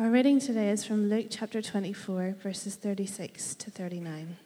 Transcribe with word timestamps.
Our 0.00 0.08
reading 0.08 0.40
today 0.40 0.70
is 0.70 0.82
from 0.82 1.10
Luke 1.10 1.26
chapter 1.28 1.60
24, 1.60 2.36
verses 2.42 2.74
36 2.74 3.54
to 3.56 3.70
39. 3.70 4.38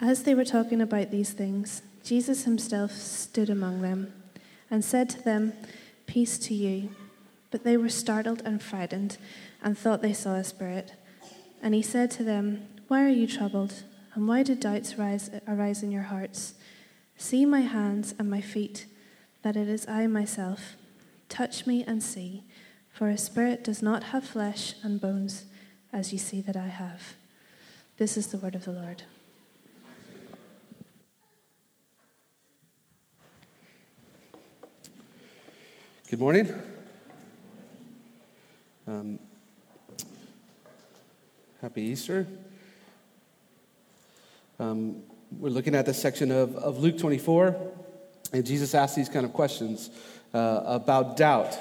As 0.00 0.24
they 0.24 0.34
were 0.34 0.44
talking 0.44 0.80
about 0.80 1.12
these 1.12 1.32
things, 1.32 1.82
Jesus 2.02 2.46
himself 2.46 2.90
stood 2.90 3.48
among 3.48 3.80
them 3.80 4.12
and 4.68 4.84
said 4.84 5.08
to 5.10 5.22
them, 5.22 5.52
Peace 6.06 6.36
to 6.38 6.52
you. 6.52 6.88
But 7.52 7.62
they 7.62 7.76
were 7.76 7.88
startled 7.88 8.42
and 8.44 8.60
frightened 8.60 9.16
and 9.62 9.78
thought 9.78 10.02
they 10.02 10.14
saw 10.14 10.34
a 10.34 10.42
spirit. 10.42 10.94
And 11.62 11.74
he 11.74 11.82
said 11.82 12.10
to 12.10 12.24
them, 12.24 12.66
Why 12.88 13.04
are 13.04 13.08
you 13.08 13.28
troubled? 13.28 13.84
And 14.14 14.26
why 14.26 14.42
do 14.42 14.56
doubts 14.56 14.98
rise, 14.98 15.30
arise 15.46 15.84
in 15.84 15.92
your 15.92 16.02
hearts? 16.02 16.54
See 17.16 17.46
my 17.46 17.60
hands 17.60 18.16
and 18.18 18.28
my 18.28 18.40
feet, 18.40 18.86
that 19.42 19.54
it 19.54 19.68
is 19.68 19.86
I 19.86 20.08
myself. 20.08 20.74
Touch 21.28 21.66
me 21.66 21.84
and 21.84 22.02
see, 22.02 22.44
for 22.88 23.08
a 23.08 23.18
spirit 23.18 23.64
does 23.64 23.82
not 23.82 24.04
have 24.04 24.24
flesh 24.24 24.74
and 24.82 25.00
bones, 25.00 25.46
as 25.92 26.12
you 26.12 26.18
see 26.18 26.40
that 26.40 26.56
I 26.56 26.68
have. 26.68 27.14
This 27.96 28.16
is 28.16 28.28
the 28.28 28.38
word 28.38 28.54
of 28.54 28.64
the 28.64 28.72
Lord. 28.72 29.02
Good 36.10 36.20
morning. 36.20 36.52
Um, 38.86 39.18
happy 41.60 41.82
Easter. 41.82 42.26
Um, 44.60 45.02
we're 45.32 45.48
looking 45.48 45.74
at 45.74 45.86
this 45.86 46.00
section 46.00 46.30
of, 46.30 46.54
of 46.56 46.78
Luke 46.78 46.98
24, 46.98 47.56
and 48.32 48.46
Jesus 48.46 48.74
asks 48.74 48.94
these 48.94 49.08
kind 49.08 49.24
of 49.24 49.32
questions 49.32 49.90
uh, 50.34 50.62
about 50.66 51.16
doubt. 51.16 51.56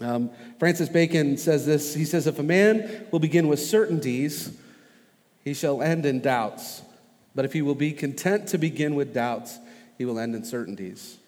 Um, 0.00 0.30
Francis 0.58 0.88
Bacon 0.88 1.36
says 1.36 1.66
this 1.66 1.94
He 1.94 2.04
says, 2.04 2.26
If 2.26 2.38
a 2.38 2.42
man 2.42 3.06
will 3.10 3.18
begin 3.18 3.48
with 3.48 3.60
certainties, 3.60 4.56
he 5.44 5.52
shall 5.52 5.82
end 5.82 6.06
in 6.06 6.20
doubts. 6.20 6.82
But 7.34 7.44
if 7.44 7.52
he 7.52 7.62
will 7.62 7.74
be 7.74 7.92
content 7.92 8.48
to 8.48 8.58
begin 8.58 8.94
with 8.94 9.12
doubts, 9.12 9.58
he 9.98 10.04
will 10.04 10.18
end 10.18 10.34
in 10.34 10.44
certainties. 10.44 11.18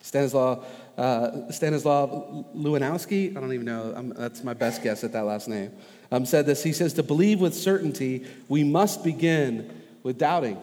Stanislaw, 0.00 0.64
uh, 0.98 1.50
Stanislaw 1.50 2.44
Lewandowski, 2.54 3.36
I 3.36 3.40
don't 3.40 3.52
even 3.52 3.66
know, 3.66 3.94
I'm, 3.96 4.10
that's 4.10 4.42
my 4.42 4.52
best 4.52 4.82
guess 4.82 5.04
at 5.04 5.12
that 5.12 5.24
last 5.24 5.48
name, 5.48 5.70
um, 6.10 6.26
said 6.26 6.44
this. 6.44 6.62
He 6.62 6.72
says, 6.72 6.92
To 6.94 7.02
believe 7.02 7.40
with 7.40 7.54
certainty, 7.54 8.26
we 8.48 8.64
must 8.64 9.04
begin 9.04 9.70
with 10.02 10.18
doubting. 10.18 10.58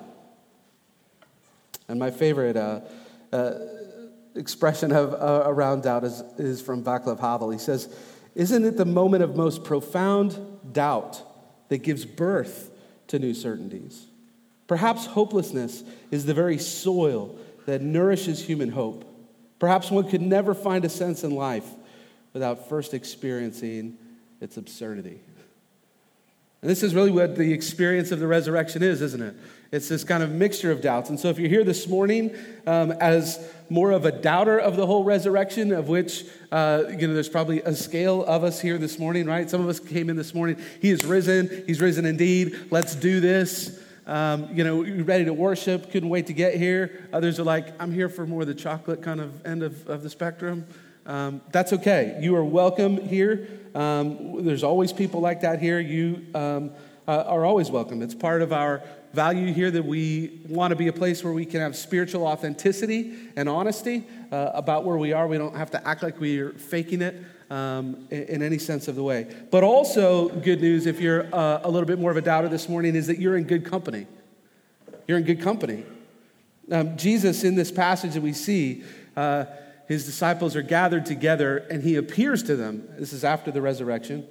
And 1.87 1.99
my 1.99 2.11
favorite 2.11 2.57
uh, 2.57 2.81
uh, 3.31 3.53
expression 4.35 4.91
of, 4.91 5.13
uh, 5.13 5.43
around 5.45 5.83
doubt 5.83 6.03
is, 6.03 6.21
is 6.37 6.61
from 6.61 6.83
Václav 6.83 7.19
Havel. 7.19 7.49
He 7.49 7.57
says, 7.57 7.93
Isn't 8.35 8.65
it 8.65 8.77
the 8.77 8.85
moment 8.85 9.23
of 9.23 9.35
most 9.35 9.63
profound 9.63 10.39
doubt 10.71 11.21
that 11.69 11.79
gives 11.79 12.05
birth 12.05 12.71
to 13.07 13.19
new 13.19 13.33
certainties? 13.33 14.07
Perhaps 14.67 15.07
hopelessness 15.07 15.83
is 16.11 16.25
the 16.25 16.33
very 16.33 16.57
soil 16.57 17.37
that 17.65 17.81
nourishes 17.81 18.43
human 18.45 18.69
hope. 18.69 19.05
Perhaps 19.57 19.91
one 19.91 20.07
could 20.07 20.21
never 20.21 20.53
find 20.53 20.85
a 20.85 20.89
sense 20.89 21.23
in 21.23 21.31
life 21.31 21.67
without 22.33 22.69
first 22.69 22.93
experiencing 22.93 23.97
its 24.39 24.57
absurdity. 24.57 25.21
And 26.61 26.69
this 26.69 26.83
is 26.83 26.93
really 26.93 27.11
what 27.11 27.37
the 27.37 27.53
experience 27.53 28.11
of 28.11 28.19
the 28.19 28.27
resurrection 28.27 28.83
is, 28.83 29.01
isn't 29.01 29.21
it? 29.21 29.35
It's 29.71 29.87
this 29.87 30.03
kind 30.03 30.21
of 30.21 30.31
mixture 30.31 30.71
of 30.71 30.81
doubts. 30.81 31.09
And 31.09 31.17
so, 31.17 31.29
if 31.29 31.39
you're 31.39 31.49
here 31.49 31.63
this 31.63 31.87
morning 31.87 32.35
um, 32.67 32.91
as 32.91 33.39
more 33.69 33.91
of 33.91 34.03
a 34.03 34.11
doubter 34.11 34.57
of 34.57 34.75
the 34.75 34.85
whole 34.85 35.03
resurrection, 35.03 35.71
of 35.71 35.87
which, 35.87 36.25
uh, 36.51 36.83
you 36.89 37.07
know, 37.07 37.13
there's 37.13 37.29
probably 37.29 37.61
a 37.61 37.73
scale 37.73 38.25
of 38.25 38.43
us 38.43 38.59
here 38.59 38.77
this 38.77 38.99
morning, 38.99 39.25
right? 39.25 39.49
Some 39.49 39.61
of 39.61 39.69
us 39.69 39.79
came 39.79 40.09
in 40.09 40.17
this 40.17 40.33
morning. 40.33 40.57
He 40.81 40.89
is 40.89 41.05
risen. 41.05 41.63
He's 41.65 41.79
risen 41.79 42.05
indeed. 42.05 42.57
Let's 42.71 42.95
do 42.95 43.19
this. 43.19 43.79
Um, 44.05 44.49
you 44.51 44.63
know, 44.63 44.83
ready 45.03 45.25
to 45.25 45.33
worship. 45.33 45.91
Couldn't 45.91 46.09
wait 46.09 46.27
to 46.27 46.33
get 46.33 46.55
here. 46.55 47.07
Others 47.13 47.39
are 47.39 47.43
like, 47.43 47.79
I'm 47.79 47.93
here 47.93 48.09
for 48.09 48.25
more 48.25 48.43
the 48.43 48.55
chocolate 48.55 49.03
kind 49.03 49.21
of 49.21 49.45
end 49.45 49.61
of, 49.61 49.87
of 49.87 50.01
the 50.01 50.09
spectrum. 50.09 50.65
Um, 51.09 51.41
that's 51.51 51.73
okay. 51.73 52.19
You 52.21 52.35
are 52.35 52.45
welcome 52.45 52.95
here. 52.95 53.47
Um, 53.73 54.45
there's 54.45 54.63
always 54.63 54.93
people 54.93 55.21
like 55.21 55.41
that 55.41 55.59
here. 55.59 55.79
You 55.79 56.23
um, 56.35 56.69
uh, 57.07 57.23
are 57.25 57.45
always 57.45 57.71
welcome. 57.71 58.03
It's 58.03 58.13
part 58.13 58.43
of 58.43 58.53
our 58.53 58.83
value 59.11 59.51
here 59.51 59.71
that 59.71 59.83
we 59.83 60.39
want 60.47 60.69
to 60.69 60.75
be 60.75 60.87
a 60.87 60.93
place 60.93 61.23
where 61.23 61.33
we 61.33 61.45
can 61.45 61.61
have 61.61 61.75
spiritual 61.75 62.27
authenticity 62.27 63.15
and 63.35 63.49
honesty 63.49 64.03
uh, 64.31 64.51
about 64.53 64.85
where 64.85 64.97
we 64.97 65.11
are. 65.11 65.27
We 65.27 65.39
don't 65.39 65.55
have 65.55 65.71
to 65.71 65.87
act 65.87 66.03
like 66.03 66.19
we're 66.19 66.51
faking 66.51 67.01
it 67.01 67.15
um, 67.49 68.07
in, 68.11 68.43
any 68.43 68.59
sense 68.59 68.87
of 68.87 68.95
the 68.95 69.01
way. 69.01 69.35
But 69.49 69.63
also, 69.63 70.29
good 70.29 70.61
news 70.61 70.85
if 70.85 71.01
you're 71.01 71.23
uh, 71.33 71.61
a 71.63 71.71
little 71.71 71.87
bit 71.87 71.97
more 71.97 72.11
of 72.11 72.17
a 72.17 72.21
doubter 72.21 72.49
this 72.49 72.69
morning 72.69 72.95
is 72.95 73.07
that 73.07 73.17
you're 73.17 73.35
in 73.35 73.45
good 73.45 73.65
company. 73.65 74.05
You're 75.07 75.17
in 75.17 75.23
good 75.23 75.41
company. 75.41 75.85
Um, 76.71 76.95
Jesus, 76.97 77.43
in 77.43 77.55
this 77.55 77.71
passage 77.71 78.13
that 78.13 78.21
we 78.21 78.33
see, 78.33 78.83
uh, 79.17 79.45
his 79.89 80.05
disciples 80.05 80.55
are 80.55 80.61
gathered 80.61 81.07
together 81.07 81.57
and 81.57 81.81
he 81.81 81.95
appears 81.95 82.43
to 82.43 82.55
them. 82.55 82.87
This 82.99 83.11
is 83.11 83.23
after 83.23 83.49
the 83.49 83.59
resurrection. 83.59 84.27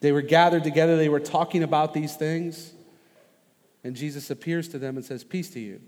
They 0.00 0.12
were 0.12 0.20
gathered 0.20 0.62
together, 0.62 0.98
they 0.98 1.08
were 1.08 1.20
talking 1.20 1.62
about 1.62 1.94
these 1.94 2.14
things, 2.16 2.74
and 3.82 3.96
Jesus 3.96 4.30
appears 4.30 4.68
to 4.68 4.78
them 4.78 4.96
and 4.96 5.04
says, 5.04 5.24
Peace 5.24 5.48
to 5.50 5.58
you. 5.58 5.80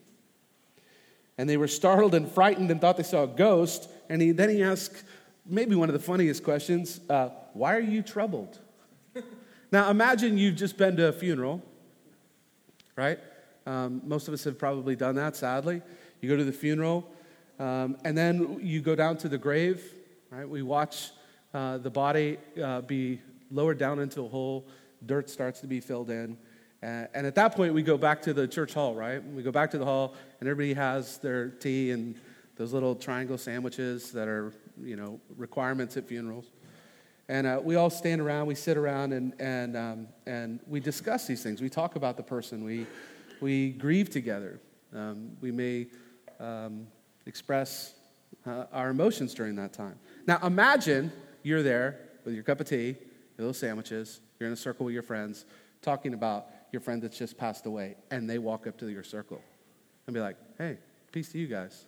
And 1.37 1.47
they 1.47 1.59
were 1.59 1.69
startled 1.69 2.15
and 2.15 2.27
frightened 2.27 2.71
and 2.71 2.81
thought 2.81 2.97
they 2.97 3.03
saw 3.03 3.25
a 3.25 3.29
ghost. 3.29 3.91
And 4.09 4.23
he, 4.23 4.33
then 4.33 4.49
he 4.49 4.63
asked, 4.63 5.05
maybe 5.45 5.75
one 5.75 5.91
of 5.91 5.93
the 5.93 6.01
funniest 6.01 6.43
questions 6.43 7.01
uh, 7.11 7.29
Why 7.53 7.77
are 7.77 7.81
you 7.81 8.01
troubled? 8.01 8.59
now 9.71 9.91
imagine 9.91 10.39
you've 10.39 10.57
just 10.57 10.79
been 10.79 10.97
to 10.97 11.09
a 11.09 11.13
funeral, 11.13 11.63
right? 12.97 13.19
Um, 13.67 14.01
most 14.07 14.27
of 14.27 14.33
us 14.33 14.43
have 14.45 14.59
probably 14.59 14.97
done 14.97 15.17
that, 15.17 15.37
sadly. 15.37 15.83
You 16.23 16.31
go 16.31 16.37
to 16.39 16.45
the 16.45 16.53
funeral, 16.53 17.07
um, 17.59 17.97
and 18.05 18.17
then 18.17 18.59
you 18.61 18.81
go 18.81 18.95
down 18.95 19.17
to 19.19 19.29
the 19.29 19.39
grave, 19.39 19.83
right? 20.31 20.49
We 20.49 20.63
watch 20.63 21.11
uh, 21.53 21.79
the 21.79 21.91
body 21.91 22.39
uh, 22.63 22.83
be 22.83 23.21
lowered 23.51 23.79
down 23.79 23.99
into 23.99 24.25
a 24.25 24.29
hole, 24.29 24.69
dirt 25.05 25.29
starts 25.31 25.61
to 25.61 25.67
be 25.67 25.81
filled 25.81 26.11
in. 26.11 26.37
Uh, 26.83 27.07
and 27.15 27.27
at 27.27 27.35
that 27.35 27.57
point, 27.57 27.75
we 27.75 27.83
go 27.83 27.99
back 27.99 28.23
to 28.23 28.33
the 28.33 28.47
church 28.47 28.75
hall, 28.75 28.95
right? 28.95 29.25
We 29.25 29.43
go 29.43 29.51
back 29.51 29.71
to 29.73 29.79
the 29.79 29.85
hall, 29.85 30.15
and 30.39 30.49
everybody 30.49 30.75
has 30.75 31.19
their 31.19 31.49
tea 31.49 31.91
and 31.91 32.15
those 32.57 32.73
little 32.73 32.95
triangle 32.95 33.39
sandwiches 33.39 34.13
that 34.13 34.29
are, 34.29 34.53
you 34.81 34.97
know, 34.97 35.21
requirements 35.37 35.97
at 35.97 36.07
funerals. 36.07 36.47
And 37.29 37.47
uh, 37.47 37.61
we 37.63 37.75
all 37.75 37.91
stand 37.91 38.21
around, 38.21 38.47
we 38.47 38.55
sit 38.55 38.77
around, 38.77 39.13
and, 39.13 39.35
and, 39.41 39.77
um, 39.77 40.09
and 40.27 40.61
we 40.67 40.81
discuss 40.81 41.27
these 41.27 41.43
things. 41.43 41.61
We 41.61 41.69
talk 41.69 41.97
about 41.97 42.17
the 42.17 42.23
person, 42.23 42.65
we, 42.65 42.87
we 43.41 43.71
grieve 43.71 44.11
together. 44.11 44.61
Um, 44.95 45.37
we 45.41 45.51
may 45.51 45.89
um, 46.41 46.87
express 47.29 47.95
uh, 48.45 48.65
our 48.73 48.91
emotions 48.91 49.35
during 49.35 49.55
that 49.57 49.73
time. 49.73 49.99
Now, 50.27 50.39
imagine 50.43 51.13
you're 51.45 51.63
there 51.63 52.01
with 52.25 52.35
your 52.35 52.43
cup 52.43 52.61
of 52.61 52.69
tea 52.69 52.97
your 53.39 53.47
little 53.47 53.55
sandwiches, 53.55 54.21
you're 54.39 54.49
in 54.49 54.53
a 54.53 54.57
circle 54.57 54.85
with 54.85 54.93
your 54.93 55.03
friends, 55.03 55.45
talking 55.81 56.13
about 56.13 56.47
your 56.73 56.81
friend 56.81 57.01
that's 57.01 57.17
just 57.17 57.39
passed 57.39 57.67
away, 57.67 57.95
and 58.11 58.29
they 58.29 58.39
walk 58.39 58.67
up 58.67 58.77
to 58.79 58.89
your 58.89 59.05
circle 59.05 59.41
and 60.07 60.15
be 60.15 60.21
like, 60.21 60.37
hey, 60.59 60.77
peace 61.13 61.31
to 61.31 61.39
you 61.39 61.47
guys. 61.47 61.87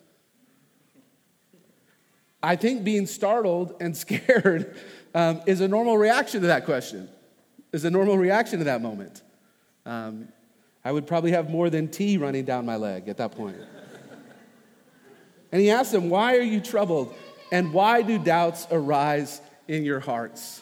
I 2.41 2.55
think 2.55 2.83
being 2.83 3.05
startled 3.05 3.75
and 3.81 3.95
scared 4.05 4.77
um, 5.13 5.41
is 5.45 5.59
a 5.59 5.67
normal 5.67 5.97
reaction 5.97 6.41
to 6.41 6.47
that 6.47 6.63
question, 6.63 7.09
is 7.73 7.83
a 7.83 7.91
normal 7.91 8.17
reaction 8.17 8.59
to 8.59 8.65
that 8.65 8.81
moment. 8.81 9.21
Um, 9.85 10.29
I 10.85 10.91
would 10.91 11.05
probably 11.05 11.31
have 11.31 11.49
more 11.49 11.69
than 11.69 11.89
tea 11.89 12.17
running 12.17 12.45
down 12.45 12.65
my 12.65 12.77
leg 12.77 13.09
at 13.09 13.17
that 13.17 13.33
point. 13.33 13.57
And 15.51 15.61
he 15.61 15.69
asked 15.71 15.91
them, 15.91 16.09
Why 16.09 16.37
are 16.37 16.41
you 16.41 16.61
troubled? 16.61 17.13
And 17.51 17.73
why 17.73 18.01
do 18.01 18.17
doubts 18.17 18.67
arise 18.71 19.41
in 19.67 19.83
your 19.83 19.99
hearts? 19.99 20.61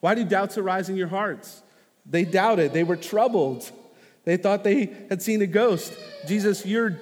Why 0.00 0.14
do 0.14 0.24
doubts 0.24 0.56
arise 0.56 0.88
in 0.88 0.96
your 0.96 1.08
hearts? 1.08 1.62
They 2.06 2.24
doubted, 2.24 2.72
they 2.72 2.84
were 2.84 2.96
troubled. 2.96 3.70
They 4.24 4.36
thought 4.36 4.62
they 4.62 4.92
had 5.08 5.22
seen 5.22 5.40
a 5.40 5.46
ghost. 5.46 5.94
Jesus, 6.26 6.66
you're, 6.66 6.98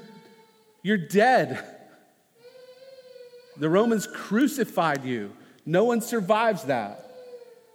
you're 0.82 0.96
dead. 0.96 1.64
The 3.56 3.69
Romans 3.69 4.06
crucified 4.06 5.04
you. 5.04 5.32
No 5.64 5.84
one 5.84 6.00
survives 6.00 6.64
that. 6.64 7.10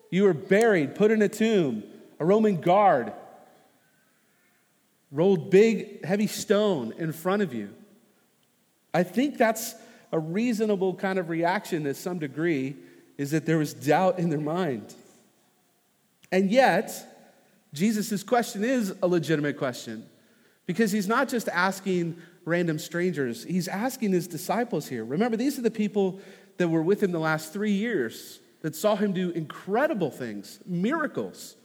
You 0.10 0.24
were 0.24 0.34
buried, 0.34 0.96
put 0.96 1.12
in 1.12 1.22
a 1.22 1.28
tomb. 1.28 1.84
A 2.20 2.26
Roman 2.26 2.62
guard 2.62 3.12
rolled 5.12 5.52
big, 5.52 6.06
heavy 6.06 6.28
stone 6.28 6.94
in 6.98 7.12
front 7.12 7.42
of 7.42 7.54
you. 7.54 7.74
I 8.94 9.04
think 9.04 9.38
that's 9.38 9.76
a 10.12 10.20
reasonable 10.20 10.96
kind 10.96 11.18
of 11.20 11.30
reaction 11.30 11.84
to 11.86 11.94
some 11.94 12.20
degree, 12.20 12.76
is 13.18 13.32
that 13.32 13.46
there 13.46 13.58
was 13.58 13.74
doubt 13.74 14.20
in 14.20 14.30
their 14.30 14.40
mind. 14.40 14.94
And 16.32 16.50
yet, 16.52 16.92
Jesus' 17.74 18.24
question 18.24 18.64
is 18.64 18.94
a 19.02 19.08
legitimate 19.08 19.58
question 19.58 20.06
because 20.66 20.92
he's 20.92 21.08
not 21.08 21.30
just 21.30 21.48
asking 21.50 22.18
random 22.46 22.80
strangers. 22.80 23.44
He's 23.44 23.68
asking 23.68 24.12
his 24.12 24.28
disciples 24.28 24.88
here. 24.88 25.06
Remember, 25.06 25.38
these 25.38 25.60
are 25.60 25.62
the 25.62 25.72
people 25.72 26.20
that 26.58 26.68
were 26.68 26.82
with 26.82 27.04
him 27.04 27.12
the 27.12 27.20
last 27.20 27.54
three 27.54 27.72
years 27.72 28.40
that 28.62 28.76
saw 28.76 28.96
him 28.96 29.14
do 29.14 29.32
incredible 29.32 30.12
things, 30.12 30.60
miracles, 30.66 31.56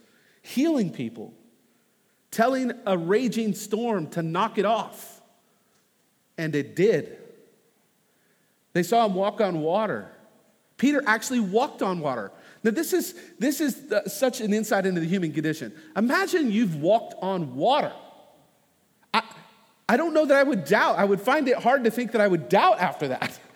healing 0.41 0.91
people, 0.91 1.33
telling 2.31 2.71
a 2.85 2.97
raging 2.97 3.53
storm 3.53 4.07
to 4.07 4.21
knock 4.21 4.57
it 4.57 4.65
off. 4.65 5.16
And 6.37 6.55
it 6.55 6.75
did. 6.75 7.17
They 8.73 8.83
saw 8.83 9.05
him 9.05 9.15
walk 9.15 9.41
on 9.41 9.61
water. 9.61 10.09
Peter 10.77 11.01
actually 11.07 11.39
walked 11.39 11.81
on 11.81 11.99
water. 11.99 12.31
Now, 12.63 12.71
this 12.71 12.93
is, 12.93 13.15
this 13.39 13.61
is 13.61 13.87
the, 13.87 14.07
such 14.07 14.41
an 14.41 14.53
insight 14.53 14.85
into 14.85 14.99
the 15.01 15.07
human 15.07 15.31
condition. 15.33 15.73
Imagine 15.95 16.51
you've 16.51 16.75
walked 16.75 17.15
on 17.21 17.55
water. 17.55 17.93
I, 19.13 19.23
I 19.89 19.97
don't 19.97 20.13
know 20.13 20.25
that 20.25 20.37
I 20.37 20.43
would 20.43 20.65
doubt. 20.65 20.97
I 20.97 21.05
would 21.05 21.21
find 21.21 21.47
it 21.47 21.57
hard 21.57 21.83
to 21.85 21.91
think 21.91 22.11
that 22.11 22.21
I 22.21 22.27
would 22.27 22.49
doubt 22.49 22.79
after 22.79 23.07
that. 23.09 23.39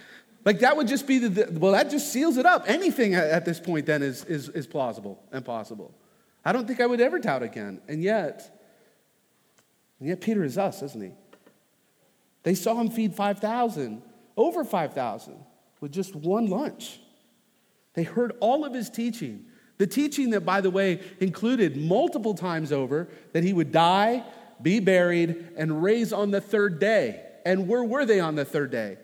Like 0.43 0.61
that 0.61 0.75
would 0.75 0.87
just 0.87 1.05
be 1.05 1.19
the, 1.19 1.29
the 1.29 1.59
well, 1.59 1.73
that 1.73 1.91
just 1.91 2.11
seals 2.11 2.37
it 2.37 2.47
up. 2.47 2.63
Anything 2.67 3.13
at, 3.13 3.45
this 3.45 3.59
point 3.59 3.85
then 3.85 4.01
is, 4.01 4.23
is, 4.25 4.49
is 4.49 4.65
plausible 4.65 5.21
and 5.31 5.45
possible. 5.45 5.93
I 6.43 6.51
don't 6.51 6.67
think 6.67 6.81
I 6.81 6.87
would 6.87 6.99
ever 6.99 7.19
doubt 7.19 7.43
again. 7.43 7.79
And 7.87 8.01
yet, 8.01 8.59
and 9.99 10.09
yet 10.09 10.19
Peter 10.19 10.43
is 10.43 10.57
us, 10.57 10.81
isn't 10.81 10.99
he? 10.99 11.11
They 12.43 12.55
saw 12.55 12.79
him 12.79 12.89
feed 12.89 13.13
5,000, 13.13 14.01
over 14.35 14.63
5,000, 14.63 15.35
with 15.79 15.91
just 15.91 16.15
one 16.15 16.47
lunch. 16.47 16.99
They 17.93 18.03
heard 18.03 18.33
all 18.39 18.65
of 18.65 18.73
his 18.73 18.89
teaching. 18.89 19.45
The 19.77 19.87
teaching 19.87 20.29
that, 20.31 20.41
by 20.41 20.61
the 20.61 20.69
way, 20.69 21.01
included 21.19 21.75
multiple 21.75 22.33
times 22.33 22.71
over 22.71 23.09
that 23.33 23.43
he 23.43 23.53
would 23.53 23.71
die, 23.71 24.23
be 24.61 24.79
buried, 24.79 25.49
and 25.57 25.81
raise 25.81 26.13
on 26.13 26.31
the 26.31 26.41
third 26.41 26.79
day. 26.79 27.23
And 27.45 27.67
where 27.67 27.83
were 27.83 28.05
they 28.05 28.19
on 28.19 28.35
the 28.35 28.45
third 28.45 28.71
day? 28.71 28.97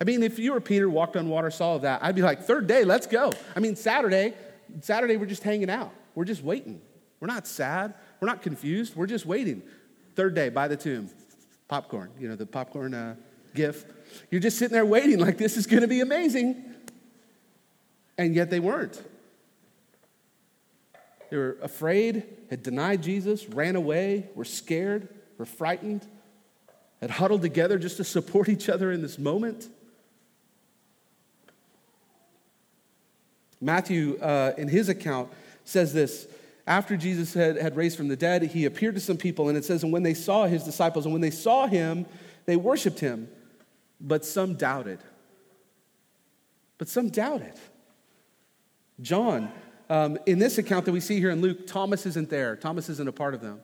I 0.00 0.04
mean, 0.04 0.22
if 0.22 0.38
you 0.38 0.52
were 0.52 0.60
Peter, 0.60 0.88
walked 0.88 1.16
on 1.16 1.28
water, 1.28 1.50
saw 1.50 1.78
that, 1.78 2.02
I'd 2.02 2.14
be 2.14 2.22
like, 2.22 2.42
third 2.42 2.66
day, 2.66 2.84
let's 2.84 3.06
go. 3.06 3.32
I 3.56 3.60
mean, 3.60 3.76
Saturday, 3.76 4.34
Saturday, 4.80 5.16
we're 5.16 5.26
just 5.26 5.42
hanging 5.42 5.70
out. 5.70 5.92
We're 6.14 6.24
just 6.24 6.42
waiting. 6.42 6.80
We're 7.20 7.26
not 7.28 7.46
sad. 7.46 7.94
We're 8.20 8.28
not 8.28 8.42
confused. 8.42 8.94
We're 8.94 9.06
just 9.06 9.26
waiting. 9.26 9.62
Third 10.14 10.34
day, 10.34 10.48
by 10.48 10.68
the 10.68 10.76
tomb, 10.76 11.10
popcorn, 11.68 12.10
you 12.18 12.28
know, 12.28 12.36
the 12.36 12.46
popcorn 12.46 12.94
uh, 12.94 13.16
gift. 13.54 13.90
You're 14.30 14.40
just 14.40 14.58
sitting 14.58 14.74
there 14.74 14.86
waiting, 14.86 15.18
like, 15.18 15.38
this 15.38 15.56
is 15.56 15.66
going 15.66 15.82
to 15.82 15.88
be 15.88 16.00
amazing. 16.00 16.62
And 18.16 18.34
yet 18.34 18.50
they 18.50 18.60
weren't. 18.60 19.02
They 21.30 21.36
were 21.36 21.56
afraid, 21.62 22.24
had 22.50 22.62
denied 22.62 23.02
Jesus, 23.02 23.48
ran 23.48 23.76
away, 23.76 24.28
were 24.34 24.44
scared, 24.44 25.08
were 25.38 25.46
frightened, 25.46 26.06
had 27.00 27.10
huddled 27.10 27.42
together 27.42 27.78
just 27.78 27.96
to 27.96 28.04
support 28.04 28.48
each 28.48 28.68
other 28.68 28.92
in 28.92 29.02
this 29.02 29.18
moment. 29.18 29.68
Matthew, 33.60 34.18
uh, 34.20 34.52
in 34.58 34.68
his 34.68 34.88
account, 34.88 35.30
says 35.64 35.92
this 35.92 36.28
after 36.66 36.96
Jesus 36.96 37.34
had, 37.34 37.56
had 37.56 37.76
raised 37.76 37.96
from 37.96 38.08
the 38.08 38.16
dead, 38.16 38.42
he 38.42 38.64
appeared 38.64 38.94
to 38.94 39.00
some 39.00 39.16
people, 39.16 39.48
and 39.48 39.58
it 39.58 39.64
says, 39.64 39.82
And 39.82 39.92
when 39.92 40.02
they 40.02 40.14
saw 40.14 40.46
his 40.46 40.64
disciples, 40.64 41.04
and 41.04 41.12
when 41.12 41.20
they 41.20 41.30
saw 41.30 41.66
him, 41.66 42.06
they 42.46 42.56
worshiped 42.56 43.00
him, 43.00 43.28
but 44.00 44.24
some 44.24 44.54
doubted. 44.54 45.00
But 46.78 46.88
some 46.88 47.10
doubted. 47.10 47.54
John, 49.00 49.50
um, 49.90 50.18
in 50.24 50.38
this 50.38 50.56
account 50.56 50.86
that 50.86 50.92
we 50.92 51.00
see 51.00 51.18
here 51.18 51.30
in 51.30 51.40
Luke, 51.40 51.66
Thomas 51.66 52.06
isn't 52.06 52.30
there. 52.30 52.56
Thomas 52.56 52.88
isn't 52.88 53.08
a 53.08 53.12
part 53.12 53.34
of 53.34 53.40
them. 53.40 53.60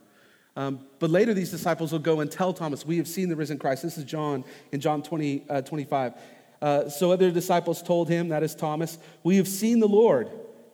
Um, 0.56 0.80
but 0.98 1.10
later, 1.10 1.32
these 1.32 1.50
disciples 1.50 1.92
will 1.92 2.00
go 2.00 2.20
and 2.20 2.30
tell 2.30 2.52
Thomas, 2.52 2.84
We 2.84 2.98
have 2.98 3.08
seen 3.08 3.28
the 3.28 3.36
risen 3.36 3.58
Christ. 3.58 3.82
This 3.82 3.96
is 3.96 4.04
John 4.04 4.44
in 4.72 4.80
John 4.80 5.02
20, 5.02 5.44
uh, 5.48 5.62
25. 5.62 6.14
Uh, 6.60 6.88
so 6.90 7.12
other 7.12 7.30
disciples 7.30 7.82
told 7.82 8.10
him, 8.10 8.28
that 8.28 8.42
is 8.42 8.54
Thomas, 8.54 8.98
We 9.22 9.36
have 9.36 9.48
seen 9.48 9.80
the 9.80 9.88
Lord. 9.88 10.30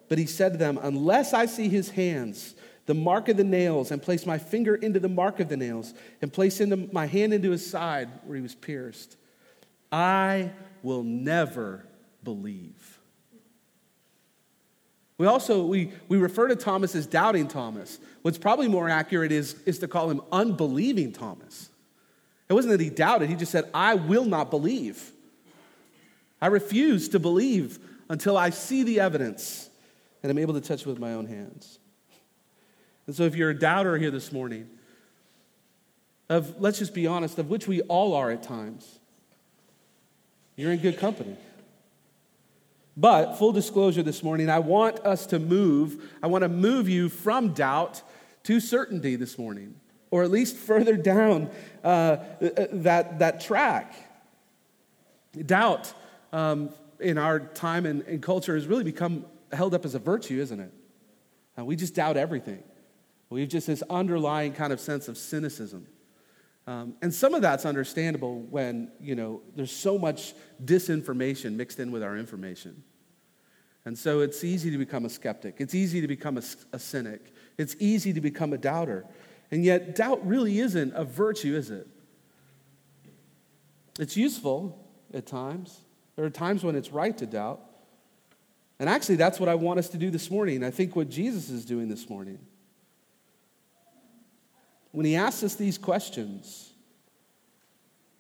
But 0.09 0.19
he 0.19 0.27
said 0.27 0.53
to 0.53 0.59
them, 0.59 0.79
Unless 0.83 1.33
I 1.33 1.47
see 1.47 1.69
his 1.69 1.91
hands, 1.91 2.55
the 2.87 2.95
mark 2.95 3.29
of 3.29 3.37
the 3.37 3.45
nails, 3.45 3.91
and 3.91 4.01
place 4.01 4.27
my 4.27 4.39
finger 4.39 4.75
into 4.75 5.01
the 5.01 5.09
mark 5.09 5.41
of 5.41 5.49
the 5.49 5.57
nails, 5.57 5.95
and 6.23 6.33
place 6.33 6.61
into 6.61 6.89
my 6.93 7.07
hand 7.07 7.35
into 7.35 7.51
his 7.51 7.69
side 7.69 8.09
where 8.25 8.37
he 8.37 8.43
was 8.43 8.55
pierced, 8.55 9.17
I 9.91 10.53
will 10.83 11.03
never 11.03 11.85
believe. 12.23 12.99
We 15.19 15.27
also 15.27 15.65
we, 15.65 15.93
we 16.09 16.19
refer 16.19 16.49
to 16.49 16.57
Thomas 16.57 16.95
as 16.95 17.07
doubting 17.07 17.49
Thomas. 17.49 17.99
What's 18.23 18.39
probably 18.39 18.69
more 18.69 18.89
accurate 18.89 19.33
is, 19.33 19.55
is 19.65 19.79
to 19.79 19.89
call 19.89 20.11
him 20.11 20.21
unbelieving 20.31 21.13
Thomas. 21.13 21.71
It 22.49 22.53
wasn't 22.53 22.73
that 22.73 22.81
he 22.81 22.91
doubted, 22.91 23.29
he 23.29 23.35
just 23.35 23.51
said, 23.51 23.69
I 23.75 23.95
will 23.95 24.25
not 24.25 24.51
believe. 24.51 25.13
I 26.41 26.49
refuse 26.49 27.09
to 27.11 27.19
believe 27.19 27.79
until 28.09 28.37
I 28.37 28.51
see 28.51 28.83
the 28.83 29.01
evidence 29.01 29.66
and 30.27 30.33
I'm 30.33 30.39
able 30.39 30.55
to 30.55 30.61
touch 30.61 30.85
with 30.85 30.99
my 30.99 31.13
own 31.13 31.27
hands. 31.27 31.79
And 33.07 33.15
so, 33.15 33.23
if 33.23 33.37
you're 33.37 33.51
a 33.51 33.57
doubter 33.57 33.97
here 33.97 34.11
this 34.11 34.33
morning, 34.33 34.69
of 36.29 36.61
let's 36.61 36.81
just 36.81 36.95
be 36.95 37.07
honest, 37.07 37.39
of 37.39 37.49
which 37.49 37.69
we 37.69 37.81
all 37.83 38.13
are 38.13 38.33
at 38.33 38.43
times, 38.43 38.99
you're 40.57 40.73
in 40.73 40.81
good 40.81 40.99
company. 40.99 41.37
But, 42.97 43.37
full 43.37 43.53
disclosure 43.53 44.03
this 44.03 44.25
morning, 44.25 44.51
I 44.51 44.59
want 44.59 44.99
us 45.07 45.27
to 45.27 45.39
move, 45.39 46.11
I 46.21 46.27
want 46.27 46.43
to 46.43 46.49
move 46.49 46.89
you 46.89 47.09
from 47.09 47.53
doubt 47.53 48.03
to 48.43 48.59
certainty 48.59 49.15
this 49.15 49.39
morning, 49.39 49.77
or 50.11 50.25
at 50.25 50.33
least 50.33 50.57
further 50.57 50.97
down 50.97 51.51
uh, 51.85 52.17
that, 52.41 53.21
that 53.21 53.43
track. 53.43 53.95
Doubt 55.45 55.95
um, 56.33 56.71
in 56.99 57.17
our 57.17 57.39
time 57.39 57.87
and, 57.87 58.03
and, 58.03 58.21
culture 58.21 58.57
has 58.57 58.67
really 58.67 58.83
become 58.83 59.25
held 59.53 59.75
up 59.75 59.85
as 59.85 59.95
a 59.95 59.99
virtue, 59.99 60.41
isn't 60.41 60.61
it? 60.61 60.73
Uh, 61.59 61.65
we 61.65 61.77
just 61.77 61.95
doubt 61.95 62.17
everything. 62.17 62.63
We've 63.31 63.49
just 63.49 63.67
this 63.67 63.83
underlying 63.91 64.53
kind 64.53 64.73
of 64.73 64.81
sense 64.81 65.09
of 65.09 65.19
cynicism. 65.19 65.87
Um, 66.67 66.95
and 67.01 67.15
some 67.15 67.35
of 67.35 67.43
that's 67.43 67.65
understandable 67.65 68.41
when, 68.41 68.91
you 69.01 69.15
know, 69.15 69.43
there's 69.55 69.71
so 69.71 69.99
much 69.99 70.35
disinformation 70.65 71.55
mixed 71.55 71.79
in 71.79 71.93
with 71.93 72.03
our 72.03 72.17
information. 72.17 72.83
And 73.85 73.97
so 73.97 74.21
it's 74.21 74.43
easy 74.43 74.71
to 74.73 74.79
become 74.79 75.05
a 75.05 75.09
skeptic. 75.09 75.57
It's 75.59 75.75
easy 75.75 76.01
to 76.01 76.09
become 76.09 76.39
a, 76.39 76.43
a 76.73 76.79
cynic. 76.79 77.33
It's 77.57 77.77
easy 77.79 78.13
to 78.13 78.21
become 78.21 78.53
a 78.53 78.59
doubter. 78.59 79.07
And 79.53 79.65
yet, 79.65 79.95
doubt 79.95 80.27
really 80.27 80.59
isn't 80.59 80.93
a 80.95 81.05
virtue, 81.05 81.55
is 81.55 81.71
it? 81.71 81.87
It's 84.01 84.17
useful 84.17 84.85
at 85.15 85.25
times. 85.25 85.83
There 86.17 86.25
are 86.25 86.31
times 86.31 86.65
when 86.65 86.75
it's 86.75 86.91
right 86.91 87.17
to 87.17 87.27
doubt. 87.27 87.61
And 88.79 88.89
actually, 88.89 89.17
that's 89.17 89.41
what 89.41 89.49
I 89.49 89.55
want 89.55 89.79
us 89.79 89.89
to 89.91 89.99
do 89.99 90.11
this 90.11 90.31
morning. 90.31 90.63
I 90.63 90.71
think 90.71 90.97
what 90.97 91.09
Jesus 91.09 91.49
is 91.49 91.65
doing 91.65 91.89
this 91.89 92.11
morning. 92.11 92.39
When 94.93 95.07
he 95.07 95.17
asks 95.17 95.43
us 95.43 95.55
these 95.55 95.79
questions, 95.79 96.73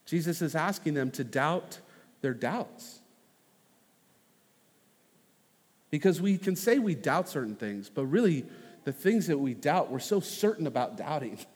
Jesus 0.06 0.40
is 0.40 0.54
asking 0.54 0.94
them 0.94 1.10
to 1.12 1.24
doubt 1.24 1.80
their 2.22 2.34
doubts. 2.34 3.00
Because 5.90 6.20
we 6.20 6.38
can 6.38 6.56
say 6.56 6.78
we 6.78 6.94
doubt 6.94 7.28
certain 7.28 7.56
things, 7.56 7.88
but 7.88 8.06
really, 8.06 8.44
the 8.84 8.92
things 8.92 9.26
that 9.26 9.38
we 9.38 9.52
doubt, 9.52 9.90
we're 9.90 9.98
so 9.98 10.20
certain 10.20 10.66
about 10.66 10.96
doubting. 10.96 11.38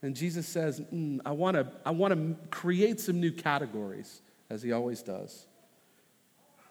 And 0.00 0.14
Jesus 0.14 0.46
says, 0.46 0.80
mm, 0.80 1.18
I 1.26 1.32
want 1.32 1.56
to 1.56 1.72
I 1.84 1.90
wanna 1.90 2.36
create 2.52 3.00
some 3.00 3.18
new 3.18 3.32
categories 3.32 4.20
as 4.48 4.62
he 4.62 4.70
always 4.70 5.02
does. 5.02 5.47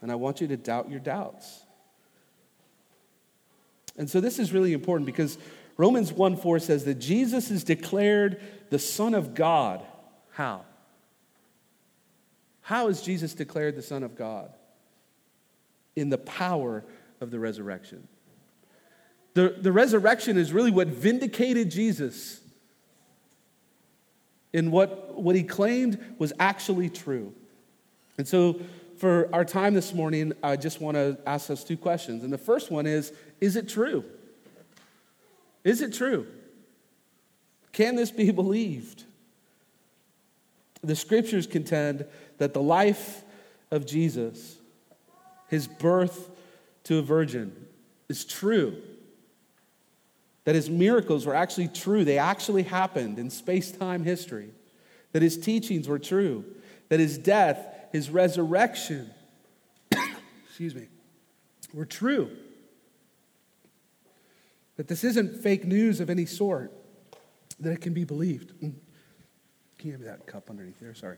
And 0.02 0.12
I 0.12 0.16
want 0.16 0.42
you 0.42 0.48
to 0.48 0.58
doubt 0.58 0.90
your 0.90 1.00
doubts. 1.00 1.64
And 3.98 4.10
so 4.10 4.22
this 4.22 4.38
is 4.38 4.54
really 4.54 4.74
important 4.74 5.06
because 5.06 5.38
Romans 5.76 6.14
1 6.14 6.38
4 6.38 6.60
says 6.60 6.86
that 6.86 6.96
Jesus 6.96 7.52
is 7.52 7.64
declared 7.64 8.42
the 8.70 8.80
Son 8.80 9.14
of 9.14 9.34
God. 9.34 9.82
How? 10.32 10.66
How 12.62 12.88
is 12.88 13.02
Jesus 13.02 13.34
declared 13.34 13.76
the 13.76 13.82
Son 13.82 14.04
of 14.04 14.16
God? 14.16 14.52
In 15.96 16.10
the 16.10 16.18
power 16.18 16.84
of 17.22 17.32
the 17.32 17.40
resurrection. 17.40 18.08
The, 19.34 19.56
the 19.60 19.72
resurrection 19.72 20.38
is 20.38 20.52
really 20.52 20.72
what 20.72 20.88
vindicated 20.88 21.72
Jesus 21.72 22.42
in 24.54 24.72
what, 24.72 25.22
what 25.22 25.36
he 25.36 25.44
claimed 25.44 26.16
was 26.18 26.34
actually 26.40 26.90
true. 26.90 27.34
And 28.18 28.28
so, 28.28 28.60
for 28.98 29.30
our 29.34 29.46
time 29.46 29.74
this 29.74 29.94
morning, 29.94 30.34
I 30.44 30.56
just 30.56 30.82
want 30.82 30.96
to 30.96 31.18
ask 31.26 31.50
us 31.50 31.64
two 31.64 31.78
questions. 31.78 32.24
And 32.24 32.32
the 32.32 32.38
first 32.38 32.72
one 32.72 32.86
is 32.86 33.14
Is 33.40 33.56
it 33.56 33.70
true? 33.70 34.04
Is 35.64 35.82
it 35.82 35.94
true? 35.94 36.28
Can 37.72 37.96
this 37.96 38.12
be 38.12 38.32
believed? 38.44 39.04
The 40.82 40.96
scriptures 40.96 41.48
contend 41.48 42.06
that 42.38 42.54
the 42.54 42.62
life 42.62 43.24
of 43.72 43.86
Jesus, 43.86 44.58
his 45.50 45.68
birth 45.68 46.30
to 46.86 47.00
a 47.00 47.02
virgin, 47.02 47.54
is 48.10 48.24
true. 48.26 48.82
That 50.46 50.56
his 50.56 50.70
miracles 50.70 51.26
were 51.26 51.36
actually 51.36 51.68
true, 51.68 52.06
they 52.06 52.20
actually 52.20 52.64
happened 52.64 53.20
in 53.20 53.30
space 53.30 53.72
time 53.72 54.04
history 54.04 54.52
that 55.18 55.22
his 55.22 55.38
teachings 55.38 55.88
were 55.88 56.00
true, 56.00 56.46
that 56.90 57.00
his 57.00 57.18
death, 57.18 57.66
his 57.92 58.10
resurrection, 58.10 59.10
excuse 60.48 60.76
me, 60.76 60.88
were 61.74 61.86
true. 61.86 62.30
That 64.76 64.88
this 64.88 65.04
isn't 65.04 65.42
fake 65.42 65.66
news 65.66 66.00
of 66.00 66.10
any 66.10 66.26
sort, 66.26 66.72
that 67.60 67.72
it 67.72 67.82
can 67.82 67.94
be 67.94 68.04
believed. 68.04 68.54
Mm. 68.62 68.74
Can 69.78 69.88
you 69.88 69.92
have 69.94 70.04
that 70.04 70.26
cup 70.26 70.50
underneath 70.50 70.80
there? 70.80 70.94
Sorry. 70.94 71.18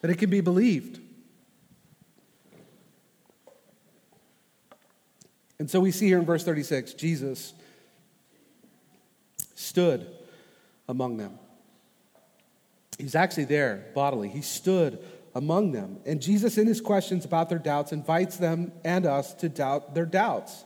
That 0.00 0.10
it 0.10 0.18
can 0.18 0.30
be 0.30 0.40
believed. 0.40 1.00
And 5.58 5.68
so 5.68 5.80
we 5.80 5.90
see 5.90 6.06
here 6.06 6.18
in 6.18 6.24
verse 6.24 6.44
36 6.44 6.94
Jesus 6.94 7.52
stood 9.54 10.06
among 10.88 11.16
them. 11.16 11.38
He's 12.98 13.14
actually 13.14 13.44
there 13.44 13.86
bodily. 13.94 14.28
He 14.28 14.42
stood 14.42 14.98
among 15.34 15.72
them. 15.72 15.98
And 16.04 16.20
Jesus, 16.20 16.58
in 16.58 16.66
his 16.66 16.80
questions 16.80 17.24
about 17.24 17.48
their 17.48 17.58
doubts, 17.58 17.92
invites 17.92 18.36
them 18.36 18.72
and 18.84 19.06
us 19.06 19.34
to 19.34 19.48
doubt 19.48 19.94
their 19.94 20.06
doubts. 20.06 20.64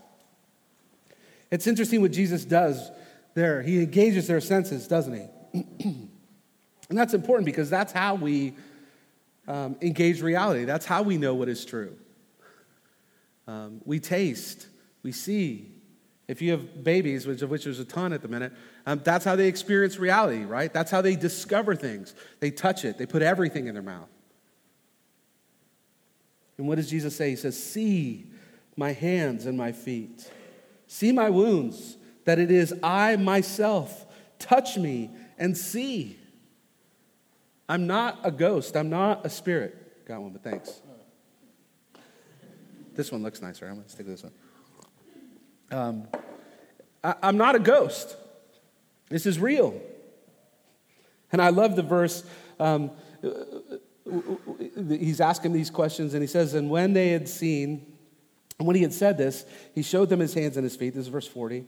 It's 1.51 1.67
interesting 1.67 2.01
what 2.01 2.13
Jesus 2.13 2.45
does 2.45 2.91
there. 3.35 3.61
He 3.63 3.83
engages 3.83 4.27
their 4.27 4.41
senses, 4.41 4.89
doesn't 4.89 5.13
he? 5.13 5.61
and 5.85 6.99
that's 6.99 7.13
important 7.13 7.45
because 7.45 7.69
that's 7.69 7.93
how 7.93 8.15
we 8.15 8.55
um, 9.47 9.77
engage 9.83 10.23
reality. 10.23 10.65
That's 10.65 10.87
how 10.87 11.03
we 11.03 11.19
know 11.19 11.35
what 11.35 11.51
is 11.51 11.67
true. 11.67 11.97
Um, 13.47 13.83
we 13.85 14.01
taste, 14.01 14.69
we 15.03 15.13
see. 15.13 15.72
If 16.29 16.41
you 16.41 16.53
have 16.53 16.85
babies, 16.85 17.27
which 17.27 17.43
of 17.43 17.51
which 17.51 17.65
there's 17.65 17.81
a 17.81 17.85
ton 17.85 18.13
at 18.13 18.23
the 18.23 18.29
minute, 18.29 18.53
um, 18.87 19.01
that's 19.05 19.25
how 19.25 19.37
they 19.37 19.49
experience 19.49 19.99
reality, 19.99 20.45
right? 20.45 20.73
That's 20.73 20.91
how 20.91 21.03
they 21.03 21.17
discover 21.17 21.75
things. 21.75 22.15
They 22.41 22.51
touch 22.51 22.85
it, 22.85 22.99
they 22.99 23.07
put 23.07 23.23
everything 23.23 23.67
in 23.67 23.75
their 23.75 23.83
mouth. 23.83 24.09
And 26.59 26.69
what 26.69 26.77
does 26.77 26.89
Jesus 26.89 27.17
say? 27.17 27.31
He 27.31 27.37
says, 27.37 27.61
See 27.61 28.27
my 28.77 28.93
hands 28.93 29.47
and 29.47 29.59
my 29.59 29.73
feet, 29.73 30.31
see 30.87 31.13
my 31.13 31.29
wounds, 31.29 31.97
that 32.25 32.39
it 32.39 32.51
is 32.51 32.73
I 32.83 33.17
myself. 33.17 34.07
Touch 34.39 34.77
me 34.77 35.11
and 35.39 35.57
see. 35.57 36.19
I'm 37.69 37.87
not 37.87 38.21
a 38.23 38.31
ghost, 38.31 38.77
I'm 38.77 38.91
not 38.91 39.27
a 39.27 39.31
spirit. 39.31 40.07
Got 40.07 40.21
one, 40.23 40.33
but 40.33 40.43
thanks. 40.43 40.81
This 42.95 43.11
one 43.11 43.23
looks 43.23 43.41
nicer. 43.41 43.67
I'm 43.67 43.75
going 43.75 43.85
to 43.85 43.91
stick 43.91 44.07
with 44.07 44.17
this 44.17 44.23
one. 44.23 44.33
Um, 45.73 46.07
I, 47.03 47.15
I'm 47.23 47.37
not 47.37 47.57
a 47.57 47.59
ghost. 47.59 48.17
This 49.09 49.27
is 49.27 49.39
real. 49.39 49.81
And 51.33 51.41
I 51.41 51.49
love 51.49 51.77
the 51.77 51.83
verse. 51.83 52.25
Um, 52.61 52.91
he's 54.87 55.21
asking 55.21 55.53
these 55.53 55.71
questions, 55.71 56.15
and 56.15 56.23
he 56.23 56.27
says, 56.27 56.55
And 56.55 56.71
when 56.71 56.93
they 56.93 57.09
had 57.09 57.29
seen, 57.29 57.87
and 58.59 58.67
when 58.67 58.77
he 58.77 58.83
had 58.83 58.93
said 58.93 59.17
this, 59.17 59.45
he 59.75 59.83
showed 59.83 60.09
them 60.09 60.21
his 60.21 60.35
hands 60.35 60.57
and 60.57 60.65
his 60.65 60.77
feet. 60.77 60.95
This 60.95 61.03
is 61.03 61.09
verse 61.09 61.27
40. 61.27 61.65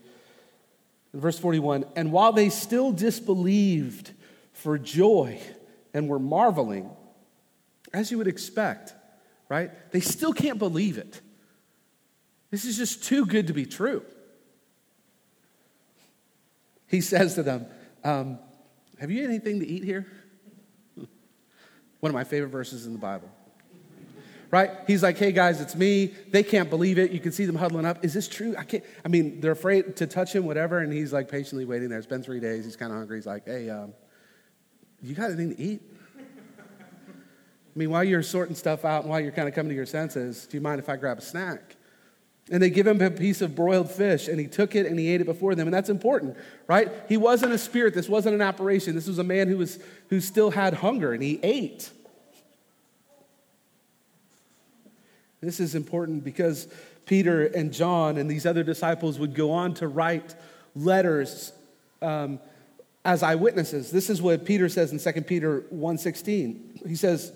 In 1.12 1.20
verse 1.20 1.38
41, 1.38 1.84
and 1.96 2.12
while 2.12 2.32
they 2.32 2.48
still 2.48 2.92
disbelieved 2.92 4.12
for 4.52 4.78
joy 4.78 5.40
and 5.92 6.08
were 6.08 6.18
marveling, 6.18 6.90
as 7.92 8.10
you 8.10 8.18
would 8.18 8.26
expect, 8.26 8.92
right? 9.48 9.70
They 9.92 10.00
still 10.00 10.32
can't 10.32 10.58
believe 10.58 10.98
it. 10.98 11.20
This 12.54 12.64
is 12.66 12.76
just 12.76 13.02
too 13.02 13.26
good 13.26 13.48
to 13.48 13.52
be 13.52 13.66
true. 13.66 14.04
He 16.86 17.00
says 17.00 17.34
to 17.34 17.42
them, 17.42 17.66
um, 18.04 18.38
Have 19.00 19.10
you 19.10 19.24
anything 19.24 19.58
to 19.58 19.66
eat 19.66 19.82
here? 19.82 20.06
One 20.94 22.10
of 22.10 22.14
my 22.14 22.22
favorite 22.22 22.50
verses 22.50 22.86
in 22.86 22.92
the 22.92 22.98
Bible. 23.00 23.28
Right? 24.52 24.70
He's 24.86 25.02
like, 25.02 25.18
hey 25.18 25.32
guys, 25.32 25.60
it's 25.60 25.74
me. 25.74 26.14
They 26.30 26.44
can't 26.44 26.70
believe 26.70 26.96
it. 26.96 27.10
You 27.10 27.18
can 27.18 27.32
see 27.32 27.44
them 27.44 27.56
huddling 27.56 27.86
up. 27.86 28.04
Is 28.04 28.14
this 28.14 28.28
true? 28.28 28.54
I 28.56 28.62
can't. 28.62 28.84
I 29.04 29.08
mean, 29.08 29.40
they're 29.40 29.50
afraid 29.50 29.96
to 29.96 30.06
touch 30.06 30.32
him, 30.32 30.46
whatever. 30.46 30.78
And 30.78 30.92
he's 30.92 31.12
like 31.12 31.28
patiently 31.28 31.64
waiting 31.64 31.88
there. 31.88 31.98
It's 31.98 32.06
been 32.06 32.22
three 32.22 32.38
days. 32.38 32.64
He's 32.64 32.76
kind 32.76 32.92
of 32.92 32.98
hungry. 32.98 33.18
He's 33.18 33.26
like, 33.26 33.46
hey, 33.46 33.68
um, 33.68 33.94
you 35.02 35.16
got 35.16 35.32
anything 35.32 35.56
to 35.56 35.60
eat? 35.60 35.82
I 36.16 36.22
mean, 37.74 37.90
while 37.90 38.04
you're 38.04 38.22
sorting 38.22 38.54
stuff 38.54 38.84
out 38.84 39.02
and 39.02 39.10
while 39.10 39.18
you're 39.18 39.32
kind 39.32 39.48
of 39.48 39.56
coming 39.56 39.70
to 39.70 39.74
your 39.74 39.86
senses, 39.86 40.46
do 40.46 40.56
you 40.56 40.60
mind 40.60 40.78
if 40.78 40.88
I 40.88 40.94
grab 40.94 41.18
a 41.18 41.20
snack? 41.20 41.74
And 42.50 42.62
they 42.62 42.68
give 42.68 42.86
him 42.86 43.00
a 43.00 43.10
piece 43.10 43.40
of 43.40 43.54
broiled 43.54 43.90
fish, 43.90 44.28
and 44.28 44.38
he 44.38 44.46
took 44.46 44.74
it 44.74 44.84
and 44.84 44.98
he 44.98 45.08
ate 45.08 45.22
it 45.22 45.24
before 45.24 45.54
them. 45.54 45.66
And 45.66 45.74
that's 45.74 45.88
important, 45.88 46.36
right? 46.66 46.92
He 47.08 47.16
wasn't 47.16 47.52
a 47.52 47.58
spirit. 47.58 47.94
This 47.94 48.08
wasn't 48.08 48.34
an 48.34 48.42
apparition. 48.42 48.94
This 48.94 49.06
was 49.06 49.18
a 49.18 49.24
man 49.24 49.48
who, 49.48 49.56
was, 49.56 49.78
who 50.10 50.20
still 50.20 50.50
had 50.50 50.74
hunger, 50.74 51.14
and 51.14 51.22
he 51.22 51.40
ate. 51.42 51.90
This 55.40 55.58
is 55.60 55.74
important 55.74 56.24
because 56.24 56.68
Peter 57.06 57.46
and 57.46 57.72
John 57.72 58.16
and 58.16 58.30
these 58.30 58.46
other 58.46 58.62
disciples 58.62 59.18
would 59.18 59.34
go 59.34 59.50
on 59.50 59.74
to 59.74 59.88
write 59.88 60.34
letters 60.74 61.52
um, 62.00 62.40
as 63.04 63.22
eyewitnesses. 63.22 63.90
This 63.90 64.08
is 64.08 64.22
what 64.22 64.44
Peter 64.44 64.68
says 64.68 64.92
in 64.92 64.98
2 64.98 65.22
Peter 65.22 65.62
1.16. 65.72 66.86
He 66.88 66.96
says, 66.96 67.32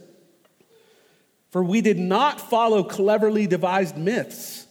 For 1.50 1.62
we 1.62 1.80
did 1.80 1.98
not 1.98 2.40
follow 2.40 2.82
cleverly 2.82 3.46
devised 3.46 3.96
myths 3.96 4.66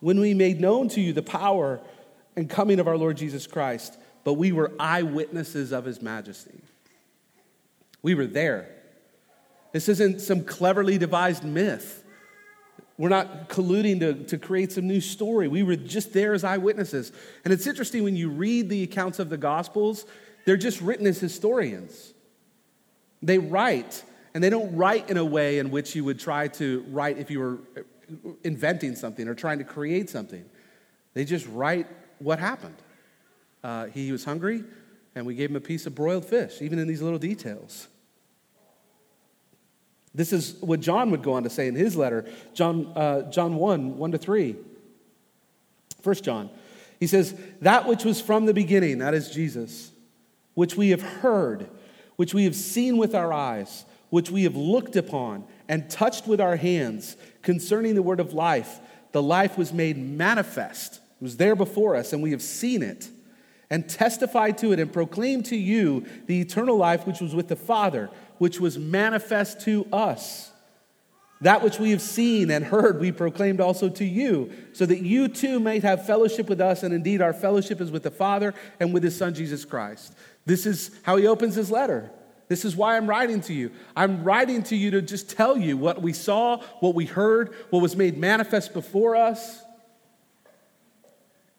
when 0.00 0.18
we 0.20 0.34
made 0.34 0.60
known 0.60 0.88
to 0.88 1.00
you 1.00 1.12
the 1.12 1.22
power 1.22 1.80
and 2.36 2.48
coming 2.48 2.80
of 2.80 2.88
our 2.88 2.96
Lord 2.96 3.16
Jesus 3.16 3.46
Christ, 3.46 3.98
but 4.24 4.34
we 4.34 4.52
were 4.52 4.72
eyewitnesses 4.78 5.72
of 5.72 5.84
his 5.84 6.02
majesty. 6.02 6.60
We 8.02 8.14
were 8.14 8.26
there. 8.26 8.68
This 9.72 9.88
isn't 9.88 10.20
some 10.20 10.44
cleverly 10.44 10.98
devised 10.98 11.44
myth. 11.44 12.04
We're 12.98 13.08
not 13.08 13.48
colluding 13.48 14.00
to, 14.00 14.24
to 14.24 14.38
create 14.38 14.72
some 14.72 14.86
new 14.86 15.00
story. 15.00 15.48
We 15.48 15.62
were 15.62 15.76
just 15.76 16.12
there 16.12 16.34
as 16.34 16.44
eyewitnesses. 16.44 17.12
And 17.44 17.52
it's 17.52 17.66
interesting 17.66 18.04
when 18.04 18.16
you 18.16 18.28
read 18.28 18.68
the 18.68 18.82
accounts 18.82 19.18
of 19.18 19.30
the 19.30 19.38
Gospels, 19.38 20.04
they're 20.44 20.56
just 20.58 20.80
written 20.80 21.06
as 21.06 21.18
historians. 21.18 22.12
They 23.22 23.38
write, 23.38 24.02
and 24.34 24.42
they 24.42 24.50
don't 24.50 24.76
write 24.76 25.08
in 25.08 25.16
a 25.16 25.24
way 25.24 25.58
in 25.58 25.70
which 25.70 25.94
you 25.94 26.04
would 26.04 26.18
try 26.18 26.48
to 26.48 26.84
write 26.90 27.18
if 27.18 27.30
you 27.30 27.40
were 27.40 27.58
inventing 28.44 28.96
something 28.96 29.28
or 29.28 29.34
trying 29.34 29.58
to 29.58 29.64
create 29.64 30.10
something. 30.10 30.44
They 31.14 31.24
just 31.24 31.46
write 31.48 31.86
what 32.18 32.38
happened. 32.38 32.76
Uh, 33.62 33.86
he 33.86 34.12
was 34.12 34.24
hungry, 34.24 34.64
and 35.14 35.26
we 35.26 35.34
gave 35.34 35.50
him 35.50 35.56
a 35.56 35.60
piece 35.60 35.86
of 35.86 35.94
broiled 35.94 36.24
fish, 36.24 36.62
even 36.62 36.78
in 36.78 36.88
these 36.88 37.02
little 37.02 37.18
details. 37.18 37.88
This 40.14 40.32
is 40.32 40.56
what 40.60 40.80
John 40.80 41.10
would 41.10 41.22
go 41.22 41.34
on 41.34 41.44
to 41.44 41.50
say 41.50 41.68
in 41.68 41.74
his 41.74 41.96
letter, 41.96 42.24
John, 42.52 42.86
uh, 42.96 43.30
John 43.30 43.56
1 43.56 43.96
1 43.96 44.12
to 44.12 44.18
3. 44.18 44.56
First 46.02 46.24
John. 46.24 46.50
He 46.98 47.06
says, 47.06 47.34
That 47.60 47.86
which 47.86 48.04
was 48.04 48.20
from 48.20 48.46
the 48.46 48.54
beginning, 48.54 48.98
that 48.98 49.14
is 49.14 49.30
Jesus, 49.30 49.90
which 50.54 50.76
we 50.76 50.90
have 50.90 51.02
heard, 51.02 51.68
which 52.16 52.34
we 52.34 52.44
have 52.44 52.56
seen 52.56 52.96
with 52.96 53.14
our 53.14 53.32
eyes, 53.32 53.84
which 54.10 54.30
we 54.30 54.42
have 54.44 54.56
looked 54.56 54.96
upon 54.96 55.44
and 55.68 55.88
touched 55.88 56.26
with 56.26 56.40
our 56.40 56.56
hands 56.56 57.16
concerning 57.42 57.94
the 57.94 58.02
word 58.02 58.20
of 58.20 58.32
life. 58.32 58.78
The 59.12 59.22
life 59.22 59.58
was 59.58 59.72
made 59.72 59.98
manifest, 59.98 60.96
it 60.96 61.22
was 61.22 61.36
there 61.36 61.56
before 61.56 61.96
us, 61.96 62.12
and 62.12 62.22
we 62.22 62.30
have 62.30 62.42
seen 62.42 62.82
it, 62.82 63.08
and 63.68 63.88
testified 63.88 64.58
to 64.58 64.72
it, 64.72 64.80
and 64.80 64.92
proclaimed 64.92 65.46
to 65.46 65.56
you 65.56 66.06
the 66.26 66.40
eternal 66.40 66.76
life 66.76 67.06
which 67.06 67.20
was 67.20 67.34
with 67.34 67.48
the 67.48 67.56
Father, 67.56 68.10
which 68.38 68.60
was 68.60 68.78
manifest 68.78 69.60
to 69.62 69.86
us. 69.92 70.50
That 71.42 71.62
which 71.62 71.78
we 71.78 71.90
have 71.92 72.02
seen 72.02 72.50
and 72.50 72.64
heard, 72.64 73.00
we 73.00 73.12
proclaimed 73.12 73.60
also 73.60 73.88
to 73.88 74.04
you, 74.04 74.52
so 74.72 74.84
that 74.84 75.02
you 75.02 75.26
too 75.26 75.58
might 75.58 75.82
have 75.82 76.04
fellowship 76.04 76.48
with 76.48 76.60
us. 76.60 76.82
And 76.82 76.92
indeed, 76.92 77.22
our 77.22 77.32
fellowship 77.32 77.80
is 77.80 77.90
with 77.90 78.02
the 78.02 78.10
Father 78.10 78.54
and 78.78 78.92
with 78.92 79.02
his 79.02 79.16
Son, 79.16 79.32
Jesus 79.32 79.64
Christ. 79.64 80.14
This 80.44 80.66
is 80.66 80.90
how 81.02 81.16
he 81.16 81.26
opens 81.26 81.54
his 81.54 81.70
letter. 81.70 82.10
This 82.50 82.64
is 82.64 82.74
why 82.74 82.96
I'm 82.96 83.06
writing 83.06 83.40
to 83.42 83.54
you. 83.54 83.70
I'm 83.94 84.24
writing 84.24 84.64
to 84.64 84.76
you 84.76 84.90
to 84.90 85.02
just 85.02 85.30
tell 85.30 85.56
you 85.56 85.76
what 85.76 86.02
we 86.02 86.12
saw, 86.12 86.56
what 86.80 86.96
we 86.96 87.04
heard, 87.06 87.54
what 87.70 87.80
was 87.80 87.94
made 87.94 88.18
manifest 88.18 88.74
before 88.74 89.14
us. 89.14 89.62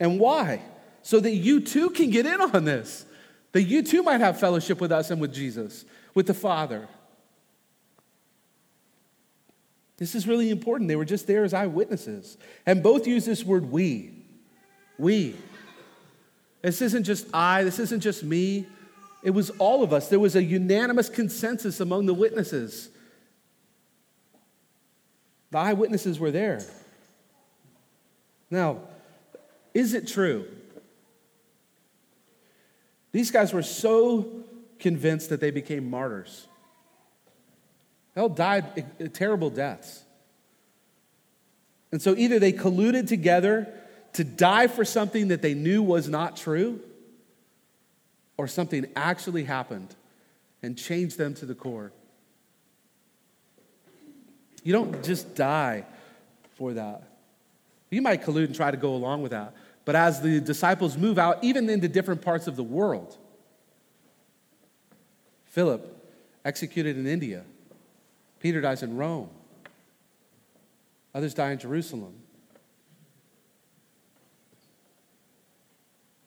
And 0.02 0.20
why? 0.20 0.62
So 1.02 1.22
that 1.22 1.32
you 1.32 1.62
too 1.62 1.92
can 1.92 2.10
get 2.10 2.26
in 2.26 2.42
on 2.42 2.66
this, 2.66 3.06
that 3.54 3.64
you 3.64 3.84
too 3.84 4.04
might 4.04 4.20
have 4.20 4.38
fellowship 4.38 4.82
with 4.82 4.92
us 4.92 5.12
and 5.12 5.22
with 5.22 5.34
Jesus, 5.34 5.86
with 6.14 6.28
the 6.28 6.34
Father. 6.34 6.90
This 9.96 10.14
is 10.14 10.28
really 10.28 10.50
important. 10.50 10.90
They 10.90 10.98
were 10.98 11.06
just 11.06 11.26
there 11.26 11.46
as 11.46 11.54
eyewitnesses. 11.54 12.38
And 12.66 12.84
both 12.84 13.08
use 13.08 13.24
this 13.24 13.46
word 13.46 13.72
we. 13.72 14.12
We. 14.98 15.38
This 16.62 16.82
isn't 16.82 17.06
just 17.06 17.34
I, 17.34 17.64
this 17.64 17.80
isn't 17.80 18.02
just 18.02 18.24
me. 18.24 18.68
It 19.24 19.32
was 19.32 19.50
all 19.52 19.84
of 19.84 19.94
us. 19.94 20.08
There 20.10 20.20
was 20.20 20.36
a 20.36 20.44
unanimous 20.44 21.10
consensus 21.10 21.80
among 21.80 22.06
the 22.06 22.14
witnesses. 22.14 22.90
The 25.52 25.58
eyewitnesses 25.60 26.20
were 26.20 26.32
there. 26.32 26.62
Now, 28.50 28.80
is 29.74 29.94
it 29.94 30.08
true? 30.08 30.46
These 33.12 33.32
guys 33.32 33.54
were 33.54 33.64
so 33.64 34.44
convinced 34.80 35.30
that 35.30 35.40
they 35.40 35.52
became 35.52 35.90
martyrs. 35.90 36.48
They 38.14 38.22
all 38.22 38.30
died 38.30 39.14
terrible 39.14 39.50
deaths. 39.50 40.04
And 41.92 42.02
so 42.02 42.16
either 42.18 42.40
they 42.40 42.54
colluded 42.54 43.08
together 43.08 43.72
to 44.14 44.24
die 44.24 44.68
for 44.68 44.84
something 44.84 45.30
that 45.30 45.42
they 45.42 45.54
knew 45.54 45.84
was 45.84 46.10
not 46.10 46.36
true, 46.38 46.80
or 48.42 48.48
something 48.48 48.88
actually 48.96 49.44
happened 49.44 49.94
and 50.64 50.76
changed 50.76 51.16
them 51.16 51.36
to 51.36 51.46
the 51.46 51.54
core. 51.54 51.92
You 54.64 54.74
don't 54.74 55.04
just 55.04 55.36
die 55.36 55.86
for 56.56 56.74
that. 56.74 57.04
You 57.92 58.02
might 58.02 58.24
collude 58.24 58.46
and 58.46 58.56
try 58.56 58.72
to 58.72 58.78
go 58.78 58.96
along 58.96 59.22
with 59.22 59.30
that. 59.30 59.54
But 59.86 59.96
as 59.96 60.22
the 60.22 60.40
disciples 60.40 60.98
move 60.98 61.20
out, 61.20 61.44
even 61.44 61.70
into 61.70 61.88
different 61.88 62.24
parts 62.24 62.48
of 62.48 62.56
the 62.56 62.64
world, 62.64 63.16
Philip 65.46 65.86
executed 66.44 66.98
in 66.98 67.06
India, 67.06 67.44
Peter 68.40 68.60
dies 68.60 68.82
in 68.82 68.98
Rome, 68.98 69.30
others 71.14 71.36
die 71.36 71.52
in 71.52 71.60
Jerusalem. 71.60 72.16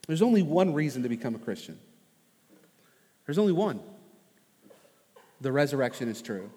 There's 0.07 0.23
only 0.23 0.43
one 0.43 0.75
reason 0.75 1.03
to 1.03 1.09
become 1.09 1.35
a 1.35 1.41
Christian. 1.41 1.77
There's 3.27 3.39
only 3.39 3.53
one. 3.53 3.81
The 5.41 5.53
resurrection 5.53 6.09
is 6.09 6.23
true. 6.23 6.51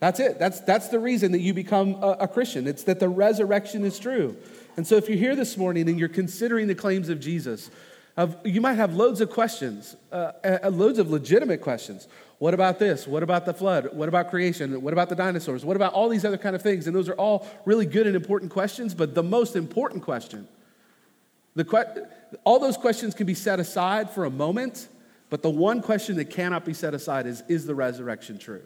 That's 0.00 0.20
it. 0.20 0.38
That's, 0.38 0.60
that's 0.60 0.88
the 0.88 0.98
reason 0.98 1.32
that 1.32 1.40
you 1.40 1.54
become 1.54 1.94
a, 2.02 2.16
a, 2.20 2.28
Christian. 2.28 2.66
It's 2.66 2.82
that 2.84 3.00
the 3.00 3.08
resurrection 3.08 3.84
is 3.84 3.98
true. 3.98 4.36
And 4.76 4.86
so 4.86 4.96
if 4.96 5.08
you're 5.08 5.18
here 5.18 5.36
this 5.36 5.56
morning 5.56 5.88
and 5.88 5.98
you're 5.98 6.08
considering 6.08 6.66
the 6.66 6.74
claims 6.74 7.08
of 7.08 7.20
Jesus, 7.20 7.70
of, 8.16 8.36
you 8.44 8.60
might 8.60 8.74
have 8.74 8.94
loads 8.94 9.20
of 9.20 9.30
questions, 9.30 9.96
uh, 10.12 10.32
uh, 10.44 10.68
loads 10.68 10.98
of 10.98 11.10
legitimate 11.10 11.60
questions. 11.60 12.06
What 12.38 12.54
about 12.54 12.78
this? 12.78 13.06
What 13.06 13.22
about 13.22 13.46
the 13.46 13.54
flood? 13.54 13.88
What 13.92 14.08
about 14.08 14.30
creation? 14.30 14.82
What 14.82 14.92
about 14.92 15.08
the 15.08 15.16
dinosaurs? 15.16 15.64
What 15.64 15.76
about 15.76 15.94
all 15.94 16.08
these 16.08 16.24
other 16.24 16.38
kind 16.38 16.54
of 16.54 16.62
things? 16.62 16.86
And 16.86 16.94
those 16.94 17.08
are 17.08 17.14
all 17.14 17.48
really 17.64 17.86
good 17.86 18.06
and 18.06 18.14
important 18.14 18.50
questions, 18.52 18.94
but 18.94 19.14
the 19.14 19.22
most 19.22 19.56
important 19.56 20.02
question, 20.02 20.46
the 21.54 21.64
que- 21.64 22.06
all 22.44 22.58
those 22.58 22.76
questions 22.76 23.14
can 23.14 23.26
be 23.26 23.34
set 23.34 23.58
aside 23.58 24.10
for 24.10 24.24
a 24.24 24.30
moment, 24.30 24.88
but 25.34 25.42
the 25.42 25.50
one 25.50 25.82
question 25.82 26.14
that 26.18 26.26
cannot 26.26 26.64
be 26.64 26.72
set 26.72 26.94
aside 26.94 27.26
is 27.26 27.42
Is 27.48 27.66
the 27.66 27.74
resurrection 27.74 28.38
true? 28.38 28.62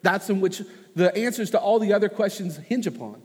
That's 0.00 0.30
in 0.30 0.40
which 0.40 0.62
the 0.96 1.14
answers 1.14 1.50
to 1.50 1.60
all 1.60 1.78
the 1.78 1.92
other 1.92 2.08
questions 2.08 2.56
hinge 2.56 2.86
upon. 2.86 3.20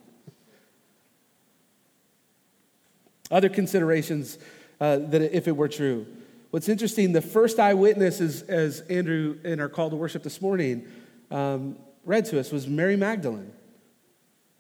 Other 3.32 3.48
considerations 3.48 4.40
uh, 4.82 4.98
that 4.98 5.22
if 5.22 5.48
it 5.48 5.56
were 5.56 5.70
true. 5.70 6.06
What's 6.52 6.68
interesting, 6.68 7.14
the 7.14 7.22
first 7.22 7.62
eyewitness, 7.62 8.20
is, 8.20 8.42
as 8.42 8.82
Andrew 8.90 9.40
in 9.46 9.62
our 9.62 9.70
call 9.70 9.90
to 9.90 9.96
worship 9.96 10.24
this 10.24 10.42
morning 10.42 10.86
um, 11.32 11.78
read 12.04 12.26
to 12.26 12.42
us, 12.42 12.52
was 12.52 12.68
Mary 12.68 12.98
Magdalene. 12.98 13.54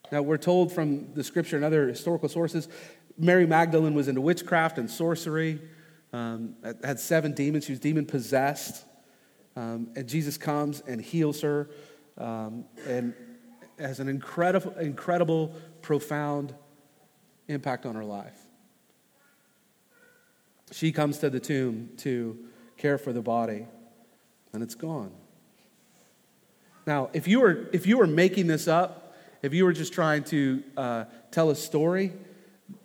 Now, 0.09 0.21
we're 0.21 0.37
told 0.37 0.71
from 0.71 1.13
the 1.15 1.23
scripture 1.25 1.57
and 1.57 1.65
other 1.65 1.89
historical 1.89 2.29
sources, 2.29 2.69
Mary 3.17 3.45
Magdalene 3.45 3.93
was 3.93 4.07
into 4.07 4.21
witchcraft 4.21 4.77
and 4.77 4.89
sorcery, 4.89 5.59
um, 6.13 6.55
had 6.84 7.00
seven 7.00 7.34
demons. 7.34 7.65
She 7.65 7.72
was 7.72 7.79
demon 7.79 8.05
possessed. 8.05 8.86
Um, 9.55 9.89
and 9.96 10.08
Jesus 10.08 10.38
comes 10.38 10.82
and 10.88 11.01
heals 11.01 11.41
her 11.41 11.70
um, 12.17 12.65
and 12.88 13.13
has 13.77 14.00
an 14.00 14.08
incredible, 14.08 14.72
incredible, 14.79 15.55
profound 15.82 16.53
impact 17.48 17.86
on 17.86 17.96
her 17.96 18.05
life. 18.05 18.39
She 20.72 20.91
comes 20.91 21.20
to 21.20 21.29
the 21.29 21.39
tomb 21.39 21.89
to 21.98 22.38
care 22.77 22.98
for 22.98 23.13
the 23.13 23.22
body, 23.22 23.67
and 24.53 24.63
it's 24.63 24.75
gone. 24.75 25.12
Now, 26.88 27.10
if 27.13 27.27
you 27.27 27.41
were, 27.41 27.70
if 27.74 27.86
you 27.86 27.98
were 27.98 28.08
making 28.08 28.48
this 28.48 28.67
up, 28.67 29.15
if 29.41 29.53
you 29.53 29.65
were 29.65 29.74
just 29.74 29.93
trying 29.93 30.24
to 30.25 30.63
uh, 30.75 31.05
tell 31.31 31.50
a 31.50 31.55
story, 31.55 32.11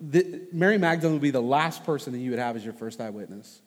the, 0.01 0.43
Mary 0.53 0.79
Magdalene 0.79 1.15
would 1.15 1.23
be 1.23 1.31
the 1.31 1.41
last 1.41 1.85
person 1.85 2.13
that 2.13 2.19
you 2.19 2.31
would 2.31 2.39
have 2.39 2.57
as 2.57 2.65
your 2.65 2.75
first 2.75 3.01
eyewitness. 3.01 3.61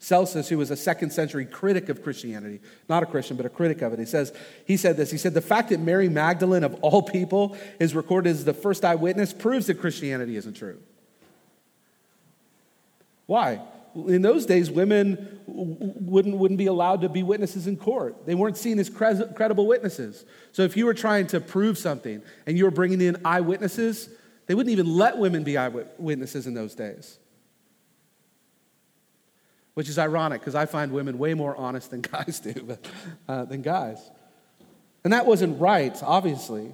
Celsus, 0.00 0.48
who 0.48 0.58
was 0.58 0.70
a 0.70 0.76
second 0.76 1.10
century 1.10 1.44
critic 1.44 1.88
of 1.88 2.04
Christianity, 2.04 2.60
not 2.88 3.02
a 3.02 3.06
Christian, 3.06 3.36
but 3.36 3.44
a 3.44 3.48
critic 3.48 3.82
of 3.82 3.92
it, 3.92 3.98
he 3.98 4.04
says, 4.04 4.32
he 4.64 4.76
said 4.76 4.96
this. 4.96 5.10
He 5.10 5.18
said, 5.18 5.34
the 5.34 5.40
fact 5.40 5.70
that 5.70 5.80
Mary 5.80 6.08
Magdalene, 6.08 6.62
of 6.62 6.74
all 6.82 7.02
people, 7.02 7.56
is 7.80 7.96
recorded 7.96 8.30
as 8.30 8.44
the 8.44 8.54
first 8.54 8.84
eyewitness 8.84 9.32
proves 9.32 9.66
that 9.66 9.80
Christianity 9.80 10.36
isn't 10.36 10.54
true. 10.54 10.78
Why? 13.26 13.60
In 13.94 14.22
those 14.22 14.46
days, 14.46 14.70
women 14.70 15.40
wouldn't, 15.46 16.36
wouldn't 16.36 16.58
be 16.58 16.66
allowed 16.66 17.00
to 17.00 17.08
be 17.08 17.24
witnesses 17.24 17.66
in 17.66 17.76
court. 17.76 18.24
They 18.24 18.36
weren't 18.36 18.56
seen 18.56 18.78
as 18.78 18.88
credible 18.88 19.66
witnesses. 19.66 20.24
So 20.52 20.62
if 20.62 20.76
you 20.76 20.86
were 20.86 20.94
trying 20.94 21.26
to 21.28 21.40
prove 21.40 21.76
something 21.76 22.22
and 22.46 22.56
you 22.56 22.64
were 22.64 22.70
bringing 22.70 23.00
in 23.00 23.16
eyewitnesses, 23.24 24.08
they 24.48 24.54
wouldn't 24.54 24.72
even 24.72 24.92
let 24.92 25.16
women 25.16 25.44
be 25.44 25.56
eyewitnesses 25.56 26.48
in 26.48 26.54
those 26.54 26.74
days 26.74 27.20
which 29.78 29.88
is 29.88 29.96
ironic 29.96 30.40
because 30.40 30.56
I 30.56 30.66
find 30.66 30.90
women 30.90 31.18
way 31.18 31.34
more 31.34 31.54
honest 31.54 31.92
than 31.92 32.00
guys 32.16 32.40
do, 32.40 32.52
but, 32.64 32.84
uh, 33.28 33.44
than 33.44 33.62
guys. 33.62 34.10
And 35.04 35.12
that 35.12 35.24
wasn't 35.24 35.60
right, 35.60 35.96
obviously. 36.02 36.72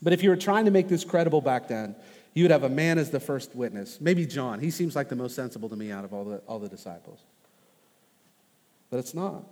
But 0.00 0.12
if 0.12 0.22
you 0.22 0.30
were 0.30 0.36
trying 0.36 0.66
to 0.66 0.70
make 0.70 0.86
this 0.86 1.02
credible 1.02 1.40
back 1.40 1.66
then, 1.66 1.96
you 2.34 2.44
would 2.44 2.52
have 2.52 2.62
a 2.62 2.68
man 2.68 2.98
as 2.98 3.10
the 3.10 3.18
first 3.18 3.56
witness. 3.56 4.00
Maybe 4.00 4.26
John. 4.26 4.60
He 4.60 4.70
seems 4.70 4.94
like 4.94 5.08
the 5.08 5.16
most 5.16 5.34
sensible 5.34 5.68
to 5.68 5.74
me 5.74 5.90
out 5.90 6.04
of 6.04 6.14
all 6.14 6.24
the, 6.24 6.36
all 6.46 6.60
the 6.60 6.68
disciples. 6.68 7.18
But 8.88 8.98
it's 8.98 9.12
not. 9.12 9.42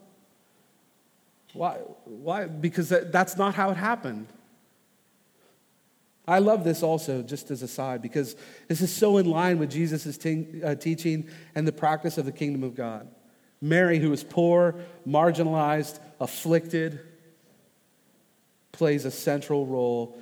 Why? 1.53 1.79
Why? 2.05 2.47
Because 2.47 2.90
that, 2.90 3.11
that's 3.11 3.37
not 3.37 3.57
how 3.57 3.73
it 3.73 3.77
happened. 3.77 4.29
I 6.27 6.39
love 6.39 6.65
this 6.65 6.83
also, 6.83 7.23
just 7.23 7.51
as 7.51 7.63
a 7.63 7.69
side, 7.69 8.01
because 8.01 8.35
this 8.67 8.81
is 8.81 8.95
so 8.95 9.19
in 9.19 9.29
line 9.29 9.59
with 9.59 9.71
Jesus' 9.71 10.17
te- 10.17 10.63
uh, 10.63 10.75
teaching 10.75 11.29
and 11.55 11.67
the 11.67 11.73
practice 11.73 12.17
of 12.17 12.25
the 12.25 12.33
kingdom 12.33 12.63
of 12.63 12.75
God. 12.75 13.09
Mary, 13.61 13.99
who 13.99 14.13
is 14.13 14.25
poor, 14.25 14.77
marginalized, 15.07 15.99
afflicted, 16.21 17.01
plays 18.73 19.05
a 19.05 19.11
central 19.11 19.67
role 19.67 20.19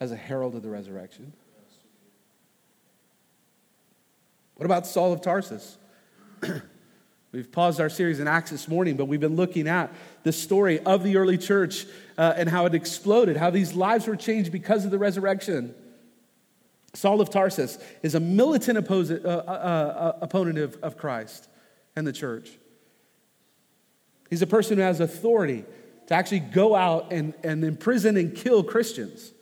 as 0.00 0.12
a 0.12 0.16
herald 0.16 0.54
of 0.54 0.62
the 0.62 0.70
resurrection. 0.70 1.32
What 4.56 4.66
about 4.66 4.86
Saul 4.86 5.12
of 5.12 5.20
Tarsus? 5.20 5.78
We've 7.32 7.50
paused 7.50 7.80
our 7.80 7.88
series 7.88 8.20
in 8.20 8.28
Acts 8.28 8.50
this 8.50 8.68
morning, 8.68 8.96
but 8.96 9.06
we've 9.06 9.18
been 9.18 9.36
looking 9.36 9.66
at 9.66 9.90
the 10.22 10.32
story 10.32 10.80
of 10.80 11.02
the 11.02 11.16
early 11.16 11.38
church 11.38 11.86
uh, 12.18 12.34
and 12.36 12.46
how 12.46 12.66
it 12.66 12.74
exploded, 12.74 13.38
how 13.38 13.48
these 13.48 13.72
lives 13.72 14.06
were 14.06 14.16
changed 14.16 14.52
because 14.52 14.84
of 14.84 14.90
the 14.90 14.98
resurrection. 14.98 15.74
Saul 16.92 17.22
of 17.22 17.30
Tarsus 17.30 17.78
is 18.02 18.14
a 18.14 18.20
militant 18.20 18.78
opposi- 18.78 19.24
uh, 19.24 19.28
uh, 19.28 19.30
uh, 19.50 20.18
opponent 20.20 20.58
of, 20.58 20.76
of 20.82 20.98
Christ 20.98 21.48
and 21.96 22.06
the 22.06 22.12
church. 22.12 22.50
He's 24.28 24.42
a 24.42 24.46
person 24.46 24.76
who 24.76 24.82
has 24.82 25.00
authority 25.00 25.64
to 26.08 26.14
actually 26.14 26.40
go 26.40 26.74
out 26.74 27.12
and, 27.12 27.32
and 27.42 27.64
imprison 27.64 28.18
and 28.18 28.36
kill 28.36 28.62
Christians. 28.62 29.32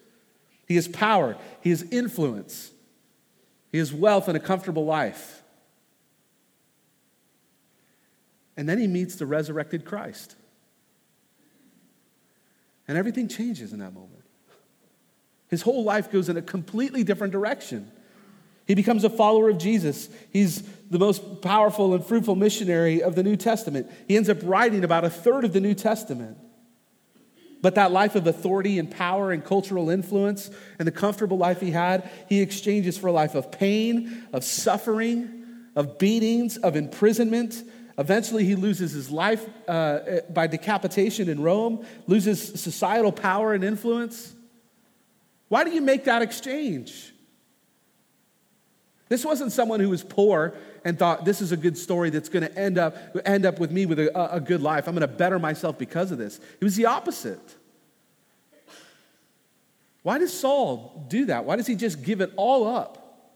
He 0.68 0.76
has 0.76 0.87
power, 0.87 1.37
he 1.61 1.70
has 1.70 1.83
influence, 1.90 2.70
he 3.72 3.79
has 3.79 3.92
wealth 3.92 4.29
and 4.29 4.37
a 4.37 4.40
comfortable 4.40 4.85
life. 4.85 5.39
And 8.61 8.68
then 8.68 8.79
he 8.79 8.87
meets 8.87 9.16
the 9.16 9.25
resurrected 9.25 9.87
Christ. 9.87 10.37
And 12.87 12.99
everything 12.99 13.27
changes 13.27 13.73
in 13.73 13.79
that 13.79 13.94
moment. 13.94 14.23
His 15.49 15.62
whole 15.62 15.83
life 15.83 16.12
goes 16.12 16.29
in 16.29 16.37
a 16.37 16.42
completely 16.42 17.03
different 17.03 17.33
direction. 17.33 17.90
He 18.66 18.75
becomes 18.75 19.03
a 19.03 19.09
follower 19.09 19.49
of 19.49 19.57
Jesus. 19.57 20.11
He's 20.31 20.62
the 20.90 20.99
most 20.99 21.40
powerful 21.40 21.94
and 21.94 22.05
fruitful 22.05 22.37
missionary 22.37 23.03
of 23.03 23.14
the 23.14 23.23
New 23.23 23.35
Testament. 23.35 23.90
He 24.07 24.14
ends 24.14 24.29
up 24.29 24.37
writing 24.42 24.85
about 24.85 25.07
a 25.07 25.11
third 25.11 25.46
of 25.46 25.55
the 25.55 25.61
New 25.61 25.73
Testament. 25.73 26.37
But 27.62 27.77
that 27.77 27.92
life 27.92 28.14
of 28.14 28.27
authority 28.27 28.79
and 28.79 28.90
power 28.90 29.33
and 29.33 29.42
cultural 29.42 29.88
influence 29.88 30.51
and 30.79 30.87
the 30.87 30.92
comfortable 30.92 31.38
life 31.38 31.61
he 31.62 31.70
had, 31.70 32.11
he 32.29 32.42
exchanges 32.42 32.99
for 32.99 33.07
a 33.07 33.12
life 33.12 33.35
of 33.35 33.51
pain, 33.51 34.27
of 34.35 34.44
suffering, 34.44 35.46
of 35.75 35.99
beatings, 35.99 36.59
of 36.59 36.77
imprisonment, 36.77 37.62
Eventually, 38.01 38.47
he 38.47 38.55
loses 38.55 38.93
his 38.93 39.11
life 39.11 39.47
uh, 39.69 40.21
by 40.31 40.47
decapitation 40.47 41.29
in 41.29 41.43
Rome, 41.43 41.85
loses 42.07 42.59
societal 42.59 43.13
power 43.13 43.53
and 43.53 43.63
influence. 43.63 44.35
Why 45.49 45.65
do 45.65 45.71
you 45.71 45.83
make 45.83 46.05
that 46.05 46.23
exchange? 46.23 47.13
This 49.11 49.23
wasn't 49.23 49.53
someone 49.53 49.81
who 49.81 49.91
was 49.91 50.03
poor 50.03 50.55
and 50.83 50.99
thought, 50.99 51.27
this 51.27 51.43
is 51.43 51.53
a 51.53 51.59
good 51.59 51.77
story 51.77 52.09
that's 52.09 52.31
going 52.31 52.43
to 52.43 52.59
end 52.59 52.79
up, 52.79 52.97
end 53.27 53.45
up 53.45 53.59
with 53.59 53.71
me 53.71 53.85
with 53.85 53.99
a, 53.99 54.35
a 54.35 54.41
good 54.41 54.63
life. 54.63 54.89
I'm 54.89 54.95
going 54.95 55.07
to 55.07 55.15
better 55.15 55.39
myself 55.39 55.77
because 55.77 56.11
of 56.11 56.17
this. 56.17 56.41
It 56.59 56.65
was 56.65 56.77
the 56.77 56.87
opposite. 56.87 57.57
Why 60.03 60.17
does 60.17 60.33
Saul 60.33 61.05
do 61.11 61.27
that? 61.27 61.45
Why 61.45 61.57
does 61.57 61.67
he 61.67 61.75
just 61.75 62.03
give 62.03 62.23
it 62.23 62.33
all 62.37 62.67
up? 62.67 63.29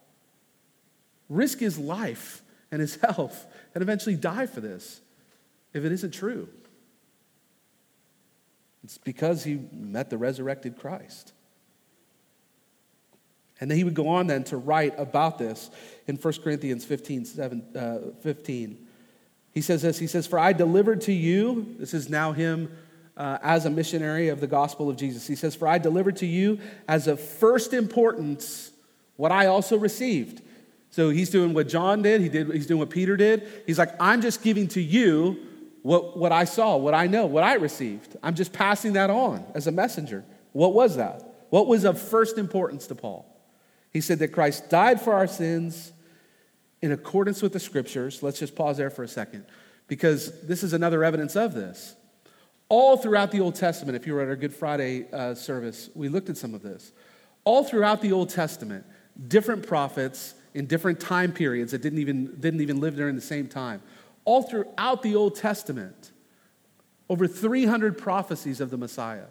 Risk 1.28 1.58
his 1.58 1.78
life 1.78 2.40
and 2.70 2.80
his 2.80 2.96
health 3.02 3.44
and 3.74 3.82
eventually 3.82 4.16
die 4.16 4.46
for 4.46 4.60
this 4.60 5.00
if 5.72 5.84
it 5.84 5.92
isn't 5.92 6.12
true? 6.12 6.48
It's 8.84 8.98
because 8.98 9.44
he 9.44 9.60
met 9.72 10.10
the 10.10 10.18
resurrected 10.18 10.78
Christ. 10.78 11.32
And 13.60 13.70
then 13.70 13.78
he 13.78 13.84
would 13.84 13.94
go 13.94 14.08
on 14.08 14.26
then 14.26 14.44
to 14.44 14.56
write 14.56 14.98
about 14.98 15.38
this 15.38 15.70
in 16.06 16.16
1 16.16 16.34
Corinthians 16.42 16.84
15, 16.84 17.24
7, 17.24 17.64
uh, 17.74 17.98
15. 18.20 18.86
He 19.52 19.60
says 19.60 19.82
this 19.82 19.98
He 19.98 20.06
says, 20.06 20.26
For 20.26 20.38
I 20.38 20.52
delivered 20.52 21.00
to 21.02 21.12
you, 21.12 21.74
this 21.78 21.94
is 21.94 22.10
now 22.10 22.32
him 22.32 22.76
uh, 23.16 23.38
as 23.42 23.64
a 23.64 23.70
missionary 23.70 24.28
of 24.28 24.40
the 24.40 24.46
gospel 24.46 24.90
of 24.90 24.96
Jesus. 24.96 25.26
He 25.26 25.36
says, 25.36 25.54
For 25.54 25.68
I 25.68 25.78
delivered 25.78 26.16
to 26.16 26.26
you 26.26 26.58
as 26.88 27.06
of 27.06 27.20
first 27.20 27.72
importance 27.72 28.72
what 29.16 29.32
I 29.32 29.46
also 29.46 29.78
received. 29.78 30.42
So 30.94 31.10
he's 31.10 31.28
doing 31.28 31.54
what 31.54 31.66
John 31.66 32.02
did, 32.02 32.20
he 32.20 32.28
did 32.28 32.52
he's 32.52 32.68
doing 32.68 32.78
what 32.78 32.88
Peter 32.88 33.16
did. 33.16 33.64
He's 33.66 33.80
like, 33.80 33.96
I'm 33.98 34.22
just 34.22 34.44
giving 34.44 34.68
to 34.68 34.80
you 34.80 35.36
what, 35.82 36.16
what 36.16 36.30
I 36.30 36.44
saw, 36.44 36.76
what 36.76 36.94
I 36.94 37.08
know, 37.08 37.26
what 37.26 37.42
I 37.42 37.54
received. 37.54 38.16
I'm 38.22 38.36
just 38.36 38.52
passing 38.52 38.92
that 38.92 39.10
on 39.10 39.44
as 39.56 39.66
a 39.66 39.72
messenger. 39.72 40.24
What 40.52 40.72
was 40.72 40.94
that? 40.94 41.46
What 41.50 41.66
was 41.66 41.82
of 41.82 42.00
first 42.00 42.38
importance 42.38 42.86
to 42.86 42.94
Paul? 42.94 43.26
He 43.90 44.00
said 44.00 44.20
that 44.20 44.28
Christ 44.28 44.70
died 44.70 45.00
for 45.00 45.14
our 45.14 45.26
sins 45.26 45.90
in 46.80 46.92
accordance 46.92 47.42
with 47.42 47.52
the 47.52 47.58
scriptures. 47.58 48.22
Let's 48.22 48.38
just 48.38 48.54
pause 48.54 48.76
there 48.76 48.88
for 48.88 49.02
a 49.02 49.08
second 49.08 49.46
because 49.88 50.42
this 50.42 50.62
is 50.62 50.74
another 50.74 51.02
evidence 51.02 51.34
of 51.34 51.54
this. 51.54 51.96
All 52.68 52.96
throughout 52.96 53.32
the 53.32 53.40
Old 53.40 53.56
Testament, 53.56 53.96
if 53.96 54.06
you 54.06 54.14
were 54.14 54.22
at 54.22 54.28
our 54.28 54.36
Good 54.36 54.54
Friday 54.54 55.10
uh, 55.12 55.34
service, 55.34 55.90
we 55.96 56.08
looked 56.08 56.30
at 56.30 56.36
some 56.36 56.54
of 56.54 56.62
this. 56.62 56.92
All 57.42 57.64
throughout 57.64 58.00
the 58.00 58.12
Old 58.12 58.30
Testament, 58.30 58.86
different 59.26 59.66
prophets 59.66 60.34
in 60.54 60.66
different 60.66 61.00
time 61.00 61.32
periods 61.32 61.72
that 61.72 61.82
didn't 61.82 61.98
even, 61.98 62.36
didn't 62.40 62.60
even 62.60 62.80
live 62.80 62.96
during 62.96 63.16
the 63.16 63.20
same 63.20 63.48
time. 63.48 63.82
All 64.24 64.42
throughout 64.42 65.02
the 65.02 65.16
Old 65.16 65.34
Testament, 65.34 66.12
over 67.10 67.26
300 67.26 67.98
prophecies 67.98 68.60
of 68.60 68.70
the 68.70 68.78
Messiah. 68.78 69.26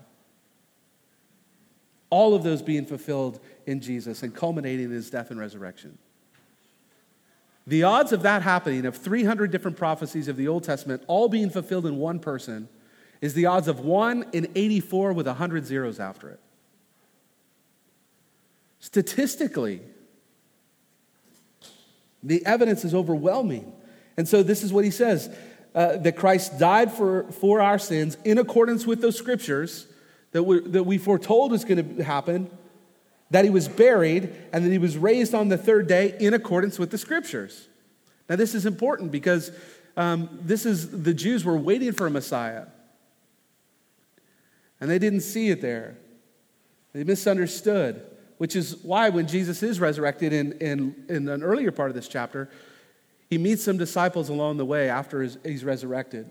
All 2.10 2.36
of 2.36 2.44
those 2.44 2.62
being 2.62 2.86
fulfilled 2.86 3.40
in 3.66 3.82
Jesus 3.82 4.22
and 4.22 4.36
culminating 4.36 4.86
in 4.86 4.92
his 4.92 5.10
death 5.10 5.32
and 5.32 5.40
resurrection. 5.40 5.98
The 7.66 7.84
odds 7.84 8.12
of 8.12 8.22
that 8.24 8.42
happening, 8.42 8.86
of 8.86 8.98
300 8.98 9.50
different 9.50 9.78
prophecies 9.78 10.28
of 10.28 10.36
the 10.36 10.48
Old 10.48 10.66
Testament 10.66 11.02
all 11.08 11.30
being 11.30 11.50
fulfilled 11.50 11.86
in 11.86 11.98
one 11.98 12.20
person, 12.20 12.68
is 13.22 13.34
the 13.34 13.46
odds 13.46 13.70
of 13.70 13.80
1 13.80 14.26
in 14.34 14.52
84 14.54 15.14
with 15.14 15.28
100 15.28 15.66
zeros 15.66 16.00
after 16.00 16.30
it. 16.30 16.42
Statistically, 18.80 19.80
the 22.24 22.46
evidence 22.46 22.86
is 22.86 22.96
overwhelming. 22.96 23.72
And 24.18 24.28
so 24.28 24.44
this 24.44 24.64
is 24.64 24.72
what 24.72 24.86
he 24.86 24.92
says 24.92 25.36
uh, 25.76 25.98
that 25.98 26.16
Christ 26.16 26.60
died 26.60 26.92
for, 26.92 27.24
for 27.32 27.62
our 27.62 27.80
sins 27.80 28.18
in 28.24 28.38
accordance 28.38 28.86
with 28.86 29.02
those 29.02 29.18
scriptures 29.18 29.88
that 30.32 30.44
we, 30.44 30.60
that 30.62 30.84
we 30.84 30.98
foretold 30.98 31.52
was 31.52 31.66
going 31.66 31.98
to 31.98 32.04
happen, 32.04 32.50
that 33.32 33.44
he 33.44 33.52
was 33.52 33.68
buried, 33.68 34.34
and 34.52 34.66
that 34.66 34.72
he 34.72 34.78
was 34.78 34.98
raised 34.98 35.34
on 35.34 35.50
the 35.50 35.58
third 35.58 35.88
day 35.88 36.16
in 36.20 36.34
accordance 36.34 36.80
with 36.80 36.92
the 36.92 36.98
scriptures. 36.98 37.68
Now, 38.30 38.36
this 38.36 38.56
is 38.56 38.66
important 38.66 39.12
because 39.12 39.52
um, 39.96 40.40
this 40.42 40.66
is 40.66 41.04
the 41.04 41.14
Jews 41.14 41.46
were 41.46 41.58
waiting 41.58 41.92
for 41.92 42.08
a 42.08 42.10
Messiah, 42.10 42.66
and 44.82 44.90
they 44.90 44.98
didn't 44.98 45.22
see 45.22 45.50
it 45.50 45.62
there. 45.62 45.98
They 46.94 47.04
misunderstood 47.04 48.04
which 48.44 48.58
is 48.58 48.76
why 48.84 49.08
when 49.08 49.26
Jesus 49.26 49.64
is 49.64 49.80
resurrected 49.80 50.34
in, 50.34 50.52
in, 50.60 51.06
in 51.08 51.30
an 51.30 51.44
earlier 51.44 51.72
part 51.72 51.90
of 51.90 51.96
this 51.96 52.10
chapter, 52.10 52.50
he 53.30 53.38
meets 53.38 53.64
some 53.64 53.78
disciples 53.78 54.28
along 54.28 54.58
the 54.58 54.66
way 54.66 54.90
after 54.90 55.22
his, 55.22 55.38
he's 55.46 55.64
resurrected. 55.64 56.28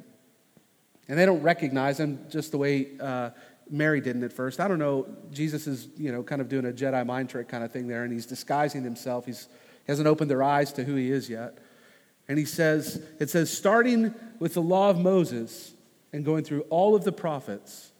And 1.08 1.18
they 1.18 1.24
don't 1.24 1.40
recognize 1.40 1.98
him 1.98 2.26
just 2.28 2.50
the 2.50 2.58
way 2.58 2.88
uh, 3.00 3.30
Mary 3.70 4.02
didn't 4.02 4.24
at 4.24 4.32
first. 4.34 4.60
I 4.60 4.68
don't 4.68 4.78
know. 4.78 5.06
Jesus 5.30 5.66
is, 5.66 5.88
you 5.96 6.12
know, 6.12 6.22
kind 6.22 6.42
of 6.42 6.50
doing 6.50 6.66
a 6.66 6.70
Jedi 6.70 7.06
mind 7.06 7.30
trick 7.30 7.48
kind 7.48 7.64
of 7.64 7.72
thing 7.72 7.88
there, 7.88 8.04
and 8.04 8.12
he's 8.12 8.26
disguising 8.26 8.84
himself. 8.84 9.24
He's, 9.24 9.48
he 9.86 9.90
hasn't 9.90 10.06
opened 10.06 10.30
their 10.30 10.42
eyes 10.42 10.70
to 10.74 10.84
who 10.84 10.96
he 10.96 11.10
is 11.10 11.30
yet. 11.30 11.56
And 12.28 12.38
he 12.38 12.44
says, 12.44 13.02
it 13.20 13.30
says, 13.30 13.50
starting 13.50 14.14
with 14.38 14.52
the 14.52 14.60
law 14.60 14.90
of 14.90 14.98
Moses 14.98 15.72
and 16.12 16.26
going 16.26 16.44
through 16.44 16.66
all 16.68 16.94
of 16.94 17.04
the 17.04 17.12
prophets, 17.12 17.90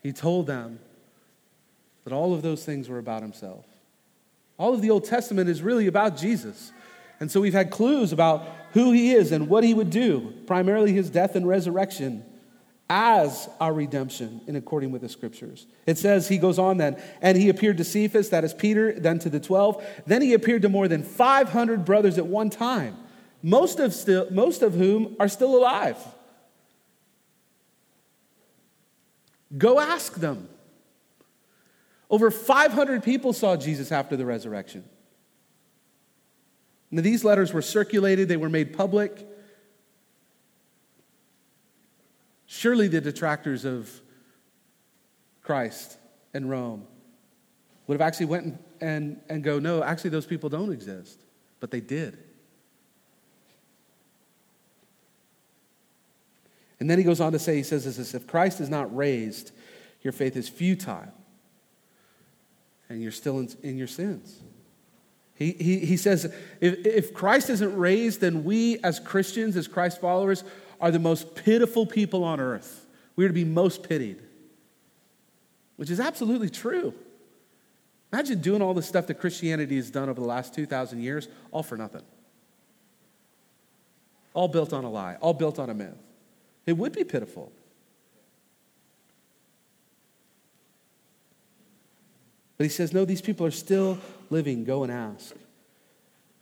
he 0.00 0.12
told 0.12 0.46
them 0.46 0.78
that 2.10 2.16
all 2.16 2.34
of 2.34 2.42
those 2.42 2.64
things 2.64 2.88
were 2.88 2.98
about 2.98 3.22
himself. 3.22 3.64
All 4.58 4.74
of 4.74 4.82
the 4.82 4.90
Old 4.90 5.04
Testament 5.04 5.48
is 5.48 5.62
really 5.62 5.86
about 5.86 6.16
Jesus. 6.16 6.72
And 7.20 7.30
so 7.30 7.40
we've 7.40 7.52
had 7.52 7.70
clues 7.70 8.12
about 8.12 8.48
who 8.72 8.90
he 8.90 9.12
is 9.12 9.30
and 9.30 9.48
what 9.48 9.62
he 9.62 9.74
would 9.74 9.90
do, 9.90 10.34
primarily 10.46 10.92
his 10.92 11.08
death 11.08 11.36
and 11.36 11.46
resurrection 11.46 12.24
as 12.88 13.48
our 13.60 13.72
redemption 13.72 14.40
in 14.48 14.56
according 14.56 14.90
with 14.90 15.02
the 15.02 15.08
scriptures. 15.08 15.68
It 15.86 15.98
says 15.98 16.26
he 16.26 16.38
goes 16.38 16.58
on 16.58 16.78
then, 16.78 17.00
and 17.22 17.38
he 17.38 17.48
appeared 17.48 17.76
to 17.76 17.84
Cephas, 17.84 18.30
that 18.30 18.42
is 18.42 18.52
Peter, 18.52 18.92
then 18.98 19.20
to 19.20 19.30
the 19.30 19.38
12. 19.38 20.02
Then 20.06 20.20
he 20.20 20.34
appeared 20.34 20.62
to 20.62 20.68
more 20.68 20.88
than 20.88 21.04
500 21.04 21.84
brothers 21.84 22.18
at 22.18 22.26
one 22.26 22.50
time, 22.50 22.96
most 23.40 23.78
of, 23.78 23.94
still, 23.94 24.26
most 24.32 24.62
of 24.62 24.74
whom 24.74 25.14
are 25.20 25.28
still 25.28 25.56
alive. 25.56 25.96
Go 29.56 29.78
ask 29.78 30.14
them. 30.14 30.48
Over 32.10 32.32
500 32.32 33.04
people 33.04 33.32
saw 33.32 33.56
Jesus 33.56 33.92
after 33.92 34.16
the 34.16 34.26
resurrection. 34.26 34.84
Now, 36.90 37.02
these 37.02 37.22
letters 37.22 37.52
were 37.52 37.62
circulated, 37.62 38.26
they 38.26 38.36
were 38.36 38.48
made 38.48 38.76
public. 38.76 39.26
Surely 42.46 42.88
the 42.88 43.00
detractors 43.00 43.64
of 43.64 43.88
Christ 45.40 45.98
and 46.34 46.50
Rome 46.50 46.84
would 47.86 47.94
have 47.94 48.06
actually 48.06 48.26
went 48.26 48.44
and, 48.44 48.58
and, 48.80 49.20
and 49.28 49.44
go, 49.44 49.60
no, 49.60 49.84
actually 49.84 50.10
those 50.10 50.26
people 50.26 50.48
don't 50.48 50.72
exist. 50.72 51.20
But 51.60 51.70
they 51.70 51.80
did. 51.80 52.18
And 56.80 56.90
then 56.90 56.98
he 56.98 57.04
goes 57.04 57.20
on 57.20 57.30
to 57.32 57.38
say, 57.38 57.56
he 57.56 57.62
says 57.62 57.84
this, 57.84 58.14
if 58.14 58.26
Christ 58.26 58.60
is 58.60 58.68
not 58.68 58.94
raised, 58.96 59.52
your 60.02 60.12
faith 60.12 60.36
is 60.36 60.48
futile 60.48 61.12
and 62.90 63.00
you're 63.00 63.12
still 63.12 63.38
in, 63.38 63.48
in 63.62 63.78
your 63.78 63.86
sins. 63.86 64.40
He, 65.34 65.52
he, 65.52 65.78
he 65.78 65.96
says, 65.96 66.26
if, 66.60 66.84
if 66.84 67.14
Christ 67.14 67.48
isn't 67.48 67.78
raised, 67.78 68.20
then 68.20 68.44
we 68.44 68.78
as 68.80 69.00
Christians, 69.00 69.56
as 69.56 69.66
Christ 69.66 70.00
followers, 70.00 70.44
are 70.80 70.90
the 70.90 70.98
most 70.98 71.34
pitiful 71.34 71.86
people 71.86 72.24
on 72.24 72.40
earth. 72.40 72.84
We 73.16 73.24
are 73.24 73.28
to 73.28 73.34
be 73.34 73.44
most 73.44 73.88
pitied, 73.88 74.20
which 75.76 75.88
is 75.88 75.98
absolutely 75.98 76.50
true. 76.50 76.92
Imagine 78.12 78.40
doing 78.40 78.60
all 78.60 78.74
the 78.74 78.82
stuff 78.82 79.06
that 79.06 79.14
Christianity 79.14 79.76
has 79.76 79.90
done 79.90 80.08
over 80.08 80.20
the 80.20 80.26
last 80.26 80.52
2,000 80.52 81.00
years, 81.00 81.28
all 81.52 81.62
for 81.62 81.76
nothing. 81.76 82.02
All 84.34 84.48
built 84.48 84.72
on 84.72 84.84
a 84.84 84.90
lie, 84.90 85.16
all 85.20 85.34
built 85.34 85.58
on 85.58 85.70
a 85.70 85.74
myth. 85.74 85.96
It 86.66 86.76
would 86.76 86.92
be 86.92 87.04
pitiful. 87.04 87.52
But 92.60 92.64
he 92.64 92.70
says, 92.72 92.92
no, 92.92 93.06
these 93.06 93.22
people 93.22 93.46
are 93.46 93.50
still 93.50 93.96
living. 94.28 94.64
Go 94.64 94.82
and 94.82 94.92
ask. 94.92 95.34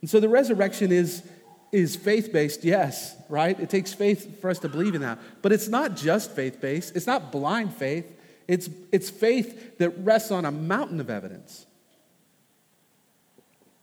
And 0.00 0.10
so 0.10 0.18
the 0.18 0.28
resurrection 0.28 0.90
is, 0.90 1.22
is 1.70 1.94
faith 1.94 2.32
based, 2.32 2.64
yes, 2.64 3.14
right? 3.28 3.56
It 3.60 3.70
takes 3.70 3.94
faith 3.94 4.40
for 4.40 4.50
us 4.50 4.58
to 4.58 4.68
believe 4.68 4.96
in 4.96 5.02
that. 5.02 5.20
But 5.42 5.52
it's 5.52 5.68
not 5.68 5.94
just 5.94 6.32
faith 6.32 6.60
based, 6.60 6.96
it's 6.96 7.06
not 7.06 7.30
blind 7.30 7.72
faith, 7.72 8.04
it's, 8.48 8.68
it's 8.90 9.10
faith 9.10 9.78
that 9.78 9.90
rests 9.98 10.32
on 10.32 10.44
a 10.44 10.50
mountain 10.50 10.98
of 10.98 11.08
evidence. 11.08 11.66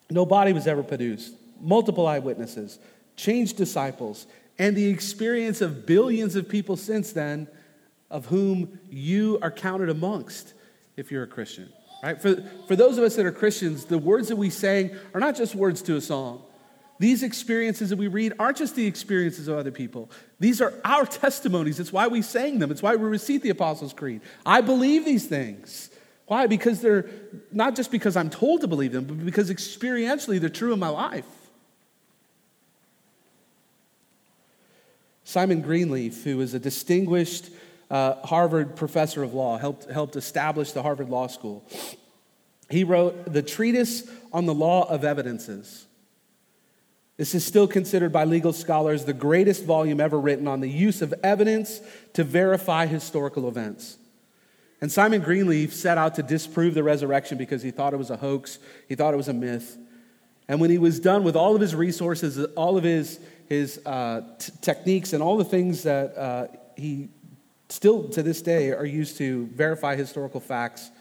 No 0.09 0.25
body 0.25 0.51
was 0.51 0.67
ever 0.67 0.83
produced, 0.83 1.35
multiple 1.61 2.05
eyewitnesses, 2.05 2.79
changed 3.15 3.55
disciples, 3.55 4.27
and 4.59 4.75
the 4.75 4.89
experience 4.89 5.61
of 5.61 5.85
billions 5.85 6.35
of 6.35 6.49
people 6.49 6.75
since 6.75 7.13
then, 7.13 7.47
of 8.11 8.25
whom 8.25 8.77
you 8.89 9.39
are 9.41 9.51
counted 9.51 9.87
amongst 9.87 10.53
if 10.97 11.13
you're 11.13 11.23
a 11.23 11.27
Christian. 11.27 11.71
Right? 12.03 12.21
For, 12.21 12.35
for 12.67 12.75
those 12.75 12.97
of 12.97 13.03
us 13.03 13.15
that 13.15 13.25
are 13.25 13.31
Christians, 13.31 13.85
the 13.85 13.97
words 13.97 14.27
that 14.27 14.35
we 14.35 14.49
sang 14.49 14.91
are 15.13 15.19
not 15.19 15.35
just 15.35 15.55
words 15.55 15.81
to 15.83 15.95
a 15.95 16.01
song. 16.01 16.43
These 16.97 17.23
experiences 17.23 17.89
that 17.89 17.97
we 17.97 18.07
read 18.07 18.33
aren't 18.39 18.57
just 18.57 18.75
the 18.75 18.87
experiences 18.87 19.47
of 19.47 19.57
other 19.57 19.71
people. 19.71 20.09
These 20.39 20.61
are 20.61 20.73
our 20.85 21.05
testimonies. 21.05 21.79
It's 21.79 21.91
why 21.91 22.07
we 22.07 22.21
sang 22.21 22.59
them. 22.59 22.71
It's 22.71 22.81
why 22.81 22.95
we 22.95 23.07
recite 23.07 23.41
the 23.41 23.49
Apostles' 23.49 23.93
Creed. 23.93 24.21
I 24.45 24.61
believe 24.61 25.03
these 25.03 25.25
things. 25.25 25.89
Why? 26.27 26.47
Because 26.47 26.81
they're 26.81 27.07
not 27.51 27.75
just 27.75 27.91
because 27.91 28.15
I'm 28.15 28.29
told 28.29 28.61
to 28.61 28.67
believe 28.67 28.91
them, 28.91 29.05
but 29.05 29.23
because 29.25 29.51
experientially 29.51 30.39
they're 30.39 30.49
true 30.49 30.73
in 30.73 30.79
my 30.79 30.89
life. 30.89 31.25
Simon 35.23 35.61
Greenleaf, 35.61 36.23
who 36.23 36.39
is 36.39 36.53
a 36.53 36.59
distinguished 36.59 37.49
uh, 37.89 38.15
Harvard 38.25 38.75
professor 38.75 39.23
of 39.23 39.33
law, 39.33 39.57
helped, 39.57 39.89
helped 39.89 40.15
establish 40.15 40.71
the 40.71 40.81
Harvard 40.81 41.09
Law 41.09 41.27
School. 41.27 41.63
He 42.69 42.83
wrote 42.83 43.31
the 43.31 43.41
Treatise 43.41 44.09
on 44.33 44.45
the 44.45 44.53
Law 44.53 44.89
of 44.89 45.03
Evidences. 45.03 45.85
This 47.17 47.33
is 47.33 47.45
still 47.45 47.67
considered 47.67 48.11
by 48.11 48.25
legal 48.25 48.51
scholars 48.51 49.05
the 49.05 49.13
greatest 49.13 49.63
volume 49.63 50.01
ever 50.01 50.19
written 50.19 50.47
on 50.47 50.59
the 50.59 50.69
use 50.69 51.01
of 51.01 51.13
evidence 51.23 51.79
to 52.13 52.23
verify 52.23 52.87
historical 52.87 53.47
events. 53.47 53.97
And 54.81 54.91
Simon 54.91 55.21
Greenleaf 55.21 55.73
set 55.73 55.97
out 55.97 56.15
to 56.15 56.23
disprove 56.23 56.73
the 56.73 56.83
resurrection 56.83 57.37
because 57.37 57.63
he 57.63 57.71
thought 57.71 57.93
it 57.93 57.97
was 57.97 58.09
a 58.09 58.17
hoax, 58.17 58.59
he 58.89 58.95
thought 58.95 59.13
it 59.13 59.17
was 59.17 59.29
a 59.29 59.33
myth. 59.33 59.77
And 60.47 60.59
when 60.59 60.69
he 60.69 60.77
was 60.77 60.99
done 60.99 61.23
with 61.23 61.35
all 61.35 61.55
of 61.55 61.61
his 61.61 61.73
resources, 61.73 62.37
all 62.55 62.77
of 62.77 62.83
his, 62.83 63.19
his 63.47 63.79
uh, 63.85 64.21
t- 64.37 64.51
techniques, 64.61 65.13
and 65.13 65.23
all 65.23 65.37
the 65.37 65.45
things 65.45 65.83
that 65.83 66.15
uh, 66.17 66.47
he 66.75 67.09
still 67.69 68.09
to 68.09 68.23
this 68.23 68.41
day 68.41 68.71
are 68.71 68.85
used 68.85 69.17
to 69.17 69.47
verify 69.47 69.95
historical 69.95 70.39
facts, 70.39 70.91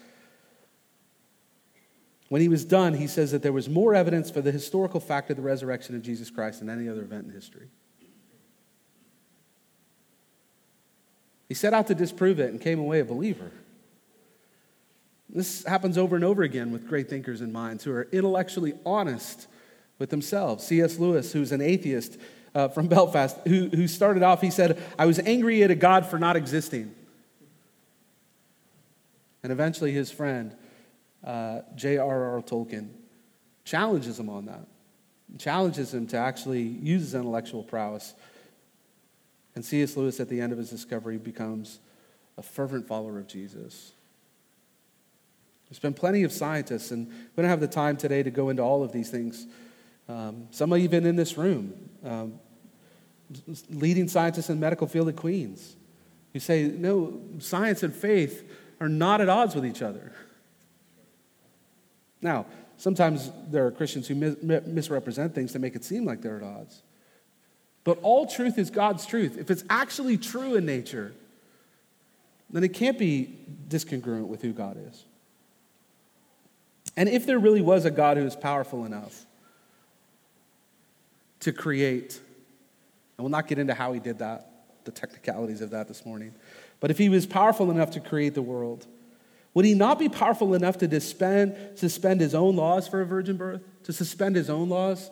when 2.29 2.41
he 2.41 2.47
was 2.47 2.65
done, 2.65 2.95
he 2.95 3.07
says 3.07 3.31
that 3.31 3.43
there 3.43 3.53
was 3.53 3.69
more 3.69 3.93
evidence 3.93 4.31
for 4.31 4.41
the 4.41 4.51
historical 4.51 4.99
fact 4.99 5.29
of 5.29 5.37
the 5.37 5.43
resurrection 5.43 5.95
of 5.95 6.01
Jesus 6.01 6.29
Christ 6.29 6.59
than 6.59 6.69
any 6.69 6.89
other 6.89 7.01
event 7.01 7.27
in 7.27 7.31
history. 7.31 7.67
He 11.47 11.53
set 11.53 11.73
out 11.73 11.87
to 11.87 11.95
disprove 11.95 12.39
it 12.39 12.49
and 12.49 12.59
came 12.59 12.79
away 12.79 12.99
a 12.99 13.05
believer. 13.05 13.51
This 15.29 15.63
happens 15.65 15.97
over 15.97 16.15
and 16.15 16.25
over 16.25 16.41
again 16.41 16.71
with 16.71 16.87
great 16.87 17.09
thinkers 17.09 17.41
and 17.41 17.53
minds 17.53 17.83
who 17.83 17.91
are 17.91 18.07
intellectually 18.11 18.73
honest 18.85 19.47
with 19.99 20.09
themselves. 20.09 20.65
C.S. 20.65 20.97
Lewis, 20.97 21.33
who's 21.33 21.51
an 21.51 21.61
atheist 21.61 22.17
uh, 22.55 22.69
from 22.69 22.87
Belfast, 22.87 23.37
who, 23.45 23.67
who 23.67 23.87
started 23.87 24.23
off, 24.23 24.41
he 24.41 24.49
said, 24.49 24.81
I 24.97 25.05
was 25.05 25.19
angry 25.19 25.61
at 25.63 25.69
a 25.69 25.75
God 25.75 26.05
for 26.05 26.17
not 26.17 26.37
existing. 26.37 26.95
And 29.43 29.51
eventually 29.51 29.91
his 29.91 30.09
friend, 30.09 30.55
uh, 31.23 31.61
J.R.R. 31.75 32.41
Tolkien, 32.41 32.89
challenges 33.65 34.17
him 34.19 34.29
on 34.29 34.45
that, 34.45 34.65
challenges 35.37 35.93
him 35.93 36.07
to 36.07 36.17
actually 36.17 36.63
use 36.63 37.01
his 37.01 37.13
intellectual 37.13 37.61
prowess. 37.61 38.15
And 39.53 39.63
C.S. 39.63 39.97
Lewis, 39.97 40.19
at 40.19 40.29
the 40.29 40.39
end 40.39 40.51
of 40.51 40.57
his 40.57 40.69
discovery, 40.69 41.17
becomes 41.17 41.79
a 42.37 42.41
fervent 42.41 42.87
follower 42.87 43.19
of 43.19 43.27
Jesus. 43.27 43.91
There's 45.69 45.79
been 45.79 45.93
plenty 45.93 46.23
of 46.23 46.31
scientists, 46.31 46.91
and 46.91 47.07
we 47.07 47.41
don't 47.41 47.49
have 47.49 47.59
the 47.59 47.67
time 47.67 47.97
today 47.97 48.23
to 48.23 48.31
go 48.31 48.49
into 48.49 48.61
all 48.61 48.83
of 48.83 48.91
these 48.91 49.09
things. 49.09 49.45
Um, 50.07 50.47
some 50.51 50.75
even 50.75 51.05
in 51.05 51.15
this 51.15 51.37
room, 51.37 51.73
um, 52.03 52.39
leading 53.69 54.07
scientists 54.07 54.49
in 54.49 54.57
the 54.57 54.61
medical 54.61 54.87
field 54.87 55.09
at 55.09 55.15
Queens, 55.15 55.75
who 56.33 56.39
say, 56.39 56.63
no, 56.63 57.19
science 57.39 57.83
and 57.83 57.93
faith 57.93 58.49
are 58.79 58.89
not 58.89 59.21
at 59.21 59.29
odds 59.29 59.55
with 59.55 59.65
each 59.65 59.81
other. 59.81 60.11
Now, 62.21 62.45
sometimes 62.77 63.31
there 63.49 63.65
are 63.65 63.71
Christians 63.71 64.07
who 64.07 64.15
mis- 64.15 64.65
misrepresent 64.65 65.33
things 65.33 65.51
to 65.53 65.59
make 65.59 65.75
it 65.75 65.83
seem 65.83 66.05
like 66.05 66.21
they're 66.21 66.37
at 66.37 66.43
odds. 66.43 66.81
But 67.83 67.99
all 68.01 68.25
truth 68.25 68.57
is 68.57 68.69
God's 68.69 69.05
truth. 69.05 69.37
If 69.37 69.51
it's 69.51 69.63
actually 69.69 70.17
true 70.17 70.55
in 70.55 70.65
nature, 70.65 71.13
then 72.49 72.63
it 72.63 72.73
can't 72.73 72.97
be 72.97 73.37
discongruent 73.67 74.27
with 74.27 74.41
who 74.41 74.53
God 74.53 74.77
is. 74.89 75.05
And 76.97 77.09
if 77.09 77.25
there 77.25 77.39
really 77.39 77.61
was 77.61 77.85
a 77.85 77.91
God 77.91 78.17
who 78.17 78.25
is 78.25 78.35
powerful 78.35 78.85
enough 78.85 79.25
to 81.41 81.51
create, 81.51 82.19
and 83.17 83.23
we'll 83.23 83.31
not 83.31 83.47
get 83.47 83.59
into 83.59 83.73
how 83.73 83.93
he 83.93 83.99
did 83.99 84.19
that, 84.19 84.49
the 84.83 84.91
technicalities 84.91 85.61
of 85.61 85.71
that 85.71 85.87
this 85.87 86.05
morning, 86.05 86.33
but 86.79 86.91
if 86.91 86.97
he 86.97 87.09
was 87.09 87.25
powerful 87.25 87.71
enough 87.71 87.91
to 87.91 87.99
create 87.99 88.33
the 88.33 88.41
world, 88.41 88.85
would 89.53 89.65
he 89.65 89.73
not 89.73 89.97
be 89.97 90.09
powerful 90.09 90.53
enough 90.53 90.77
to 90.79 90.89
suspend, 90.89 91.55
suspend 91.79 92.19
his 92.19 92.35
own 92.35 92.55
laws 92.55 92.87
for 92.87 93.01
a 93.01 93.05
virgin 93.05 93.37
birth? 93.37 93.61
To 93.83 93.93
suspend 93.93 94.35
his 94.35 94.49
own 94.49 94.67
laws 94.67 95.09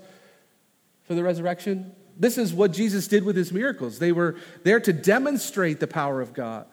for 1.07 1.15
the 1.15 1.23
resurrection? 1.23 1.93
This 2.19 2.37
is 2.37 2.53
what 2.53 2.73
Jesus 2.73 3.07
did 3.07 3.23
with 3.23 3.37
his 3.37 3.51
miracles. 3.53 3.99
They 3.99 4.11
were 4.11 4.35
there 4.63 4.81
to 4.81 4.91
demonstrate 4.91 5.79
the 5.79 5.87
power 5.87 6.19
of 6.21 6.33
God. 6.33 6.65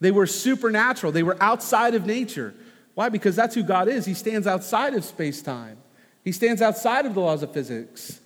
They 0.00 0.10
were 0.10 0.26
supernatural, 0.26 1.12
they 1.12 1.22
were 1.22 1.36
outside 1.40 1.94
of 1.94 2.06
nature. 2.06 2.54
Why? 2.94 3.08
Because 3.08 3.34
that's 3.34 3.54
who 3.54 3.62
God 3.62 3.88
is. 3.88 4.04
He 4.04 4.14
stands 4.14 4.46
outside 4.46 4.94
of 4.94 5.04
space 5.04 5.40
time, 5.40 5.78
He 6.22 6.32
stands 6.32 6.60
outside 6.60 7.06
of 7.06 7.14
the 7.14 7.20
laws 7.20 7.42
of 7.42 7.52
physics. 7.52 8.20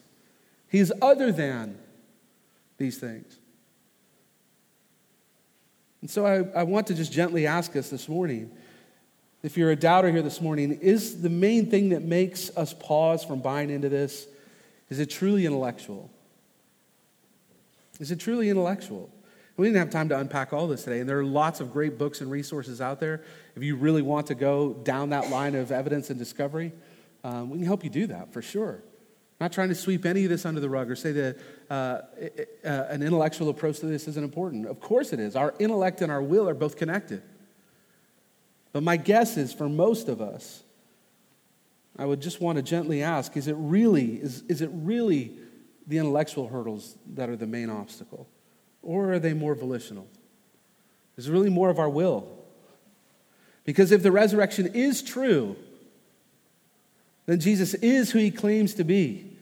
He's 0.69 0.91
other 1.01 1.31
than 1.31 1.79
these 2.85 2.99
things. 2.99 3.39
And 6.03 6.11
so 6.11 6.27
I, 6.27 6.61
I 6.61 6.63
want 6.65 6.87
to 6.89 6.95
just 6.95 7.13
gently 7.13 7.47
ask 7.47 7.75
us 7.77 7.89
this 7.89 8.11
morning 8.11 8.51
if 9.43 9.59
you're 9.59 9.71
a 9.71 9.77
doubter 9.77 10.11
here 10.11 10.23
this 10.23 10.41
morning, 10.41 10.73
is 10.81 11.21
the 11.21 11.29
main 11.29 11.71
thing 11.71 11.91
that 11.91 12.03
makes 12.03 12.55
us 12.57 12.73
pause 12.73 13.23
from 13.25 13.41
buying 13.41 13.69
into 13.69 13.91
this, 13.91 14.27
is 14.89 14.99
it 14.99 15.11
truly 15.11 15.45
intellectual? 15.45 16.11
Is 18.01 18.11
it 18.11 18.21
truly 18.21 18.49
intellectual? 18.49 19.11
We 19.59 19.67
didn't 19.67 19.79
have 19.79 19.91
time 19.91 20.09
to 20.09 20.19
unpack 20.19 20.55
all 20.55 20.67
this 20.67 20.85
today, 20.85 21.01
and 21.01 21.09
there 21.09 21.19
are 21.19 21.25
lots 21.25 21.61
of 21.61 21.75
great 21.75 21.99
books 21.99 22.23
and 22.23 22.31
resources 22.31 22.81
out 22.81 23.01
there. 23.01 23.23
If 23.55 23.63
you 23.63 23.77
really 23.77 24.03
want 24.03 24.27
to 24.29 24.35
go 24.35 24.73
down 24.73 25.11
that 25.11 25.29
line 25.29 25.55
of 25.55 25.71
evidence 25.71 26.09
and 26.09 26.19
discovery, 26.19 26.73
um, 27.23 27.51
we 27.51 27.59
can 27.59 27.67
help 27.67 27.85
you 27.85 27.91
do 27.91 28.07
that 28.07 28.33
for 28.33 28.41
sure. 28.41 28.83
I'm 29.41 29.47
not 29.47 29.53
trying 29.53 29.71
to 29.71 29.75
sweep 29.75 30.07
any 30.07 30.25
of 30.25 30.31
this 30.31 30.47
under 30.47 30.61
the 30.61 30.69
rug 30.69 30.91
or 30.91 30.97
say 30.97 31.11
that 31.13 31.39
uh, 31.69 31.73
uh, 31.73 32.87
an 32.89 33.03
intellectual 33.03 33.49
approach 33.49 33.81
to 33.81 33.87
this 33.87 34.07
isn't 34.07 34.23
important. 34.23 34.67
Of 34.67 34.81
course 34.81 35.13
it 35.13 35.19
is. 35.19 35.35
Our 35.35 35.55
intellect 35.59 36.03
and 36.03 36.13
our 36.13 36.23
will 36.23 36.49
are 36.49 36.55
both 36.55 36.77
connected. 36.77 37.21
But 38.73 38.85
my 38.85 38.97
guess 38.97 39.37
is 39.37 39.53
for 39.53 39.69
most 39.69 40.09
of 40.09 40.21
us, 40.21 40.63
I 41.99 42.07
would 42.07 42.21
just 42.21 42.41
want 42.41 42.57
to 42.57 42.63
gently 42.63 43.03
ask 43.03 43.37
is 43.37 43.49
it 43.49 43.57
really, 43.59 44.17
is, 44.17 44.43
is 44.49 44.63
it 44.63 44.71
really 44.73 45.37
the 45.87 45.99
intellectual 45.99 46.49
hurdles 46.49 46.97
that 47.15 47.29
are 47.29 47.37
the 47.37 47.47
main 47.47 47.71
obstacle? 47.71 48.29
Or 48.83 49.13
are 49.15 49.19
they 49.19 49.33
more 49.33 49.55
volitional? 49.55 50.07
Is 51.17 51.29
it 51.29 51.33
really 51.33 51.51
more 51.51 51.71
of 51.71 51.79
our 51.79 51.89
will? 51.89 52.29
Because 53.65 53.93
if 53.93 54.03
the 54.03 54.13
resurrection 54.13 54.67
is 54.75 55.03
true, 55.03 55.57
then 57.27 57.41
Jesus 57.41 57.75
is 57.75 58.11
who 58.11 58.19
he 58.19 58.31
claims 58.31 58.75
to 58.75 58.85
be. 58.85 59.37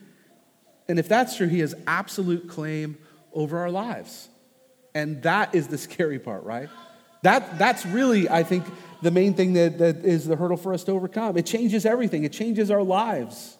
And 0.87 0.99
if 0.99 1.07
that's 1.07 1.37
true, 1.37 1.47
he 1.47 1.59
has 1.59 1.75
absolute 1.87 2.47
claim 2.47 2.97
over 3.33 3.57
our 3.57 3.71
lives. 3.71 4.29
And 4.95 5.21
that 5.23 5.55
is 5.55 5.67
the 5.67 5.77
scary 5.77 6.19
part, 6.19 6.43
right? 6.43 6.69
That, 7.23 7.57
that's 7.57 7.85
really, 7.85 8.29
I 8.29 8.43
think, 8.43 8.65
the 9.01 9.11
main 9.11 9.33
thing 9.33 9.53
that, 9.53 9.77
that 9.79 10.05
is 10.05 10.25
the 10.25 10.35
hurdle 10.35 10.57
for 10.57 10.73
us 10.73 10.83
to 10.85 10.91
overcome. 10.91 11.37
It 11.37 11.45
changes 11.45 11.85
everything, 11.85 12.23
it 12.23 12.33
changes 12.33 12.69
our 12.69 12.83
lives. 12.83 13.57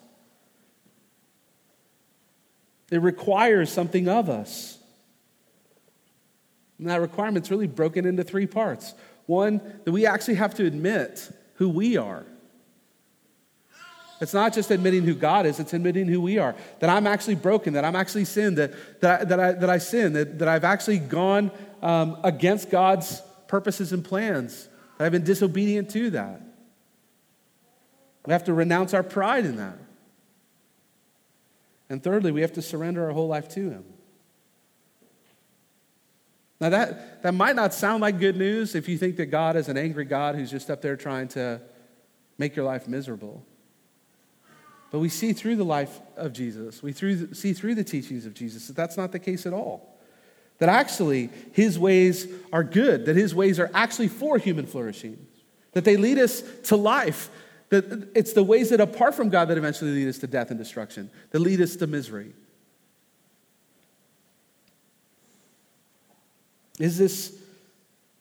It 2.91 3.01
requires 3.01 3.71
something 3.71 4.07
of 4.07 4.29
us. 4.29 4.77
And 6.77 6.89
that 6.89 7.01
requirement's 7.01 7.49
really 7.49 7.65
broken 7.65 8.05
into 8.05 8.23
three 8.23 8.45
parts. 8.45 8.93
One, 9.25 9.61
that 9.85 9.91
we 9.91 10.05
actually 10.05 10.35
have 10.35 10.53
to 10.55 10.65
admit 10.65 11.31
who 11.55 11.69
we 11.69 11.97
are. 11.97 12.25
It's 14.23 14.33
not 14.33 14.53
just 14.53 14.71
admitting 14.71 15.03
who 15.03 15.15
God 15.15 15.45
is, 15.45 15.59
it's 15.59 15.73
admitting 15.73 16.07
who 16.07 16.21
we 16.21 16.37
are. 16.37 16.55
That 16.79 16.89
I'm 16.89 17.05
actually 17.05 17.35
broken, 17.35 17.73
that 17.73 17.83
I'm 17.83 17.97
actually 17.97 18.23
sinned, 18.23 18.57
that, 18.57 19.01
that, 19.01 19.19
I, 19.19 19.25
that, 19.25 19.39
I, 19.39 19.51
that 19.51 19.69
I 19.69 19.77
sin, 19.79 20.13
that, 20.13 20.39
that 20.39 20.47
I've 20.47 20.63
actually 20.63 20.99
gone 20.99 21.51
um, 21.81 22.17
against 22.23 22.69
God's 22.69 23.21
purposes 23.49 23.91
and 23.91 24.03
plans. 24.03 24.69
That 24.97 25.05
I've 25.05 25.11
been 25.11 25.25
disobedient 25.25 25.89
to 25.89 26.11
that. 26.11 26.41
We 28.25 28.31
have 28.31 28.45
to 28.45 28.53
renounce 28.53 28.93
our 28.93 29.03
pride 29.03 29.43
in 29.43 29.57
that. 29.57 29.77
And 31.89 32.01
thirdly, 32.01 32.31
we 32.31 32.39
have 32.39 32.53
to 32.53 32.61
surrender 32.61 33.03
our 33.03 33.11
whole 33.11 33.27
life 33.27 33.49
to 33.49 33.69
Him. 33.71 33.83
Now, 36.61 36.69
that, 36.69 37.23
that 37.23 37.33
might 37.33 37.57
not 37.57 37.73
sound 37.73 37.99
like 37.99 38.19
good 38.19 38.37
news 38.37 38.73
if 38.73 38.87
you 38.87 38.97
think 38.97 39.17
that 39.17 39.25
God 39.25 39.57
is 39.57 39.67
an 39.67 39.75
angry 39.75 40.05
God 40.05 40.35
who's 40.35 40.49
just 40.49 40.69
up 40.69 40.81
there 40.81 40.95
trying 40.95 41.27
to 41.29 41.59
make 42.37 42.55
your 42.55 42.63
life 42.63 42.87
miserable. 42.87 43.45
But 44.93 44.99
we 44.99 45.09
see 45.09 45.33
through 45.33 45.55
the 45.55 45.65
life 45.65 46.01
of 46.15 46.33
Jesus, 46.33 46.83
we 46.83 46.93
through, 46.93 47.33
see 47.33 47.53
through 47.53 47.73
the 47.73 47.83
teachings 47.83 48.27
of 48.27 48.35
Jesus 48.35 48.67
that 48.67 48.75
that's 48.75 48.95
not 48.95 49.11
the 49.11 49.17
case 49.17 49.47
at 49.47 49.51
all. 49.51 49.97
That 50.59 50.69
actually 50.69 51.31
his 51.51 51.79
ways 51.79 52.27
are 52.53 52.63
good, 52.63 53.07
that 53.07 53.15
his 53.15 53.33
ways 53.33 53.59
are 53.59 53.71
actually 53.73 54.09
for 54.09 54.37
human 54.37 54.67
flourishing, 54.67 55.25
that 55.71 55.83
they 55.83 55.97
lead 55.97 56.19
us 56.19 56.43
to 56.65 56.75
life, 56.75 57.31
that 57.69 58.07
it's 58.13 58.33
the 58.33 58.43
ways 58.43 58.69
that 58.69 58.79
apart 58.79 59.15
from 59.15 59.29
God 59.29 59.47
that 59.47 59.57
eventually 59.57 59.89
lead 59.89 60.09
us 60.09 60.19
to 60.19 60.27
death 60.27 60.51
and 60.51 60.59
destruction, 60.59 61.09
that 61.31 61.39
lead 61.39 61.59
us 61.59 61.75
to 61.77 61.87
misery. 61.87 62.31
Is 66.77 66.99
this 66.99 67.35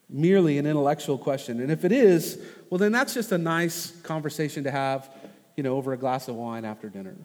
merely 0.08 0.56
an 0.56 0.64
intellectual 0.64 1.18
question? 1.18 1.60
And 1.60 1.70
if 1.70 1.84
it 1.84 1.92
is, 1.92 2.42
well, 2.70 2.78
then 2.78 2.92
that's 2.92 3.12
just 3.12 3.30
a 3.30 3.36
nice 3.36 3.90
conversation 4.00 4.64
to 4.64 4.70
have, 4.70 5.10
you 5.56 5.62
know, 5.62 5.76
over 5.76 5.92
a 5.92 5.96
glass 5.96 6.28
of 6.28 6.34
wine 6.34 6.64
after 6.64 6.88
dinner. 6.88 7.16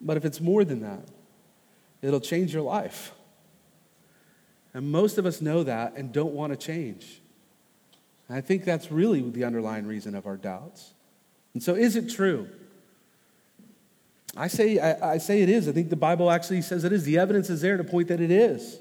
But 0.00 0.16
if 0.16 0.24
it's 0.24 0.40
more 0.40 0.64
than 0.64 0.80
that, 0.80 1.08
it'll 2.00 2.20
change 2.20 2.52
your 2.52 2.62
life. 2.62 3.12
And 4.74 4.90
most 4.90 5.18
of 5.18 5.26
us 5.26 5.40
know 5.40 5.62
that 5.64 5.94
and 5.96 6.12
don't 6.12 6.32
want 6.32 6.52
to 6.52 6.56
change. 6.56 7.20
And 8.28 8.36
I 8.36 8.40
think 8.40 8.64
that's 8.64 8.90
really 8.90 9.20
the 9.30 9.44
underlying 9.44 9.86
reason 9.86 10.14
of 10.14 10.26
our 10.26 10.36
doubts. 10.36 10.92
And 11.54 11.62
so, 11.62 11.74
is 11.74 11.96
it 11.96 12.08
true? 12.08 12.48
I 14.36 14.48
say, 14.48 14.78
I, 14.78 15.14
I 15.14 15.18
say 15.18 15.42
it 15.42 15.50
is. 15.50 15.68
I 15.68 15.72
think 15.72 15.90
the 15.90 15.96
Bible 15.96 16.30
actually 16.30 16.62
says 16.62 16.84
it 16.84 16.92
is. 16.92 17.04
The 17.04 17.18
evidence 17.18 17.50
is 17.50 17.60
there 17.60 17.76
to 17.76 17.84
point 17.84 18.08
that 18.08 18.20
it 18.20 18.30
is. 18.30 18.78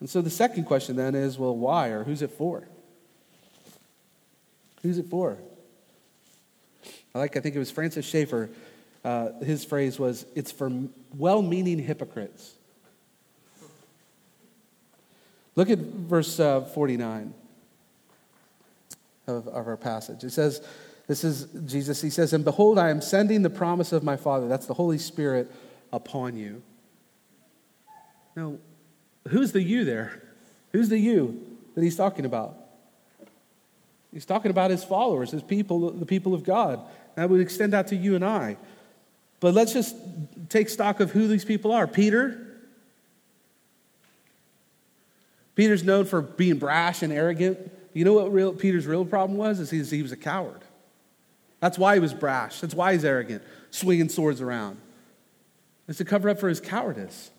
And 0.00 0.08
so 0.08 0.22
the 0.22 0.30
second 0.30 0.64
question 0.64 0.96
then 0.96 1.14
is 1.14 1.38
well, 1.38 1.54
why 1.54 1.88
or 1.88 2.04
who's 2.04 2.22
it 2.22 2.30
for? 2.30 2.66
Who's 4.82 4.98
it 4.98 5.06
for? 5.06 5.38
I 7.14 7.18
like, 7.18 7.36
I 7.36 7.40
think 7.40 7.56
it 7.56 7.58
was 7.58 7.70
Francis 7.70 8.06
Schaeffer. 8.06 8.50
Uh, 9.04 9.32
his 9.40 9.64
phrase 9.64 9.98
was, 9.98 10.26
it's 10.34 10.52
for 10.52 10.70
well 11.16 11.42
meaning 11.42 11.78
hypocrites. 11.78 12.54
Look 15.56 15.68
at 15.70 15.78
verse 15.78 16.38
uh, 16.38 16.62
49 16.62 17.34
of, 19.26 19.48
of 19.48 19.66
our 19.66 19.76
passage. 19.76 20.22
It 20.24 20.30
says, 20.30 20.62
This 21.06 21.24
is 21.24 21.46
Jesus. 21.66 22.00
He 22.00 22.10
says, 22.10 22.32
And 22.32 22.44
behold, 22.44 22.78
I 22.78 22.90
am 22.90 23.00
sending 23.00 23.42
the 23.42 23.50
promise 23.50 23.92
of 23.92 24.02
my 24.02 24.16
Father, 24.16 24.48
that's 24.48 24.66
the 24.66 24.74
Holy 24.74 24.98
Spirit, 24.98 25.50
upon 25.92 26.36
you. 26.36 26.62
Now, 28.36 28.56
who's 29.28 29.52
the 29.52 29.62
you 29.62 29.84
there? 29.84 30.22
Who's 30.72 30.88
the 30.88 30.98
you 30.98 31.58
that 31.74 31.82
he's 31.82 31.96
talking 31.96 32.24
about? 32.24 32.59
He's 34.12 34.26
talking 34.26 34.50
about 34.50 34.70
his 34.70 34.82
followers, 34.82 35.30
his 35.30 35.42
people, 35.42 35.90
the 35.90 36.06
people 36.06 36.34
of 36.34 36.42
God. 36.42 36.80
That 37.14 37.30
would 37.30 37.40
extend 37.40 37.74
out 37.74 37.88
to 37.88 37.96
you 37.96 38.14
and 38.14 38.24
I. 38.24 38.56
But 39.40 39.54
let's 39.54 39.72
just 39.72 39.96
take 40.48 40.68
stock 40.68 41.00
of 41.00 41.10
who 41.10 41.28
these 41.28 41.44
people 41.44 41.72
are. 41.72 41.86
Peter. 41.86 42.46
Peter's 45.54 45.84
known 45.84 46.04
for 46.04 46.22
being 46.22 46.58
brash 46.58 47.02
and 47.02 47.12
arrogant. 47.12 47.70
You 47.92 48.04
know 48.04 48.14
what 48.14 48.32
real, 48.32 48.52
Peter's 48.52 48.86
real 48.86 49.04
problem 49.04 49.38
was? 49.38 49.60
Is 49.60 49.70
he, 49.70 49.82
he 49.96 50.02
was 50.02 50.12
a 50.12 50.16
coward. 50.16 50.60
That's 51.60 51.78
why 51.78 51.94
he 51.94 52.00
was 52.00 52.14
brash. 52.14 52.60
That's 52.60 52.74
why 52.74 52.92
he's 52.94 53.04
arrogant, 53.04 53.42
swinging 53.70 54.08
swords 54.08 54.40
around. 54.40 54.78
It's 55.88 55.98
to 55.98 56.04
cover 56.04 56.28
up 56.28 56.38
for 56.38 56.48
his 56.48 56.60
cowardice. 56.60 57.30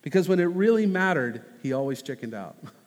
Because 0.00 0.28
when 0.28 0.38
it 0.38 0.44
really 0.44 0.86
mattered, 0.86 1.44
he 1.62 1.72
always 1.72 2.02
chickened 2.02 2.34
out. 2.34 2.56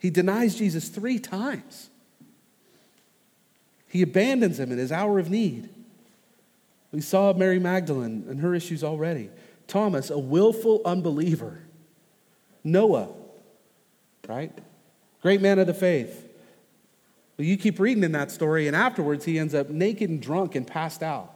he 0.00 0.10
denies 0.10 0.56
Jesus 0.56 0.88
three 0.88 1.18
times. 1.18 1.90
He 3.86 4.02
abandons 4.02 4.58
him 4.58 4.72
in 4.72 4.78
his 4.78 4.90
hour 4.90 5.18
of 5.18 5.30
need. 5.30 5.68
We 6.90 7.02
saw 7.02 7.32
Mary 7.34 7.58
Magdalene 7.58 8.24
and 8.28 8.40
her 8.40 8.54
issues 8.54 8.82
already. 8.82 9.30
Thomas, 9.68 10.10
a 10.10 10.18
willful 10.18 10.80
unbeliever. 10.84 11.60
Noah, 12.64 13.08
right? 14.26 14.56
Great 15.22 15.42
man 15.42 15.58
of 15.58 15.66
the 15.66 15.74
faith. 15.74 16.26
Well, 17.36 17.46
you 17.46 17.56
keep 17.56 17.78
reading 17.78 18.02
in 18.02 18.12
that 18.12 18.30
story, 18.30 18.66
and 18.66 18.74
afterwards 18.74 19.26
he 19.26 19.38
ends 19.38 19.54
up 19.54 19.68
naked 19.68 20.08
and 20.08 20.20
drunk 20.20 20.54
and 20.54 20.66
passed 20.66 21.02
out. 21.02 21.34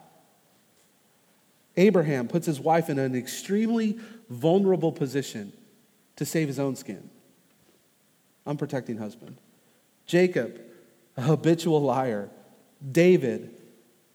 Abraham 1.77 2.29
puts 2.29 2.47
his 2.47 2.61
wife 2.61 2.89
in 2.89 2.99
an 2.99 3.15
extremely 3.15 3.99
vulnerable 4.31 4.93
position 4.93 5.53
to 6.17 6.25
save 6.25 6.49
his 6.49 6.59
own 6.59 6.77
skin. 6.77 7.11
Unprotecting 8.47 8.99
husband. 8.99 9.37
Jacob, 10.07 10.61
a 11.17 11.23
habitual 11.23 11.81
liar. 11.81 12.29
David 12.93 13.55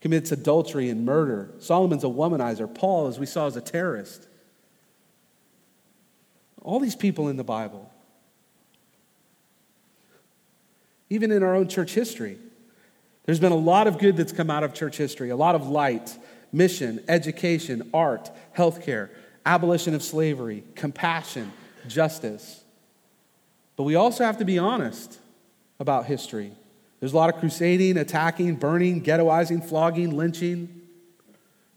commits 0.02 0.32
adultery 0.32 0.90
and 0.90 1.06
murder. 1.06 1.52
Solomon's 1.60 2.04
a 2.04 2.08
womanizer. 2.08 2.74
Paul, 2.74 3.08
as 3.08 3.20
we 3.20 3.26
saw, 3.26 3.48
is 3.48 3.56
a 3.56 3.62
terrorist. 3.62 4.28
All 6.62 6.80
these 6.80 6.96
people 6.96 7.28
in 7.30 7.38
the 7.38 7.44
Bible. 7.44 7.92
Even 11.10 11.32
in 11.32 11.42
our 11.42 11.56
own 11.56 11.68
church 11.68 11.94
history, 11.94 12.38
there's 13.26 13.40
been 13.40 13.52
a 13.52 13.56
lot 13.56 13.88
of 13.88 13.98
good 13.98 14.16
that's 14.16 14.32
come 14.32 14.50
out 14.50 14.64
of 14.64 14.74
church 14.74 14.98
history, 14.98 15.30
a 15.30 15.36
lot 15.36 15.56
of 15.56 15.68
light 15.68 16.18
mission, 16.52 17.04
education, 17.08 17.90
art, 17.94 18.30
healthcare, 18.58 19.10
abolition 19.46 19.94
of 19.94 20.04
slavery, 20.04 20.64
compassion, 20.76 21.52
justice. 21.88 22.64
But 23.80 23.86
we 23.86 23.96
also 23.96 24.26
have 24.26 24.40
to 24.40 24.44
be 24.44 24.60
honest 24.60 25.20
about 25.80 26.06
history. 26.06 26.52
There's 27.00 27.14
a 27.14 27.16
lot 27.16 27.34
of 27.34 27.40
crusading, 27.40 27.96
attacking, 27.96 28.56
burning, 28.56 29.02
ghettoizing, 29.02 29.66
flogging, 29.66 30.18
lynching 30.18 30.82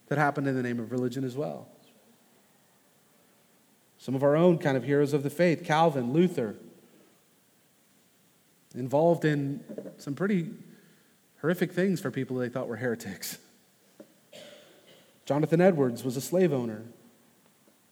that 0.08 0.18
happened 0.18 0.48
in 0.48 0.56
the 0.56 0.64
name 0.64 0.80
of 0.80 0.90
religion 0.90 1.22
as 1.22 1.36
well. 1.36 1.68
Some 3.98 4.16
of 4.16 4.24
our 4.24 4.34
own 4.34 4.58
kind 4.58 4.76
of 4.76 4.82
heroes 4.82 5.12
of 5.12 5.22
the 5.22 5.30
faith, 5.30 5.62
Calvin, 5.64 6.12
Luther, 6.12 6.56
involved 8.74 9.24
in 9.24 9.62
some 9.96 10.16
pretty 10.16 10.50
horrific 11.40 11.70
things 11.70 12.00
for 12.00 12.10
people 12.10 12.36
they 12.36 12.48
thought 12.48 12.66
were 12.66 12.78
heretics. 12.78 13.38
Jonathan 15.24 15.60
Edwards 15.60 16.02
was 16.02 16.16
a 16.16 16.20
slave 16.20 16.52
owner. 16.52 16.82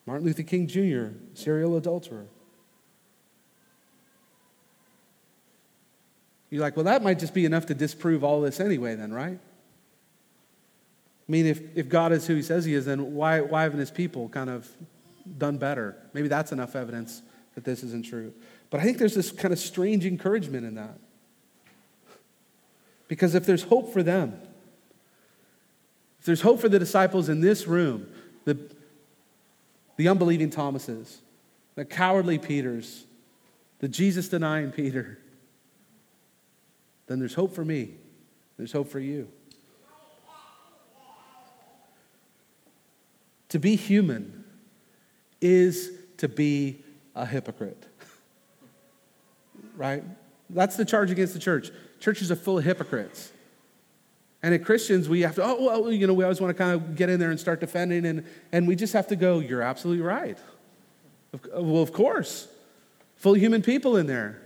Martin 0.04 0.26
Luther 0.26 0.42
King 0.42 0.66
Jr., 0.66 1.14
serial 1.34 1.76
adulterer. 1.76 2.26
You're 6.50 6.60
like, 6.60 6.76
well, 6.76 6.84
that 6.84 7.02
might 7.02 7.18
just 7.18 7.32
be 7.32 7.44
enough 7.44 7.66
to 7.66 7.74
disprove 7.74 8.24
all 8.24 8.40
this 8.40 8.58
anyway, 8.58 8.96
then, 8.96 9.12
right? 9.12 9.38
I 11.30 11.32
mean, 11.32 11.46
if, 11.46 11.60
if 11.76 11.88
God 11.88 12.10
is 12.10 12.26
who 12.26 12.34
he 12.34 12.42
says 12.42 12.64
he 12.64 12.74
is, 12.74 12.86
then 12.86 13.14
why, 13.14 13.40
why 13.40 13.62
haven't 13.62 13.78
his 13.78 13.92
people 13.92 14.28
kind 14.28 14.50
of 14.50 14.68
done 15.38 15.58
better? 15.58 15.96
Maybe 16.12 16.26
that's 16.26 16.50
enough 16.50 16.74
evidence 16.74 17.22
that 17.54 17.64
this 17.64 17.84
isn't 17.84 18.04
true. 18.04 18.32
But 18.68 18.80
I 18.80 18.82
think 18.82 18.98
there's 18.98 19.14
this 19.14 19.30
kind 19.30 19.52
of 19.52 19.60
strange 19.60 20.04
encouragement 20.04 20.66
in 20.66 20.74
that. 20.74 20.98
Because 23.06 23.36
if 23.36 23.46
there's 23.46 23.62
hope 23.62 23.92
for 23.92 24.02
them, 24.02 24.40
if 26.18 26.26
there's 26.26 26.42
hope 26.42 26.60
for 26.60 26.68
the 26.68 26.78
disciples 26.78 27.28
in 27.28 27.40
this 27.40 27.66
room, 27.66 28.08
the, 28.44 28.58
the 29.96 30.08
unbelieving 30.08 30.50
Thomases, 30.50 31.20
the 31.76 31.84
cowardly 31.84 32.38
Peters, 32.38 33.04
the 33.78 33.88
Jesus 33.88 34.28
denying 34.28 34.70
Peter, 34.70 35.18
then 37.10 37.18
there's 37.18 37.34
hope 37.34 37.52
for 37.52 37.64
me. 37.64 37.90
There's 38.56 38.70
hope 38.70 38.88
for 38.88 39.00
you. 39.00 39.26
To 43.48 43.58
be 43.58 43.74
human 43.74 44.44
is 45.40 45.90
to 46.18 46.28
be 46.28 46.84
a 47.16 47.26
hypocrite. 47.26 47.84
right? 49.76 50.04
That's 50.50 50.76
the 50.76 50.84
charge 50.84 51.10
against 51.10 51.34
the 51.34 51.40
church. 51.40 51.72
Churches 51.98 52.30
are 52.30 52.36
full 52.36 52.58
of 52.58 52.64
hypocrites. 52.64 53.32
And 54.44 54.54
as 54.54 54.64
Christians, 54.64 55.08
we 55.08 55.22
have 55.22 55.34
to, 55.34 55.42
oh, 55.42 55.64
well, 55.64 55.90
you 55.90 56.06
know, 56.06 56.14
we 56.14 56.22
always 56.22 56.40
want 56.40 56.56
to 56.56 56.62
kind 56.62 56.76
of 56.76 56.94
get 56.94 57.10
in 57.10 57.18
there 57.18 57.32
and 57.32 57.40
start 57.40 57.58
defending, 57.58 58.06
and, 58.06 58.24
and 58.52 58.68
we 58.68 58.76
just 58.76 58.92
have 58.92 59.08
to 59.08 59.16
go, 59.16 59.40
you're 59.40 59.62
absolutely 59.62 60.04
right. 60.04 60.38
Well, 61.52 61.82
of 61.82 61.92
course. 61.92 62.46
Full 63.16 63.34
of 63.34 63.40
human 63.40 63.62
people 63.62 63.96
in 63.96 64.06
there. 64.06 64.40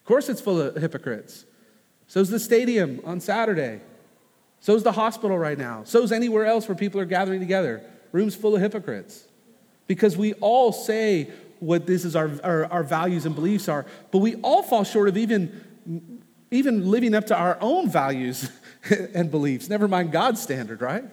Of 0.00 0.06
course, 0.06 0.30
it's 0.30 0.40
full 0.40 0.62
of 0.62 0.76
hypocrites. 0.76 1.44
So's 2.06 2.30
the 2.30 2.38
stadium 2.38 3.00
on 3.04 3.20
Saturday. 3.20 3.80
So's 4.60 4.82
the 4.82 4.92
hospital 4.92 5.38
right 5.38 5.58
now. 5.58 5.84
So's 5.84 6.12
anywhere 6.12 6.44
else 6.44 6.68
where 6.68 6.74
people 6.74 7.00
are 7.00 7.06
gathering 7.06 7.40
together. 7.40 7.82
Rooms 8.12 8.34
full 8.34 8.54
of 8.54 8.60
hypocrites. 8.60 9.26
Because 9.86 10.16
we 10.16 10.32
all 10.34 10.72
say 10.72 11.30
what 11.60 11.86
this 11.86 12.04
is 12.04 12.16
our, 12.16 12.30
our, 12.42 12.66
our 12.66 12.82
values 12.82 13.26
and 13.26 13.34
beliefs 13.34 13.68
are, 13.68 13.86
but 14.10 14.18
we 14.18 14.34
all 14.36 14.62
fall 14.62 14.84
short 14.84 15.08
of 15.08 15.16
even, 15.16 16.20
even 16.50 16.90
living 16.90 17.14
up 17.14 17.26
to 17.26 17.36
our 17.36 17.56
own 17.60 17.88
values 17.88 18.50
and 19.14 19.30
beliefs, 19.30 19.68
never 19.68 19.88
mind 19.88 20.12
God's 20.12 20.40
standard, 20.40 20.80
right? 20.80 21.04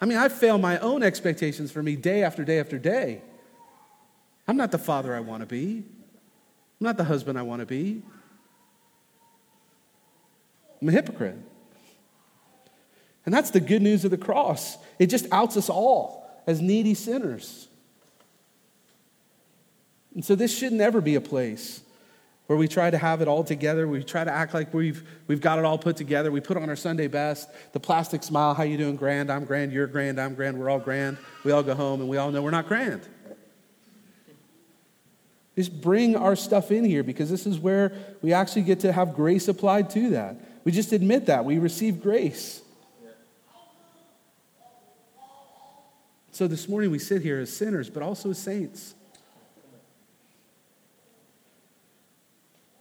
I 0.00 0.04
mean, 0.04 0.18
I 0.18 0.28
fail 0.28 0.58
my 0.58 0.78
own 0.78 1.02
expectations 1.02 1.70
for 1.70 1.82
me 1.82 1.94
day 1.94 2.22
after 2.24 2.44
day 2.44 2.58
after 2.58 2.78
day. 2.78 3.22
I'm 4.48 4.56
not 4.56 4.72
the 4.72 4.78
father 4.78 5.14
I 5.14 5.20
want 5.20 5.42
to 5.42 5.46
be. 5.46 5.84
I'm 6.80 6.84
not 6.84 6.96
the 6.96 7.04
husband 7.04 7.38
I 7.38 7.42
want 7.42 7.60
to 7.60 7.66
be. 7.66 8.02
I'm 10.82 10.88
a 10.88 10.92
hypocrite. 10.92 11.38
And 13.24 13.32
that's 13.32 13.50
the 13.50 13.60
good 13.60 13.82
news 13.82 14.04
of 14.04 14.10
the 14.10 14.18
cross. 14.18 14.76
It 14.98 15.06
just 15.06 15.26
outs 15.30 15.56
us 15.56 15.70
all 15.70 16.28
as 16.44 16.60
needy 16.60 16.94
sinners. 16.94 17.68
And 20.14 20.24
so 20.24 20.34
this 20.34 20.56
should 20.56 20.72
never 20.72 21.00
be 21.00 21.14
a 21.14 21.20
place 21.20 21.82
where 22.48 22.58
we 22.58 22.66
try 22.66 22.90
to 22.90 22.98
have 22.98 23.22
it 23.22 23.28
all 23.28 23.44
together. 23.44 23.86
We 23.86 24.02
try 24.02 24.24
to 24.24 24.30
act 24.30 24.54
like 24.54 24.74
we've, 24.74 25.08
we've 25.28 25.40
got 25.40 25.60
it 25.60 25.64
all 25.64 25.78
put 25.78 25.96
together. 25.96 26.32
We 26.32 26.40
put 26.40 26.56
on 26.56 26.68
our 26.68 26.76
Sunday 26.76 27.06
best, 27.06 27.48
the 27.72 27.80
plastic 27.80 28.24
smile, 28.24 28.52
how 28.52 28.64
you 28.64 28.76
doing, 28.76 28.96
grand? 28.96 29.30
I'm 29.30 29.44
grand, 29.44 29.72
you're 29.72 29.86
grand, 29.86 30.20
I'm 30.20 30.34
grand, 30.34 30.58
we're 30.58 30.68
all 30.68 30.80
grand. 30.80 31.16
We 31.44 31.52
all 31.52 31.62
go 31.62 31.76
home 31.76 32.00
and 32.00 32.10
we 32.10 32.16
all 32.16 32.32
know 32.32 32.42
we're 32.42 32.50
not 32.50 32.66
grand. 32.66 33.02
Just 35.54 35.80
bring 35.80 36.16
our 36.16 36.34
stuff 36.34 36.72
in 36.72 36.84
here 36.84 37.04
because 37.04 37.30
this 37.30 37.46
is 37.46 37.60
where 37.60 37.92
we 38.20 38.32
actually 38.32 38.62
get 38.62 38.80
to 38.80 38.92
have 38.92 39.14
grace 39.14 39.46
applied 39.46 39.88
to 39.90 40.10
that. 40.10 40.36
We 40.64 40.72
just 40.72 40.92
admit 40.92 41.26
that. 41.26 41.44
We 41.44 41.58
receive 41.58 42.02
grace. 42.02 42.62
So 46.30 46.46
this 46.46 46.68
morning 46.68 46.90
we 46.90 46.98
sit 46.98 47.22
here 47.22 47.38
as 47.40 47.54
sinners, 47.54 47.90
but 47.90 48.02
also 48.02 48.30
as 48.30 48.38
saints. 48.38 48.94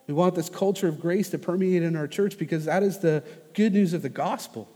We 0.08 0.14
want 0.14 0.36
this 0.36 0.50
culture 0.50 0.88
of 0.88 1.00
grace 1.00 1.30
to 1.30 1.38
permeate 1.38 1.84
in 1.84 1.96
our 1.96 2.08
church 2.08 2.38
because 2.38 2.66
that 2.66 2.84
is 2.84 3.00
the 3.00 3.24
good 3.54 3.74
news 3.74 3.94
of 3.94 4.02
the 4.02 4.10
gospel. 4.10 4.68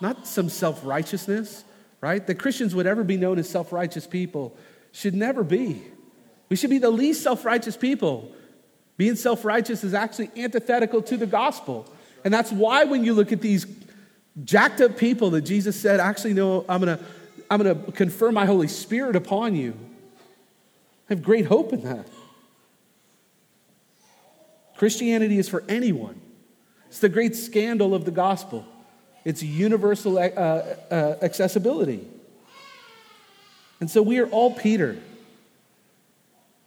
not 0.00 0.26
some 0.26 0.48
self 0.48 0.84
righteousness, 0.84 1.64
right? 2.00 2.26
That 2.26 2.36
Christians 2.36 2.74
would 2.74 2.86
ever 2.86 3.04
be 3.04 3.16
known 3.16 3.38
as 3.38 3.48
self 3.48 3.72
righteous 3.72 4.06
people 4.06 4.56
should 4.92 5.14
never 5.14 5.42
be. 5.44 5.82
We 6.48 6.56
should 6.56 6.70
be 6.70 6.78
the 6.78 6.90
least 6.90 7.22
self 7.22 7.44
righteous 7.44 7.76
people. 7.76 8.32
Being 8.96 9.16
self 9.16 9.44
righteous 9.44 9.84
is 9.84 9.94
actually 9.94 10.30
antithetical 10.36 11.02
to 11.02 11.16
the 11.16 11.26
gospel. 11.26 11.92
And 12.24 12.32
that's 12.32 12.50
why 12.50 12.84
when 12.84 13.04
you 13.04 13.12
look 13.12 13.32
at 13.32 13.40
these 13.40 13.66
jacked 14.44 14.80
up 14.80 14.96
people 14.96 15.30
that 15.30 15.42
Jesus 15.42 15.78
said, 15.78 16.00
actually, 16.00 16.34
no, 16.34 16.64
I'm 16.68 16.80
going 16.80 16.98
to 16.98 17.04
I'm 17.50 17.62
going 17.62 17.84
to 17.84 17.92
confer 17.92 18.32
my 18.32 18.46
Holy 18.46 18.68
Spirit 18.68 19.16
upon 19.16 19.54
you. 19.54 19.74
I 21.08 21.12
have 21.12 21.22
great 21.22 21.44
hope 21.44 21.72
in 21.74 21.82
that. 21.82 22.06
Christianity 24.76 25.38
is 25.38 25.48
for 25.48 25.62
anyone. 25.68 26.20
It's 26.88 27.00
the 27.00 27.10
great 27.10 27.36
scandal 27.36 27.94
of 27.94 28.06
the 28.06 28.10
gospel. 28.10 28.64
It's 29.24 29.42
universal 29.42 30.18
uh, 30.18 30.22
uh, 30.22 31.16
accessibility. 31.22 32.06
And 33.80 33.90
so 33.90 34.02
we 34.02 34.18
are 34.18 34.26
all 34.26 34.52
Peter. 34.52 34.96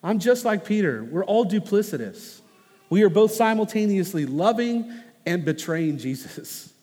I'm 0.03 0.19
just 0.19 0.45
like 0.45 0.65
Peter. 0.65 1.03
We're 1.03 1.25
all 1.25 1.45
duplicitous. 1.45 2.41
We 2.89 3.03
are 3.03 3.09
both 3.09 3.31
simultaneously 3.31 4.25
loving 4.25 4.93
and 5.27 5.43
betraying 5.43 5.97
Jesus. 5.97 6.73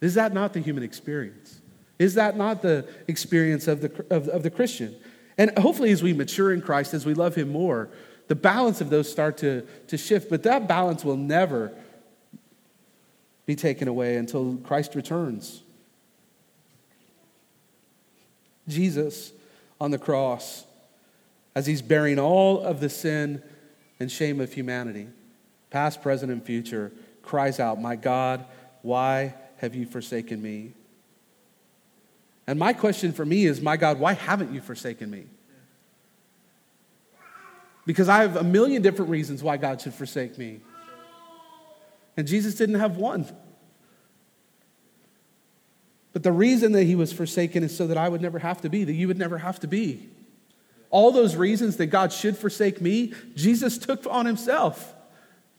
Is 0.00 0.14
that 0.14 0.32
not 0.32 0.52
the 0.52 0.60
human 0.60 0.84
experience? 0.84 1.60
Is 1.98 2.14
that 2.14 2.36
not 2.36 2.62
the 2.62 2.88
experience 3.08 3.66
of 3.66 3.80
the, 3.80 4.06
of, 4.10 4.28
of 4.28 4.44
the 4.44 4.50
Christian? 4.50 4.94
And 5.36 5.56
hopefully, 5.58 5.90
as 5.90 6.02
we 6.02 6.12
mature 6.12 6.52
in 6.52 6.62
Christ, 6.62 6.94
as 6.94 7.04
we 7.04 7.14
love 7.14 7.34
Him 7.34 7.48
more, 7.48 7.90
the 8.28 8.36
balance 8.36 8.80
of 8.80 8.90
those 8.90 9.10
start 9.10 9.38
to, 9.38 9.62
to 9.88 9.96
shift. 9.96 10.30
But 10.30 10.44
that 10.44 10.68
balance 10.68 11.04
will 11.04 11.16
never 11.16 11.72
be 13.44 13.56
taken 13.56 13.88
away 13.88 14.16
until 14.16 14.56
Christ 14.58 14.94
returns. 14.94 15.62
Jesus 18.68 19.32
on 19.80 19.90
the 19.90 19.98
cross, 19.98 20.64
as 21.56 21.66
He's 21.66 21.82
bearing 21.82 22.20
all 22.20 22.60
of 22.60 22.78
the 22.78 22.88
sin 22.88 23.42
and 23.98 24.12
shame 24.12 24.40
of 24.40 24.52
humanity, 24.52 25.08
past, 25.70 26.02
present, 26.02 26.32
and 26.32 26.42
future, 26.42 26.92
cries 27.22 27.60
out, 27.60 27.80
My 27.80 27.96
God, 27.96 28.44
why 28.82 29.34
have 29.58 29.74
you 29.74 29.86
forsaken 29.86 30.40
me? 30.40 30.72
And 32.46 32.58
my 32.58 32.72
question 32.72 33.12
for 33.12 33.24
me 33.24 33.44
is, 33.44 33.60
My 33.60 33.76
God, 33.76 33.98
why 33.98 34.14
haven't 34.14 34.52
you 34.52 34.60
forsaken 34.60 35.10
me? 35.10 35.26
Because 37.84 38.08
I 38.08 38.22
have 38.22 38.36
a 38.36 38.44
million 38.44 38.82
different 38.82 39.10
reasons 39.10 39.42
why 39.42 39.56
God 39.56 39.80
should 39.80 39.94
forsake 39.94 40.36
me. 40.36 40.60
And 42.16 42.26
Jesus 42.26 42.54
didn't 42.54 42.76
have 42.76 42.96
one. 42.96 43.26
But 46.12 46.22
the 46.22 46.32
reason 46.32 46.72
that 46.72 46.84
he 46.84 46.96
was 46.96 47.12
forsaken 47.12 47.62
is 47.62 47.74
so 47.76 47.86
that 47.86 47.96
I 47.96 48.08
would 48.08 48.20
never 48.20 48.38
have 48.40 48.60
to 48.62 48.68
be, 48.68 48.84
that 48.84 48.92
you 48.92 49.06
would 49.08 49.18
never 49.18 49.38
have 49.38 49.60
to 49.60 49.68
be. 49.68 50.08
All 50.90 51.12
those 51.12 51.36
reasons 51.36 51.76
that 51.76 51.86
God 51.86 52.12
should 52.12 52.36
forsake 52.36 52.80
me, 52.80 53.12
Jesus 53.34 53.78
took 53.78 54.06
on 54.06 54.26
himself 54.26 54.94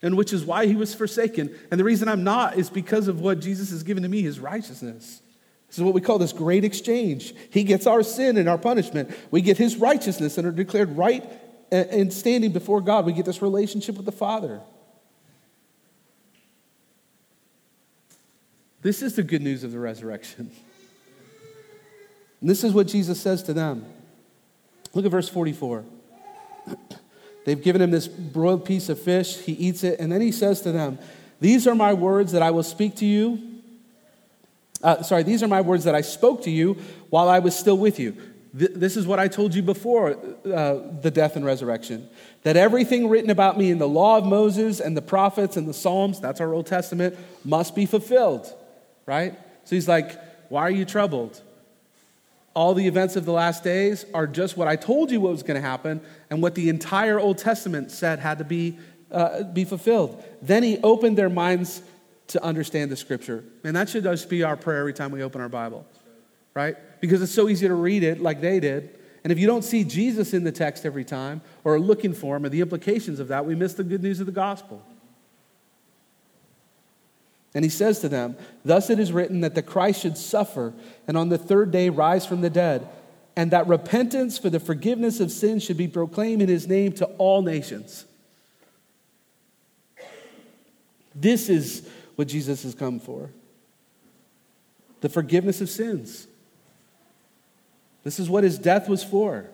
and 0.01 0.17
which 0.17 0.33
is 0.33 0.45
why 0.45 0.65
he 0.65 0.75
was 0.75 0.93
forsaken. 0.93 1.55
And 1.71 1.79
the 1.79 1.83
reason 1.83 2.07
I'm 2.07 2.23
not 2.23 2.57
is 2.57 2.69
because 2.69 3.07
of 3.07 3.19
what 3.19 3.39
Jesus 3.39 3.71
has 3.71 3.83
given 3.83 4.03
to 4.03 4.09
me, 4.09 4.21
his 4.21 4.39
righteousness. 4.39 5.21
This 5.67 5.77
is 5.77 5.83
what 5.83 5.93
we 5.93 6.01
call 6.01 6.17
this 6.17 6.33
great 6.33 6.63
exchange. 6.63 7.33
He 7.51 7.63
gets 7.63 7.85
our 7.85 8.01
sin 8.01 8.37
and 8.37 8.49
our 8.49 8.57
punishment. 8.57 9.11
We 9.29 9.41
get 9.41 9.57
his 9.57 9.77
righteousness 9.77 10.37
and 10.37 10.47
are 10.47 10.51
declared 10.51 10.97
right 10.97 11.29
and 11.71 12.11
standing 12.11 12.51
before 12.51 12.81
God. 12.81 13.05
We 13.05 13.13
get 13.13 13.25
this 13.25 13.41
relationship 13.41 13.95
with 13.95 14.05
the 14.05 14.11
Father. 14.11 14.61
This 18.81 19.01
is 19.01 19.15
the 19.15 19.23
good 19.23 19.41
news 19.41 19.63
of 19.63 19.71
the 19.71 19.79
resurrection. 19.79 20.51
And 22.41 22.49
this 22.49 22.63
is 22.63 22.73
what 22.73 22.87
Jesus 22.87 23.19
says 23.19 23.43
to 23.43 23.53
them. 23.53 23.85
Look 24.93 25.05
at 25.05 25.11
verse 25.11 25.29
44. 25.29 25.83
They've 27.49 27.59
given 27.59 27.81
him 27.81 27.89
this 27.89 28.07
broiled 28.07 28.63
piece 28.63 28.89
of 28.89 29.01
fish. 29.01 29.37
He 29.37 29.53
eats 29.53 29.83
it, 29.83 29.99
and 29.99 30.11
then 30.11 30.21
he 30.21 30.31
says 30.31 30.61
to 30.61 30.71
them, 30.71 30.99
These 31.39 31.65
are 31.65 31.73
my 31.73 31.95
words 31.95 32.33
that 32.33 32.43
I 32.43 32.51
will 32.51 32.61
speak 32.61 32.97
to 32.97 33.07
you. 33.07 33.39
Uh, 34.83 35.01
sorry, 35.01 35.23
these 35.23 35.41
are 35.41 35.47
my 35.47 35.61
words 35.61 35.85
that 35.85 35.95
I 35.95 36.01
spoke 36.01 36.43
to 36.43 36.51
you 36.51 36.75
while 37.09 37.27
I 37.27 37.39
was 37.39 37.57
still 37.57 37.79
with 37.79 37.97
you. 37.97 38.15
Th- 38.55 38.69
this 38.75 38.95
is 38.95 39.07
what 39.07 39.17
I 39.17 39.27
told 39.27 39.55
you 39.55 39.63
before 39.63 40.11
uh, 40.45 40.75
the 41.01 41.09
death 41.09 41.35
and 41.35 41.43
resurrection. 41.43 42.07
That 42.43 42.55
everything 42.55 43.09
written 43.09 43.31
about 43.31 43.57
me 43.57 43.71
in 43.71 43.79
the 43.79 43.87
law 43.87 44.19
of 44.19 44.27
Moses 44.27 44.79
and 44.79 44.95
the 44.95 45.01
prophets 45.01 45.57
and 45.57 45.67
the 45.67 45.73
Psalms, 45.73 46.19
that's 46.19 46.39
our 46.39 46.53
Old 46.53 46.67
Testament, 46.67 47.17
must 47.43 47.73
be 47.73 47.87
fulfilled, 47.87 48.45
right? 49.07 49.33
So 49.63 49.75
he's 49.75 49.87
like, 49.87 50.21
Why 50.49 50.61
are 50.61 50.69
you 50.69 50.85
troubled? 50.85 51.41
All 52.53 52.73
the 52.73 52.87
events 52.87 53.15
of 53.15 53.25
the 53.25 53.31
last 53.31 53.63
days 53.63 54.05
are 54.13 54.27
just 54.27 54.57
what 54.57 54.67
I 54.67 54.75
told 54.75 55.11
you 55.11 55.21
what 55.21 55.31
was 55.31 55.43
going 55.43 55.61
to 55.61 55.67
happen 55.67 56.01
and 56.29 56.41
what 56.41 56.55
the 56.55 56.69
entire 56.69 57.19
Old 57.19 57.37
Testament 57.37 57.91
said 57.91 58.19
had 58.19 58.39
to 58.39 58.43
be, 58.43 58.77
uh, 59.11 59.43
be 59.43 59.65
fulfilled. 59.65 60.23
Then 60.41 60.63
he 60.63 60.77
opened 60.79 61.17
their 61.17 61.29
minds 61.29 61.81
to 62.27 62.43
understand 62.43 62.91
the 62.91 62.95
scripture. 62.95 63.43
And 63.63 63.75
that 63.75 63.89
should 63.89 64.03
just 64.03 64.29
be 64.29 64.43
our 64.43 64.55
prayer 64.57 64.79
every 64.79 64.93
time 64.93 65.11
we 65.11 65.23
open 65.23 65.41
our 65.41 65.49
Bible, 65.49 65.85
right? 66.53 66.75
Because 67.01 67.21
it's 67.21 67.31
so 67.31 67.49
easy 67.49 67.67
to 67.67 67.73
read 67.73 68.03
it 68.03 68.21
like 68.21 68.41
they 68.41 68.59
did. 68.59 68.97
And 69.23 69.31
if 69.31 69.39
you 69.39 69.47
don't 69.47 69.63
see 69.63 69.83
Jesus 69.83 70.33
in 70.33 70.43
the 70.43 70.51
text 70.51 70.85
every 70.85 71.03
time 71.03 71.41
or 71.63 71.75
are 71.75 71.79
looking 71.79 72.13
for 72.13 72.37
him 72.37 72.45
or 72.45 72.49
the 72.49 72.61
implications 72.61 73.19
of 73.19 73.27
that, 73.29 73.45
we 73.45 73.55
miss 73.55 73.73
the 73.73 73.83
good 73.83 74.01
news 74.01 74.19
of 74.19 74.25
the 74.25 74.31
gospel. 74.31 74.83
And 77.53 77.65
he 77.65 77.69
says 77.69 77.99
to 77.99 78.09
them, 78.09 78.37
Thus 78.63 78.89
it 78.89 78.99
is 78.99 79.11
written 79.11 79.41
that 79.41 79.55
the 79.55 79.63
Christ 79.63 80.01
should 80.01 80.17
suffer 80.17 80.73
and 81.07 81.17
on 81.17 81.29
the 81.29 81.37
third 81.37 81.71
day 81.71 81.89
rise 81.89 82.25
from 82.25 82.41
the 82.41 82.49
dead, 82.49 82.87
and 83.35 83.51
that 83.51 83.67
repentance 83.67 84.37
for 84.37 84.49
the 84.49 84.59
forgiveness 84.59 85.19
of 85.19 85.31
sins 85.31 85.63
should 85.63 85.77
be 85.77 85.87
proclaimed 85.87 86.41
in 86.41 86.49
his 86.49 86.67
name 86.67 86.91
to 86.93 87.05
all 87.17 87.41
nations. 87.41 88.05
This 91.15 91.49
is 91.49 91.87
what 92.15 92.27
Jesus 92.27 92.63
has 92.63 92.75
come 92.75 92.99
for 92.99 93.29
the 95.01 95.09
forgiveness 95.09 95.61
of 95.61 95.69
sins. 95.69 96.27
This 98.03 98.19
is 98.19 98.29
what 98.29 98.43
his 98.43 98.57
death 98.57 98.89
was 98.89 99.03
for. 99.03 99.49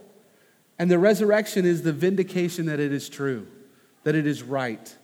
And 0.78 0.90
the 0.90 1.00
resurrection 1.00 1.66
is 1.66 1.84
the 1.84 1.94
vindication 1.94 2.66
that 2.66 2.80
it 2.80 2.92
is 2.92 3.10
true, 3.10 3.48
that 4.04 4.16
it 4.16 4.28
is 4.28 4.44
right. 4.44 4.96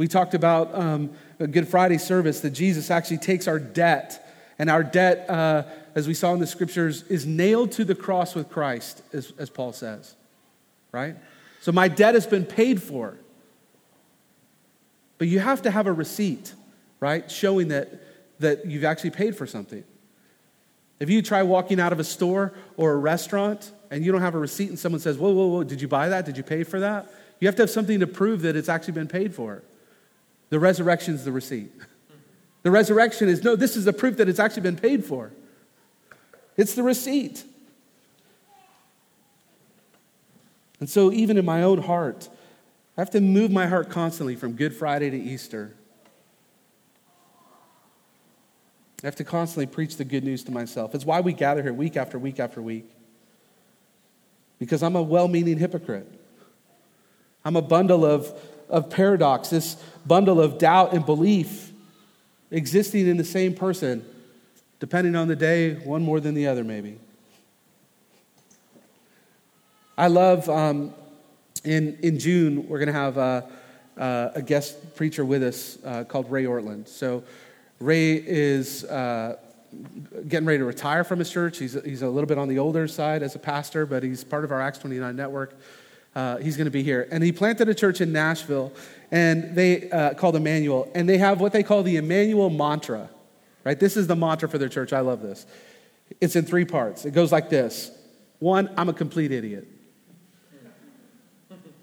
We 0.00 0.08
talked 0.08 0.32
about 0.32 0.74
um, 0.74 1.10
a 1.38 1.46
Good 1.46 1.68
Friday 1.68 1.98
service 1.98 2.40
that 2.40 2.52
Jesus 2.52 2.90
actually 2.90 3.18
takes 3.18 3.46
our 3.46 3.58
debt, 3.58 4.26
and 4.58 4.70
our 4.70 4.82
debt, 4.82 5.28
uh, 5.28 5.64
as 5.94 6.08
we 6.08 6.14
saw 6.14 6.32
in 6.32 6.40
the 6.40 6.46
scriptures, 6.46 7.02
is 7.10 7.26
nailed 7.26 7.72
to 7.72 7.84
the 7.84 7.94
cross 7.94 8.34
with 8.34 8.48
Christ, 8.48 9.02
as, 9.12 9.34
as 9.36 9.50
Paul 9.50 9.74
says. 9.74 10.14
Right? 10.90 11.16
So 11.60 11.70
my 11.70 11.88
debt 11.88 12.14
has 12.14 12.26
been 12.26 12.46
paid 12.46 12.82
for. 12.82 13.18
But 15.18 15.28
you 15.28 15.38
have 15.38 15.60
to 15.62 15.70
have 15.70 15.86
a 15.86 15.92
receipt, 15.92 16.54
right? 16.98 17.30
Showing 17.30 17.68
that, 17.68 17.90
that 18.38 18.64
you've 18.64 18.84
actually 18.84 19.10
paid 19.10 19.36
for 19.36 19.46
something. 19.46 19.84
If 20.98 21.10
you 21.10 21.20
try 21.20 21.42
walking 21.42 21.78
out 21.78 21.92
of 21.92 22.00
a 22.00 22.04
store 22.04 22.54
or 22.78 22.92
a 22.92 22.96
restaurant 22.96 23.70
and 23.90 24.02
you 24.02 24.12
don't 24.12 24.22
have 24.22 24.34
a 24.34 24.38
receipt 24.38 24.70
and 24.70 24.78
someone 24.78 25.02
says, 25.02 25.18
Whoa, 25.18 25.30
whoa, 25.30 25.48
whoa, 25.48 25.64
did 25.64 25.82
you 25.82 25.88
buy 25.88 26.08
that? 26.08 26.24
Did 26.24 26.38
you 26.38 26.42
pay 26.42 26.64
for 26.64 26.80
that? 26.80 27.12
You 27.38 27.48
have 27.48 27.56
to 27.56 27.62
have 27.64 27.70
something 27.70 28.00
to 28.00 28.06
prove 28.06 28.40
that 28.42 28.56
it's 28.56 28.70
actually 28.70 28.94
been 28.94 29.06
paid 29.06 29.34
for. 29.34 29.62
The 30.50 30.58
resurrection 30.58 31.14
is 31.14 31.24
the 31.24 31.32
receipt. 31.32 31.72
The 32.62 32.70
resurrection 32.70 33.28
is 33.28 33.42
no, 33.42 33.56
this 33.56 33.76
is 33.76 33.84
the 33.86 33.92
proof 33.92 34.18
that 34.18 34.28
it's 34.28 34.38
actually 34.38 34.62
been 34.62 34.76
paid 34.76 35.04
for. 35.04 35.32
It's 36.56 36.74
the 36.74 36.82
receipt. 36.82 37.44
And 40.80 40.88
so, 40.88 41.12
even 41.12 41.38
in 41.38 41.44
my 41.44 41.62
own 41.62 41.82
heart, 41.82 42.28
I 42.96 43.00
have 43.00 43.10
to 43.10 43.20
move 43.20 43.50
my 43.50 43.66
heart 43.66 43.88
constantly 43.90 44.34
from 44.34 44.52
Good 44.52 44.74
Friday 44.74 45.10
to 45.10 45.16
Easter. 45.16 45.74
I 49.02 49.06
have 49.06 49.16
to 49.16 49.24
constantly 49.24 49.66
preach 49.66 49.96
the 49.96 50.04
good 50.04 50.24
news 50.24 50.44
to 50.44 50.52
myself. 50.52 50.94
It's 50.94 51.06
why 51.06 51.20
we 51.20 51.32
gather 51.32 51.62
here 51.62 51.72
week 51.72 51.96
after 51.96 52.18
week 52.18 52.38
after 52.38 52.60
week. 52.60 52.90
Because 54.58 54.82
I'm 54.82 54.96
a 54.96 55.02
well 55.02 55.28
meaning 55.28 55.58
hypocrite. 55.58 56.06
I'm 57.44 57.56
a 57.56 57.62
bundle 57.62 58.04
of 58.04 58.34
of 58.70 58.90
paradox, 58.90 59.50
this 59.50 59.76
bundle 60.06 60.40
of 60.40 60.58
doubt 60.58 60.92
and 60.92 61.04
belief 61.04 61.72
existing 62.50 63.06
in 63.06 63.16
the 63.16 63.24
same 63.24 63.54
person, 63.54 64.04
depending 64.78 65.14
on 65.14 65.28
the 65.28 65.36
day, 65.36 65.74
one 65.74 66.02
more 66.02 66.20
than 66.20 66.34
the 66.34 66.46
other, 66.46 66.64
maybe. 66.64 66.98
I 69.96 70.06
love, 70.06 70.48
um, 70.48 70.94
in, 71.64 71.98
in 72.02 72.18
June, 72.18 72.68
we're 72.68 72.78
going 72.78 72.86
to 72.86 72.92
have 72.92 73.18
uh, 73.18 73.42
uh, 73.98 74.30
a 74.34 74.42
guest 74.42 74.94
preacher 74.96 75.24
with 75.24 75.42
us 75.42 75.78
uh, 75.84 76.04
called 76.04 76.30
Ray 76.30 76.44
Ortlund. 76.44 76.88
So, 76.88 77.22
Ray 77.80 78.14
is 78.14 78.84
uh, 78.84 79.36
getting 80.28 80.46
ready 80.46 80.58
to 80.58 80.64
retire 80.64 81.04
from 81.04 81.18
his 81.18 81.30
church. 81.30 81.58
He's, 81.58 81.72
he's 81.84 82.02
a 82.02 82.08
little 82.08 82.26
bit 82.26 82.38
on 82.38 82.48
the 82.48 82.58
older 82.58 82.88
side 82.88 83.22
as 83.22 83.34
a 83.34 83.38
pastor, 83.38 83.86
but 83.86 84.02
he's 84.02 84.24
part 84.24 84.44
of 84.44 84.52
our 84.52 84.60
Acts 84.60 84.78
29 84.78 85.14
network. 85.14 85.58
Uh, 86.14 86.38
he's 86.38 86.56
going 86.56 86.66
to 86.66 86.70
be 86.70 86.82
here. 86.82 87.08
And 87.10 87.22
he 87.22 87.32
planted 87.32 87.68
a 87.68 87.74
church 87.74 88.00
in 88.00 88.12
Nashville, 88.12 88.72
and 89.10 89.54
they 89.54 89.90
uh, 89.90 90.14
called 90.14 90.36
Immanuel, 90.36 90.90
and 90.94 91.08
they 91.08 91.18
have 91.18 91.40
what 91.40 91.52
they 91.52 91.62
call 91.62 91.82
the 91.82 91.96
Immanuel 91.96 92.50
mantra. 92.50 93.08
Right? 93.64 93.78
This 93.78 93.96
is 93.96 94.06
the 94.06 94.16
mantra 94.16 94.48
for 94.48 94.58
their 94.58 94.68
church. 94.68 94.92
I 94.92 95.00
love 95.00 95.22
this. 95.22 95.46
It's 96.20 96.34
in 96.34 96.44
three 96.44 96.64
parts. 96.64 97.04
It 97.04 97.12
goes 97.12 97.30
like 97.30 97.50
this: 97.50 97.90
one, 98.38 98.70
I'm 98.76 98.88
a 98.88 98.92
complete 98.92 99.30
idiot. 99.30 99.68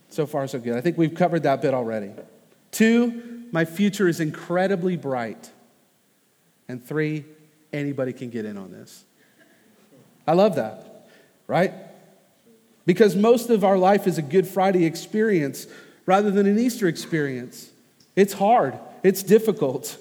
So 0.09 0.25
far, 0.25 0.47
so 0.47 0.59
good. 0.59 0.75
I 0.75 0.81
think 0.81 0.97
we've 0.97 1.13
covered 1.13 1.43
that 1.43 1.61
bit 1.61 1.73
already. 1.73 2.11
Two, 2.71 3.45
my 3.51 3.65
future 3.65 4.07
is 4.07 4.19
incredibly 4.19 4.97
bright. 4.97 5.51
And 6.67 6.83
three, 6.83 7.25
anybody 7.71 8.13
can 8.13 8.29
get 8.29 8.45
in 8.45 8.57
on 8.57 8.71
this. 8.71 9.05
I 10.25 10.33
love 10.33 10.55
that, 10.55 11.07
right? 11.45 11.73
Because 12.87 13.17
most 13.17 13.49
of 13.49 13.65
our 13.65 13.77
life 13.77 14.07
is 14.07 14.17
a 14.17 14.21
Good 14.21 14.47
Friday 14.47 14.85
experience 14.85 15.67
rather 16.05 16.31
than 16.31 16.47
an 16.47 16.57
Easter 16.57 16.87
experience. 16.87 17.69
It's 18.15 18.33
hard, 18.33 18.79
it's 19.03 19.21
difficult. 19.21 19.97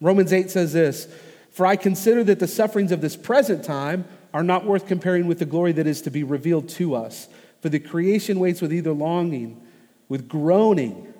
Romans 0.00 0.32
8 0.32 0.50
says 0.50 0.72
this 0.72 1.06
For 1.50 1.66
I 1.66 1.76
consider 1.76 2.24
that 2.24 2.40
the 2.40 2.48
sufferings 2.48 2.90
of 2.90 3.02
this 3.02 3.14
present 3.14 3.62
time 3.62 4.06
are 4.32 4.42
not 4.42 4.64
worth 4.64 4.86
comparing 4.86 5.26
with 5.26 5.38
the 5.38 5.44
glory 5.44 5.72
that 5.72 5.86
is 5.86 6.00
to 6.02 6.10
be 6.10 6.24
revealed 6.24 6.70
to 6.70 6.94
us. 6.94 7.28
For 7.60 7.68
the 7.68 7.78
creation 7.78 8.40
waits 8.40 8.62
with 8.62 8.72
either 8.72 8.92
longing, 8.92 9.60
with 10.08 10.28
groaning, 10.28 11.12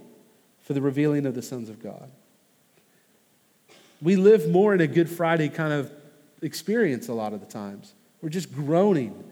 for 0.63 0.73
the 0.73 0.81
revealing 0.81 1.27
of 1.27 1.35
the 1.35 1.43
sons 1.43 1.69
of 1.69 1.83
God. 1.83 2.11
We 4.01 4.17
live 4.17 4.49
more 4.49 4.75
in 4.75 4.81
a 4.81 4.87
Good 4.87 5.11
Friday 5.11 5.51
kind 5.51 5.75
of 5.75 5.93
experience 6.41 7.09
a 7.09 7.13
lot 7.13 7.35
of 7.35 7.41
the 7.41 7.47
times. 7.47 7.93
We're 8.23 8.31
just 8.31 8.53
groaning. 8.53 9.23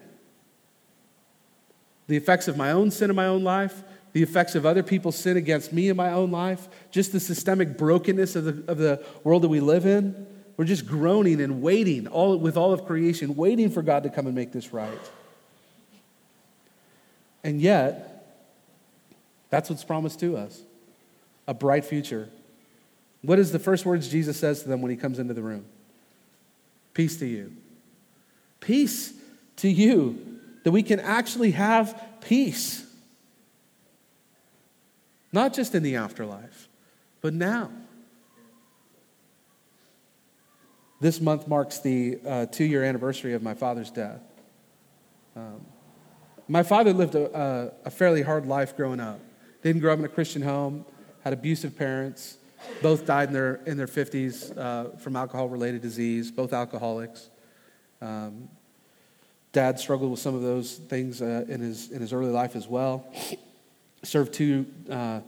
The 2.11 2.17
effects 2.17 2.49
of 2.49 2.57
my 2.57 2.73
own 2.73 2.91
sin 2.91 3.09
in 3.09 3.15
my 3.15 3.29
own 3.29 3.45
life, 3.45 3.85
the 4.15 4.25
effects 4.25 4.57
of 4.57 4.67
other 4.67 4.83
people's 4.83 5.15
sin 5.15 5.37
against 5.37 5.73
me 5.73 5.89
in 5.91 5.97
my 5.97 6.11
own 6.11 6.33
life, 6.33 6.69
just 6.91 7.13
the 7.13 7.21
systemic 7.21 7.79
brokenness 7.79 8.35
of 8.35 8.45
the, 8.47 8.65
of 8.67 8.79
the 8.79 9.07
world 9.23 9.43
that 9.43 9.49
we 9.49 9.61
live 9.61 9.87
in. 9.87 10.27
We're 10.57 10.65
just 10.65 10.89
groaning 10.89 11.41
and 11.41 11.63
waiting 11.63 12.09
all, 12.09 12.37
with 12.37 12.57
all 12.57 12.73
of 12.73 12.85
creation, 12.85 13.37
waiting 13.37 13.71
for 13.71 13.81
God 13.81 14.03
to 14.03 14.11
come 14.11 14.27
and 14.27 14.35
make 14.35 14.51
this 14.51 14.73
right. 14.73 14.99
And 17.45 17.61
yet, 17.61 18.27
that's 19.49 19.71
what's 19.71 19.85
promised 19.85 20.19
to 20.19 20.37
us 20.37 20.63
a 21.47 21.55
bright 21.55 21.85
future. 21.85 22.29
What 23.23 23.39
is 23.39 23.53
the 23.53 23.61
first 23.61 23.87
words 23.87 24.09
Jesus 24.09 24.37
says 24.37 24.65
to 24.65 24.69
them 24.69 24.83
when 24.83 24.91
he 24.91 24.97
comes 24.97 25.21
into 25.21 25.33
the 25.33 25.43
room? 25.43 25.65
Peace 26.93 27.17
to 27.19 27.27
you. 27.27 27.53
Peace 28.59 29.13
to 29.59 29.69
you. 29.69 30.30
That 30.65 30.73
we 30.73 30.83
can 30.83 31.01
actually 31.01 31.53
have 31.53 32.01
peace. 32.21 32.87
Not 35.33 35.55
just 35.55 35.75
in 35.75 35.83
the 35.83 35.97
afterlife, 35.97 36.69
but 37.21 37.35
now. 37.35 37.71
This 41.01 41.21
month 41.21 41.49
marks 41.49 41.79
the 41.79 42.19
uh, 42.27 42.47
two 42.47 42.65
year 42.65 42.85
anniversary 42.85 43.33
of 43.33 43.43
my 43.43 43.55
father's 43.55 43.91
death. 43.91 44.21
Um, 45.35 45.65
my 46.47 46.63
father 46.63 46.93
lived 46.93 47.15
a, 47.15 47.39
a, 47.39 47.73
a 47.87 47.91
fairly 47.91 48.23
hard 48.23 48.47
life 48.47 48.77
growing 48.77 49.01
up. 49.01 49.21
Didn't 49.63 49.81
grow 49.81 49.93
up 49.93 49.99
in 49.99 50.05
a 50.05 50.09
Christian 50.09 50.43
home, 50.43 50.85
had 51.23 51.33
abusive 51.33 51.77
parents, 51.77 52.39
both 52.83 53.07
died 53.07 53.29
in 53.29 53.35
their, 53.35 53.55
in 53.67 53.77
their 53.77 53.87
50s 53.87 54.57
uh, 54.57 54.97
from 54.97 55.17
alcohol 55.17 55.49
related 55.49 55.81
disease, 55.81 56.31
both 56.31 56.53
alcoholics. 56.53 57.31
Um, 58.03 58.49
dad 59.53 59.81
struggled 59.81 60.11
with 60.11 60.21
some 60.21 60.35
of 60.35 60.43
those 60.43 60.75
things 60.75 61.21
uh, 61.21 61.45
in, 61.49 61.61
his, 61.61 61.91
in 61.91 62.01
his 62.01 62.13
early 62.13 62.31
life 62.31 62.55
as 62.57 62.69
well. 62.69 63.13
Served 64.03 64.33
two 64.33 64.67
uh, 64.89 65.21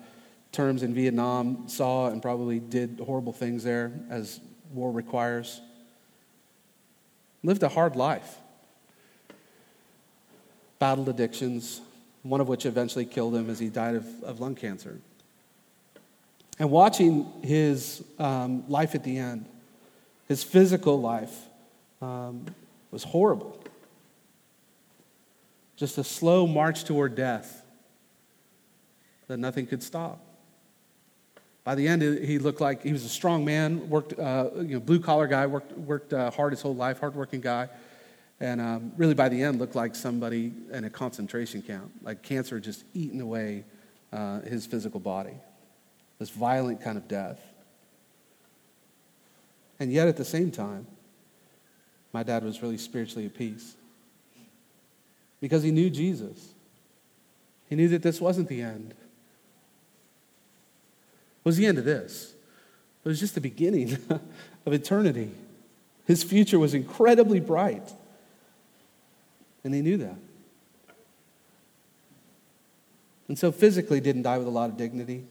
terms 0.53 0.83
in 0.83 0.95
Vietnam, 0.95 1.69
saw 1.69 2.09
and 2.09 2.23
probably 2.23 2.61
did 2.61 3.01
horrible 3.05 3.33
things 3.33 3.65
there 3.65 3.93
as 4.11 4.41
war 4.73 4.93
requires. 4.93 5.61
Lived 7.43 7.63
a 7.63 7.69
hard 7.69 7.97
life. 7.97 8.39
Battled 10.79 11.09
addictions, 11.09 11.81
one 12.23 12.41
of 12.41 12.49
which 12.49 12.67
eventually 12.67 13.05
killed 13.05 13.35
him 13.35 13.51
as 13.51 13.59
he 13.59 13.69
died 13.69 13.97
of, 13.97 14.23
of 14.23 14.41
lung 14.41 14.55
cancer. 14.55 14.99
And 16.59 16.71
watching 16.71 17.31
his 17.43 18.05
um, 18.19 18.69
life 18.69 18.95
at 18.95 19.03
the 19.03 19.19
end, 19.19 19.47
his 20.29 20.45
physical 20.45 21.01
life, 21.01 21.35
um, 22.01 22.47
was 22.91 23.05
horrible. 23.05 23.62
Just 25.77 25.99
a 25.99 26.05
slow 26.05 26.47
march 26.47 26.85
toward 26.85 27.15
death 27.15 27.63
that 29.29 29.39
nothing 29.39 29.67
could 29.67 29.83
stop. 29.83 30.21
By 31.65 31.75
the 31.75 31.87
end, 31.87 32.03
he 32.03 32.39
looked 32.39 32.61
like 32.61 32.83
he 32.83 32.93
was 32.93 33.05
a 33.05 33.09
strong 33.09 33.45
man, 33.45 33.89
worked, 33.89 34.19
uh, 34.19 34.51
you 34.57 34.75
know, 34.75 34.81
blue 34.81 34.99
collar 34.99 35.29
guy, 35.29 35.47
worked, 35.47 35.73
worked 35.79 36.13
uh, 36.13 36.31
hard 36.31 36.53
his 36.53 36.61
whole 36.61 36.75
life, 36.75 36.99
hardworking 36.99 37.41
guy. 37.41 37.69
And 38.41 38.61
um, 38.61 38.93
really, 38.97 39.15
by 39.15 39.29
the 39.29 39.41
end, 39.41 39.61
looked 39.61 39.77
like 39.77 39.95
somebody 39.95 40.53
in 40.73 40.85
a 40.85 40.91
concentration 40.91 41.63
camp, 41.63 41.93
like 42.03 42.23
cancer 42.23 42.59
just 42.59 42.85
eating 42.93 43.21
away 43.21 43.65
uh, 44.13 44.41
his 44.41 44.67
physical 44.67 44.99
body 44.99 45.35
this 46.23 46.31
violent 46.31 46.81
kind 46.81 46.97
of 46.97 47.09
death. 47.09 47.41
And 49.81 49.93
yet, 49.93 50.07
at 50.07 50.17
the 50.17 50.25
same 50.25 50.53
time, 50.53 50.87
my 52.13 52.23
dad 52.23 52.45
was 52.45 52.63
really 52.63 52.79
spiritually 52.79 53.27
at 53.27 53.35
peace 53.35 53.75
because 55.43 55.65
he 55.65 55.73
knew 55.73 55.91
Jesus. 55.91 56.55
He 57.69 57.75
knew 57.75 57.89
that 57.89 58.03
this 58.03 58.21
wasn't 58.21 58.49
the 58.49 58.63
end. 58.63 58.93
It 58.93 58.97
was 61.45 61.57
the 61.57 61.67
end 61.67 61.79
of 61.79 61.85
this. 61.85 62.33
It 63.05 63.09
was 63.09 63.19
just 63.19 63.35
the 63.35 63.41
beginning 63.41 63.99
of 64.67 64.73
eternity. 64.73 65.33
His 66.07 66.23
future 66.23 66.61
was 66.61 66.75
incredibly 66.75 67.41
bright. 67.41 67.93
And 69.65 69.75
he 69.75 69.83
knew 69.83 69.97
that. 69.97 70.17
And 73.27 73.37
so 73.37 73.51
physically 73.51 74.01
didn't 74.01 74.23
die 74.23 74.39
with 74.39 74.47
a 74.47 74.51
lot 74.51 74.71
of 74.71 74.77
dignity. 74.77 75.25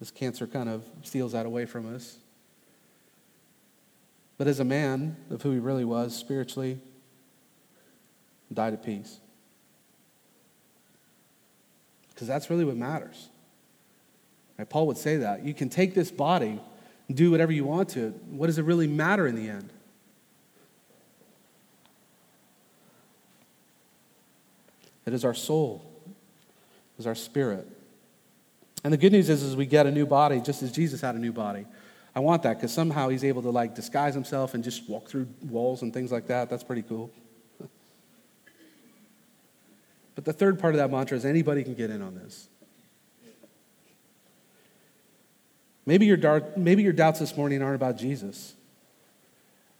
This 0.00 0.10
cancer 0.10 0.46
kind 0.46 0.68
of 0.68 0.84
steals 1.02 1.32
that 1.32 1.46
away 1.46 1.64
from 1.64 1.94
us. 1.94 2.18
But 4.36 4.48
as 4.48 4.60
a 4.60 4.64
man 4.64 5.16
of 5.30 5.40
who 5.40 5.52
he 5.52 5.58
really 5.58 5.84
was 5.84 6.14
spiritually, 6.14 6.78
died 8.52 8.72
at 8.72 8.84
peace. 8.84 9.18
Because 12.10 12.26
that's 12.26 12.50
really 12.50 12.64
what 12.64 12.76
matters. 12.76 13.28
Right? 14.58 14.68
Paul 14.68 14.86
would 14.88 14.98
say 14.98 15.18
that. 15.18 15.44
You 15.44 15.54
can 15.54 15.68
take 15.68 15.94
this 15.94 16.10
body 16.10 16.60
and 17.06 17.16
do 17.16 17.30
whatever 17.30 17.52
you 17.52 17.64
want 17.64 17.90
to. 17.90 18.08
It. 18.08 18.14
What 18.30 18.46
does 18.46 18.58
it 18.58 18.64
really 18.64 18.86
matter 18.86 19.26
in 19.26 19.36
the 19.36 19.48
end? 19.48 19.70
It 25.06 25.14
is 25.14 25.24
our 25.24 25.32
soul, 25.32 25.82
it 26.06 27.00
is 27.00 27.06
our 27.06 27.14
spirit. 27.14 27.66
And 28.84 28.92
the 28.92 28.98
good 28.98 29.12
news 29.12 29.28
is, 29.28 29.42
is 29.42 29.56
we 29.56 29.66
get 29.66 29.86
a 29.86 29.90
new 29.90 30.06
body 30.06 30.40
just 30.40 30.62
as 30.62 30.70
Jesus 30.70 31.00
had 31.00 31.14
a 31.14 31.18
new 31.18 31.32
body. 31.32 31.66
I 32.14 32.20
want 32.20 32.42
that 32.42 32.58
because 32.58 32.72
somehow 32.72 33.08
he's 33.08 33.24
able 33.24 33.42
to 33.42 33.50
like 33.50 33.74
disguise 33.74 34.14
himself 34.14 34.54
and 34.54 34.62
just 34.62 34.88
walk 34.88 35.08
through 35.08 35.28
walls 35.42 35.82
and 35.82 35.94
things 35.94 36.12
like 36.12 36.26
that. 36.26 36.50
That's 36.50 36.62
pretty 36.62 36.82
cool. 36.82 37.10
But 40.18 40.24
the 40.24 40.32
third 40.32 40.58
part 40.58 40.74
of 40.74 40.78
that 40.78 40.90
mantra 40.90 41.16
is 41.16 41.24
anybody 41.24 41.62
can 41.62 41.74
get 41.74 41.90
in 41.90 42.02
on 42.02 42.16
this. 42.16 42.48
Maybe 45.86 46.06
your, 46.06 46.16
dar- 46.16 46.42
maybe 46.56 46.82
your 46.82 46.92
doubts 46.92 47.20
this 47.20 47.36
morning 47.36 47.62
aren't 47.62 47.76
about 47.76 47.98
Jesus. 47.98 48.54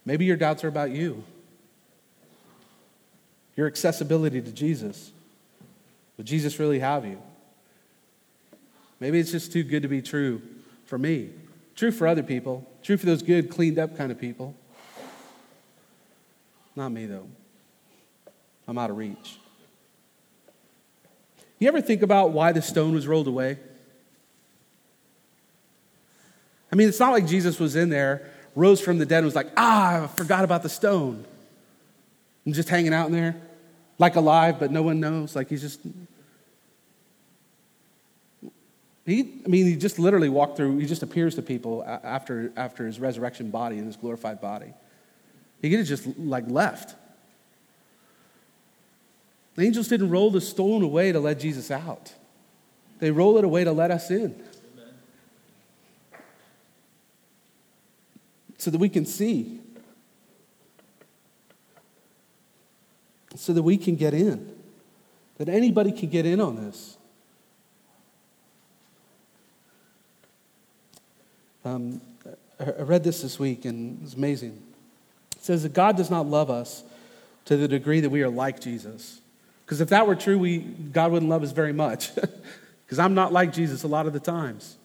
Maybe 0.05 0.23
your 0.23 0.37
doubts 0.37 0.63
are 0.63 0.69
about 0.69 0.91
you, 0.91 1.25
your 3.57 3.67
accessibility 3.67 4.41
to 4.41 4.51
Jesus. 4.53 5.11
Would 6.15 6.25
Jesus 6.25 6.57
really 6.57 6.79
have 6.79 7.03
you? 7.03 7.21
Maybe 9.01 9.19
it's 9.19 9.31
just 9.31 9.51
too 9.51 9.63
good 9.63 9.81
to 9.81 9.89
be 9.89 10.01
true 10.01 10.41
for 10.85 10.97
me. 10.97 11.31
True 11.75 11.91
for 11.91 12.07
other 12.07 12.23
people. 12.23 12.65
True 12.81 12.95
for 12.95 13.07
those 13.07 13.23
good, 13.23 13.49
cleaned 13.49 13.77
up 13.77 13.97
kind 13.97 14.09
of 14.09 14.17
people. 14.17 14.55
Not 16.77 16.93
me, 16.93 17.07
though. 17.07 17.27
I'm 18.69 18.77
out 18.77 18.89
of 18.89 18.95
reach. 18.95 19.37
You 21.59 21.67
ever 21.67 21.81
think 21.81 22.01
about 22.01 22.31
why 22.31 22.51
the 22.51 22.61
stone 22.61 22.93
was 22.93 23.05
rolled 23.05 23.27
away? 23.27 23.57
I 26.71 26.75
mean, 26.75 26.87
it's 26.87 26.99
not 26.99 27.11
like 27.11 27.27
Jesus 27.27 27.59
was 27.59 27.75
in 27.75 27.89
there, 27.89 28.29
rose 28.55 28.79
from 28.79 28.97
the 28.97 29.05
dead, 29.05 29.19
and 29.19 29.25
was 29.25 29.35
like, 29.35 29.51
ah, 29.57 30.03
I 30.03 30.07
forgot 30.07 30.43
about 30.43 30.63
the 30.63 30.69
stone. 30.69 31.25
And 32.45 32.53
just 32.53 32.69
hanging 32.69 32.93
out 32.93 33.07
in 33.07 33.13
there, 33.13 33.35
like 33.97 34.15
alive, 34.15 34.59
but 34.59 34.71
no 34.71 34.81
one 34.81 34.99
knows. 34.99 35.35
Like 35.35 35.49
he's 35.49 35.61
just 35.61 35.81
he, 39.09 39.41
I 39.43 39.47
mean, 39.47 39.65
he 39.65 39.75
just 39.75 39.97
literally 39.97 40.29
walked 40.29 40.55
through, 40.55 40.77
he 40.77 40.85
just 40.85 41.01
appears 41.01 41.35
to 41.35 41.41
people 41.41 41.83
after, 42.03 42.51
after 42.55 42.85
his 42.85 42.99
resurrection 42.99 43.49
body 43.49 43.77
and 43.77 43.87
his 43.87 43.95
glorified 43.95 44.39
body. 44.39 44.71
He 45.61 45.69
could 45.69 45.79
have 45.79 45.87
just 45.87 46.05
like 46.17 46.43
left. 46.47 46.95
The 49.59 49.65
angels 49.65 49.89
didn't 49.89 50.09
roll 50.09 50.31
the 50.31 50.39
stone 50.39 50.83
away 50.83 51.11
to 51.11 51.19
let 51.19 51.37
Jesus 51.37 51.69
out, 51.69 52.13
they 52.99 53.11
roll 53.11 53.37
it 53.37 53.43
away 53.43 53.65
to 53.65 53.73
let 53.73 53.91
us 53.91 54.09
in. 54.09 54.41
So 58.57 58.71
that 58.71 58.77
we 58.77 58.87
can 58.87 59.05
see, 59.05 59.59
so 63.35 63.51
that 63.51 63.63
we 63.63 63.75
can 63.75 63.97
get 63.97 64.13
in, 64.13 64.49
that 65.39 65.49
anybody 65.49 65.91
can 65.91 66.07
get 66.07 66.25
in 66.25 66.39
on 66.39 66.55
this. 66.55 66.97
Um, 71.65 71.99
I 72.61 72.83
read 72.83 73.03
this 73.03 73.23
this 73.23 73.37
week 73.37 73.65
and 73.65 74.01
it's 74.03 74.13
amazing. 74.13 74.63
It 75.35 75.43
says 75.43 75.63
that 75.63 75.73
God 75.73 75.97
does 75.97 76.09
not 76.09 76.27
love 76.27 76.49
us 76.49 76.81
to 77.43 77.57
the 77.57 77.67
degree 77.67 77.99
that 77.99 78.09
we 78.09 78.21
are 78.21 78.29
like 78.29 78.61
Jesus. 78.61 79.19
Because 79.69 79.81
if 79.81 79.89
that 79.89 80.07
were 80.07 80.15
true, 80.15 80.39
we, 80.39 80.57
God 80.57 81.11
wouldn't 81.11 81.29
love 81.29 81.43
us 81.43 81.51
very 81.51 81.73
much. 81.73 82.09
Because 82.85 82.97
I'm 82.97 83.13
not 83.13 83.31
like 83.31 83.53
Jesus 83.53 83.83
a 83.83 83.87
lot 83.87 84.07
of 84.07 84.13
the 84.13 84.19
times. 84.19 84.75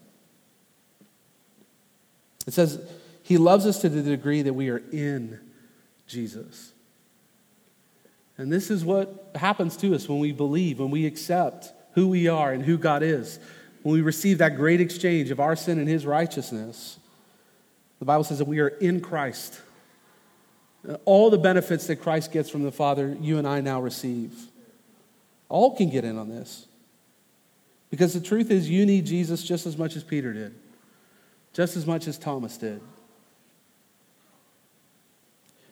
It 2.46 2.52
says 2.52 2.78
he 3.22 3.38
loves 3.38 3.64
us 3.64 3.80
to 3.80 3.88
the 3.88 4.02
degree 4.02 4.42
that 4.42 4.52
we 4.52 4.68
are 4.68 4.82
in 4.92 5.40
Jesus. 6.06 6.72
And 8.36 8.52
this 8.52 8.70
is 8.70 8.84
what 8.84 9.30
happens 9.34 9.74
to 9.78 9.94
us 9.94 10.06
when 10.06 10.18
we 10.18 10.32
believe, 10.32 10.80
when 10.80 10.90
we 10.90 11.06
accept 11.06 11.72
who 11.94 12.08
we 12.08 12.28
are 12.28 12.52
and 12.52 12.62
who 12.62 12.76
God 12.76 13.02
is, 13.02 13.38
when 13.82 13.94
we 13.94 14.02
receive 14.02 14.36
that 14.36 14.54
great 14.54 14.82
exchange 14.82 15.30
of 15.30 15.40
our 15.40 15.56
sin 15.56 15.78
and 15.78 15.88
his 15.88 16.04
righteousness. 16.04 16.98
The 18.00 18.04
Bible 18.04 18.24
says 18.24 18.36
that 18.36 18.48
we 18.48 18.60
are 18.60 18.68
in 18.68 19.00
Christ. 19.00 19.62
All 21.06 21.30
the 21.30 21.38
benefits 21.38 21.86
that 21.86 21.96
Christ 21.96 22.32
gets 22.32 22.50
from 22.50 22.64
the 22.64 22.70
Father, 22.70 23.16
you 23.18 23.38
and 23.38 23.48
I 23.48 23.62
now 23.62 23.80
receive. 23.80 24.50
All 25.48 25.76
can 25.76 25.90
get 25.90 26.04
in 26.04 26.18
on 26.18 26.28
this. 26.28 26.66
Because 27.90 28.12
the 28.12 28.20
truth 28.20 28.50
is, 28.50 28.68
you 28.68 28.86
need 28.86 29.06
Jesus 29.06 29.42
just 29.42 29.66
as 29.66 29.78
much 29.78 29.94
as 29.94 30.02
Peter 30.02 30.32
did, 30.32 30.54
just 31.52 31.76
as 31.76 31.86
much 31.86 32.08
as 32.08 32.18
Thomas 32.18 32.56
did. 32.56 32.80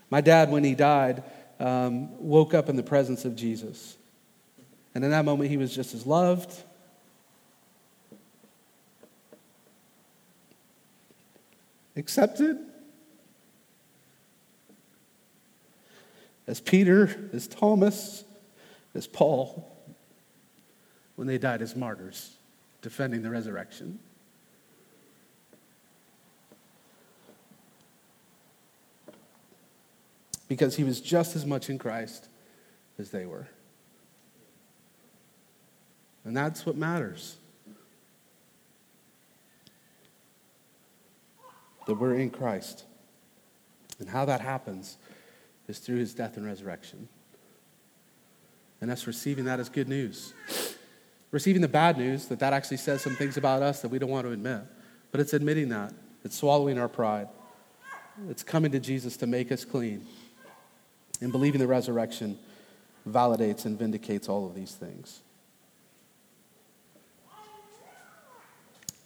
My 0.08 0.20
dad, 0.20 0.50
when 0.50 0.62
he 0.62 0.74
died, 0.74 1.24
um, 1.58 2.16
woke 2.20 2.54
up 2.54 2.68
in 2.68 2.76
the 2.76 2.82
presence 2.82 3.24
of 3.24 3.34
Jesus. 3.34 3.96
And 4.94 5.04
in 5.04 5.10
that 5.10 5.24
moment, 5.24 5.50
he 5.50 5.56
was 5.56 5.74
just 5.74 5.94
as 5.94 6.06
loved. 6.06 6.52
Accepted 11.96 12.58
as 16.46 16.60
Peter, 16.60 17.30
as 17.32 17.46
Thomas, 17.46 18.24
as 18.94 19.06
Paul, 19.06 19.70
when 21.16 21.26
they 21.26 21.38
died 21.38 21.62
as 21.62 21.74
martyrs, 21.74 22.36
defending 22.80 23.22
the 23.22 23.30
resurrection. 23.30 23.98
Because 30.48 30.76
he 30.76 30.84
was 30.84 31.00
just 31.00 31.34
as 31.34 31.46
much 31.46 31.70
in 31.70 31.78
Christ 31.78 32.28
as 32.98 33.10
they 33.10 33.24
were. 33.24 33.48
And 36.24 36.36
that's 36.36 36.66
what 36.66 36.76
matters. 36.76 37.36
That 41.86 41.94
we're 41.94 42.14
in 42.14 42.30
Christ. 42.30 42.84
And 43.98 44.08
how 44.08 44.24
that 44.26 44.40
happens 44.40 44.98
is 45.68 45.78
through 45.78 45.96
his 45.96 46.14
death 46.14 46.36
and 46.36 46.44
resurrection. 46.44 47.08
And 48.82 48.90
us 48.90 49.06
receiving 49.06 49.46
that 49.46 49.60
as 49.60 49.68
good 49.68 49.88
news. 49.88 50.34
Receiving 51.30 51.62
the 51.62 51.68
bad 51.68 51.96
news 51.96 52.26
that 52.26 52.40
that 52.40 52.52
actually 52.52 52.76
says 52.76 53.00
some 53.00 53.14
things 53.14 53.36
about 53.36 53.62
us 53.62 53.80
that 53.80 53.88
we 53.88 53.98
don't 53.98 54.10
want 54.10 54.26
to 54.26 54.32
admit. 54.32 54.62
But 55.12 55.20
it's 55.20 55.32
admitting 55.32 55.68
that. 55.70 55.94
It's 56.24 56.36
swallowing 56.36 56.78
our 56.78 56.88
pride. 56.88 57.28
It's 58.28 58.42
coming 58.42 58.72
to 58.72 58.80
Jesus 58.80 59.16
to 59.18 59.26
make 59.26 59.50
us 59.52 59.64
clean. 59.64 60.04
And 61.20 61.30
believing 61.30 61.60
the 61.60 61.66
resurrection 61.68 62.38
validates 63.08 63.64
and 63.64 63.78
vindicates 63.78 64.28
all 64.28 64.46
of 64.46 64.54
these 64.54 64.74
things. 64.74 65.20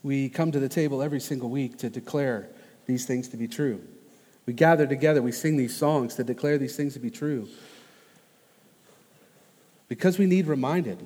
We 0.02 0.30
come 0.30 0.52
to 0.52 0.58
the 0.58 0.68
table 0.68 1.02
every 1.02 1.20
single 1.20 1.50
week 1.50 1.78
to 1.78 1.90
declare 1.90 2.48
these 2.86 3.04
things 3.04 3.28
to 3.28 3.36
be 3.36 3.46
true. 3.46 3.82
We 4.46 4.52
gather 4.54 4.86
together, 4.86 5.20
we 5.20 5.32
sing 5.32 5.58
these 5.58 5.76
songs 5.76 6.14
to 6.14 6.24
declare 6.24 6.56
these 6.56 6.76
things 6.76 6.94
to 6.94 7.00
be 7.00 7.10
true. 7.10 7.48
Because 9.88 10.18
we 10.18 10.26
need 10.26 10.46
reminded. 10.46 11.04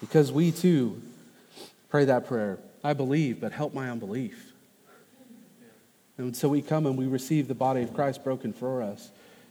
Because 0.00 0.30
we 0.30 0.52
too 0.52 1.02
pray 1.88 2.04
that 2.04 2.26
prayer 2.26 2.58
I 2.84 2.92
believe, 2.92 3.40
but 3.40 3.52
help 3.52 3.74
my 3.74 3.90
unbelief. 3.90 4.52
And 6.16 6.36
so 6.36 6.48
we 6.48 6.62
come 6.62 6.86
and 6.86 6.96
we 6.96 7.06
receive 7.06 7.48
the 7.48 7.54
body 7.54 7.82
of 7.82 7.94
Christ 7.94 8.24
broken 8.24 8.52
for 8.52 8.82
us, 8.82 9.10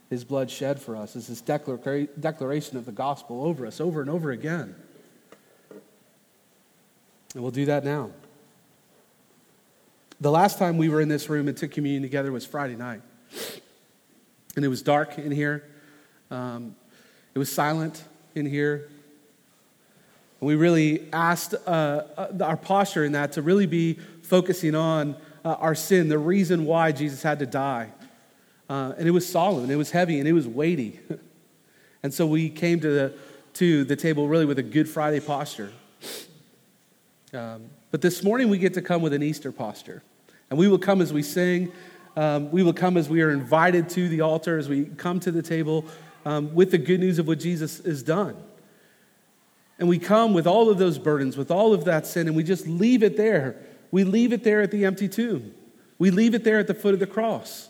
his 0.10 0.24
blood 0.24 0.50
shed 0.50 0.82
for 0.82 0.96
us. 0.96 1.16
It's 1.16 1.28
this 1.28 1.42
declaration 1.42 2.78
of 2.78 2.86
the 2.86 2.92
gospel 2.92 3.44
over 3.44 3.66
us 3.66 3.80
over 3.80 4.02
and 4.02 4.10
over 4.10 4.32
again. 4.32 4.76
And 7.34 7.44
we'll 7.44 7.52
do 7.52 7.66
that 7.66 7.84
now. 7.84 8.12
The 10.20 10.32
last 10.32 10.58
time 10.58 10.78
we 10.78 10.90
were 10.90 11.00
in 11.00 11.10
this 11.10 11.30
room 11.30 11.48
and 11.48 11.56
took 11.56 11.72
communion 11.72 12.02
together 12.02 12.32
was 12.32 12.46
Friday 12.46 12.76
night. 12.76 13.02
And 14.56 14.66
it 14.66 14.70
was 14.70 14.82
dark 14.82 15.20
in 15.20 15.32
here. 15.32 15.64
Um, 16.32 16.76
it 17.38 17.40
was 17.40 17.52
silent 17.52 18.04
in 18.34 18.48
here. 18.48 18.90
And 20.42 20.48
we 20.48 20.56
really 20.56 21.08
asked 21.14 21.54
uh, 21.54 22.02
uh, 22.18 22.32
our 22.42 22.58
posture 22.58 23.06
in 23.06 23.12
that 23.12 23.34
to 23.34 23.44
really 23.44 23.68
be 23.68 24.00
focusing 24.24 24.74
on 24.74 25.16
uh, 25.46 25.50
our 25.60 25.76
sin, 25.76 26.10
the 26.10 26.18
reason 26.18 26.66
why 26.66 26.92
Jesus 26.92 27.22
had 27.22 27.38
to 27.38 27.46
die. 27.46 27.90
Uh, 28.68 28.94
and 28.98 29.08
it 29.08 29.12
was 29.12 29.30
solemn, 29.30 29.62
and 29.62 29.72
it 29.72 29.76
was 29.76 29.92
heavy, 29.92 30.18
and 30.18 30.28
it 30.28 30.34
was 30.34 30.48
weighty. 30.48 31.00
and 32.02 32.12
so 32.12 32.26
we 32.26 32.50
came 32.50 32.80
to 32.80 32.90
the, 32.90 33.14
to 33.54 33.84
the 33.84 33.96
table 33.96 34.28
really 34.28 34.46
with 34.46 34.58
a 34.58 34.64
Good 34.64 34.90
Friday 34.90 35.20
posture. 35.20 35.72
Um, 37.36 37.70
but 37.92 38.02
this 38.02 38.24
morning 38.24 38.50
we 38.50 38.58
get 38.58 38.74
to 38.74 38.82
come 38.82 39.04
with 39.04 39.14
an 39.14 39.22
Easter 39.22 39.52
posture. 39.52 40.02
And 40.50 40.58
we 40.58 40.68
will 40.68 40.80
come 40.80 41.02
as 41.02 41.14
we 41.14 41.22
sing. 41.22 41.72
Um, 42.16 42.50
we 42.50 42.64
will 42.64 42.74
come 42.74 42.98
as 42.98 43.10
we 43.10 43.22
are 43.22 43.30
invited 43.30 43.90
to 43.90 44.10
the 44.10 44.22
altar, 44.22 44.58
as 44.58 44.68
we 44.68 44.86
come 44.86 45.20
to 45.20 45.32
the 45.32 45.44
table 45.44 45.86
um, 46.28 46.54
with 46.54 46.72
the 46.72 46.78
good 46.78 47.00
news 47.00 47.20
of 47.20 47.28
what 47.28 47.40
Jesus 47.40 47.78
has 47.86 48.04
done. 48.04 48.36
And 49.80 49.88
we 49.88 49.98
come 49.98 50.34
with 50.34 50.46
all 50.46 50.70
of 50.70 50.78
those 50.78 51.00
burdens, 51.00 51.38
with 51.38 51.50
all 51.50 51.74
of 51.74 51.86
that 51.86 52.06
sin, 52.06 52.28
and 52.28 52.36
we 52.36 52.44
just 52.44 52.68
leave 52.68 53.02
it 53.02 53.16
there. 53.16 53.56
We 53.92 54.04
leave 54.04 54.34
it 54.34 54.44
there 54.44 54.62
at 54.62 54.70
the 54.70 54.84
empty 54.84 55.08
tomb. 55.08 55.54
We 55.98 56.12
leave 56.12 56.36
it 56.36 56.44
there 56.44 56.60
at 56.60 56.68
the 56.68 56.74
foot 56.74 56.94
of 56.94 57.00
the 57.00 57.08
cross. 57.08 57.70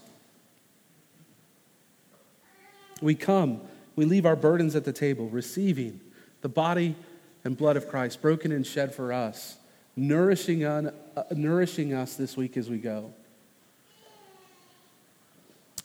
We 2.99 3.13
come, 3.13 3.61
we 3.95 4.05
leave 4.05 4.25
our 4.25 4.35
burdens 4.35 4.75
at 4.75 4.85
the 4.85 4.93
table, 4.93 5.29
receiving 5.29 5.99
the 6.41 6.49
body 6.49 6.95
and 7.43 7.55
blood 7.55 7.77
of 7.77 7.87
Christ 7.87 8.23
broken 8.23 8.51
and 8.51 8.65
shed 8.65 8.95
for 8.95 9.13
us 9.13 9.57
nourishing, 9.95 10.63
uh, 10.63 10.91
nourishing 11.35 11.93
us 11.93 12.15
this 12.15 12.35
week 12.35 12.57
as 12.57 12.71
we 12.71 12.79
go. 12.79 13.13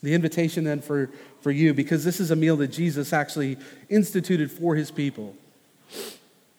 The 0.03 0.14
invitation 0.14 0.64
then 0.64 0.80
for, 0.80 1.11
for 1.40 1.50
you, 1.50 1.74
because 1.74 2.05
this 2.05 2.18
is 2.18 2.30
a 2.30 2.36
meal 2.36 2.57
that 2.57 2.68
Jesus 2.68 3.12
actually 3.12 3.57
instituted 3.88 4.50
for 4.50 4.74
his 4.74 4.90
people. 4.90 5.36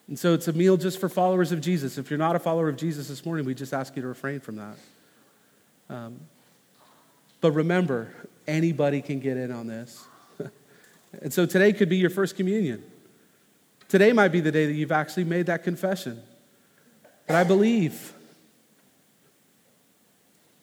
And 0.07 0.17
so 0.17 0.33
it's 0.33 0.47
a 0.47 0.53
meal 0.53 0.77
just 0.77 0.99
for 0.99 1.09
followers 1.09 1.51
of 1.51 1.61
Jesus. 1.61 1.97
If 1.97 2.09
you're 2.09 2.19
not 2.19 2.35
a 2.35 2.39
follower 2.39 2.69
of 2.69 2.77
Jesus 2.77 3.07
this 3.07 3.25
morning, 3.25 3.45
we 3.45 3.53
just 3.53 3.73
ask 3.73 3.95
you 3.95 4.01
to 4.01 4.07
refrain 4.07 4.39
from 4.39 4.57
that. 4.57 4.75
Um, 5.89 6.19
but 7.41 7.51
remember, 7.51 8.13
anybody 8.47 9.01
can 9.01 9.19
get 9.19 9.37
in 9.37 9.51
on 9.51 9.67
this. 9.67 10.05
and 11.21 11.33
so 11.33 11.45
today 11.45 11.73
could 11.73 11.89
be 11.89 11.97
your 11.97 12.09
first 12.09 12.35
communion. 12.35 12.83
Today 13.89 14.11
might 14.13 14.29
be 14.29 14.39
the 14.39 14.51
day 14.51 14.65
that 14.65 14.73
you've 14.73 14.91
actually 14.91 15.25
made 15.25 15.45
that 15.47 15.63
confession. 15.63 16.21
But 17.27 17.35
I 17.35 17.43
believe. 17.43 18.13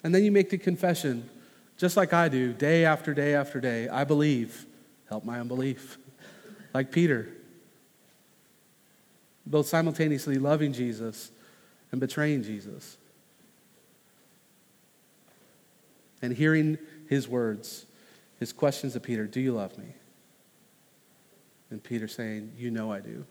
And 0.02 0.14
then 0.14 0.24
you 0.24 0.32
make 0.32 0.50
the 0.50 0.58
confession, 0.58 1.28
just 1.80 1.96
like 1.96 2.12
I 2.12 2.28
do, 2.28 2.52
day 2.52 2.84
after 2.84 3.14
day 3.14 3.34
after 3.34 3.58
day. 3.58 3.88
I 3.88 4.04
believe. 4.04 4.66
Help 5.08 5.24
my 5.24 5.40
unbelief. 5.40 5.96
Like 6.74 6.92
Peter, 6.92 7.26
both 9.46 9.66
simultaneously 9.66 10.36
loving 10.36 10.74
Jesus 10.74 11.30
and 11.90 11.98
betraying 11.98 12.42
Jesus. 12.42 12.98
And 16.20 16.36
hearing 16.36 16.76
his 17.08 17.26
words, 17.26 17.86
his 18.38 18.52
questions 18.52 18.92
to 18.92 19.00
Peter 19.00 19.26
Do 19.26 19.40
you 19.40 19.52
love 19.52 19.78
me? 19.78 19.94
And 21.70 21.82
Peter 21.82 22.08
saying, 22.08 22.52
You 22.58 22.70
know 22.70 22.92
I 22.92 23.00
do. 23.00 23.24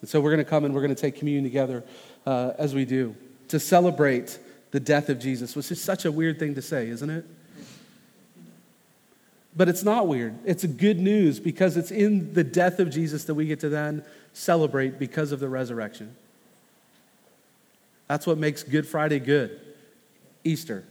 And 0.00 0.10
so 0.10 0.20
we're 0.20 0.32
going 0.32 0.44
to 0.44 0.50
come 0.50 0.64
and 0.64 0.74
we're 0.74 0.82
going 0.82 0.94
to 0.94 1.00
take 1.00 1.14
communion 1.14 1.44
together 1.44 1.84
uh, 2.26 2.54
as 2.58 2.74
we 2.74 2.84
do 2.84 3.14
to 3.46 3.60
celebrate 3.60 4.40
the 4.76 4.80
death 4.80 5.08
of 5.08 5.18
Jesus, 5.18 5.56
which 5.56 5.72
is 5.72 5.82
such 5.82 6.04
a 6.04 6.12
weird 6.12 6.38
thing 6.38 6.54
to 6.54 6.60
say, 6.60 6.90
isn't 6.90 7.08
it? 7.08 7.24
But 9.56 9.70
it's 9.70 9.82
not 9.82 10.06
weird. 10.06 10.38
It's 10.44 10.66
good 10.66 11.00
news 11.00 11.40
because 11.40 11.78
it's 11.78 11.90
in 11.90 12.34
the 12.34 12.44
death 12.44 12.78
of 12.78 12.90
Jesus 12.90 13.24
that 13.24 13.32
we 13.32 13.46
get 13.46 13.60
to 13.60 13.70
then 13.70 14.04
celebrate 14.34 14.98
because 14.98 15.32
of 15.32 15.40
the 15.40 15.48
resurrection. 15.48 16.14
That's 18.06 18.26
what 18.26 18.36
makes 18.36 18.62
Good 18.62 18.86
Friday 18.86 19.18
good 19.18 19.58
Easter. 20.44 20.84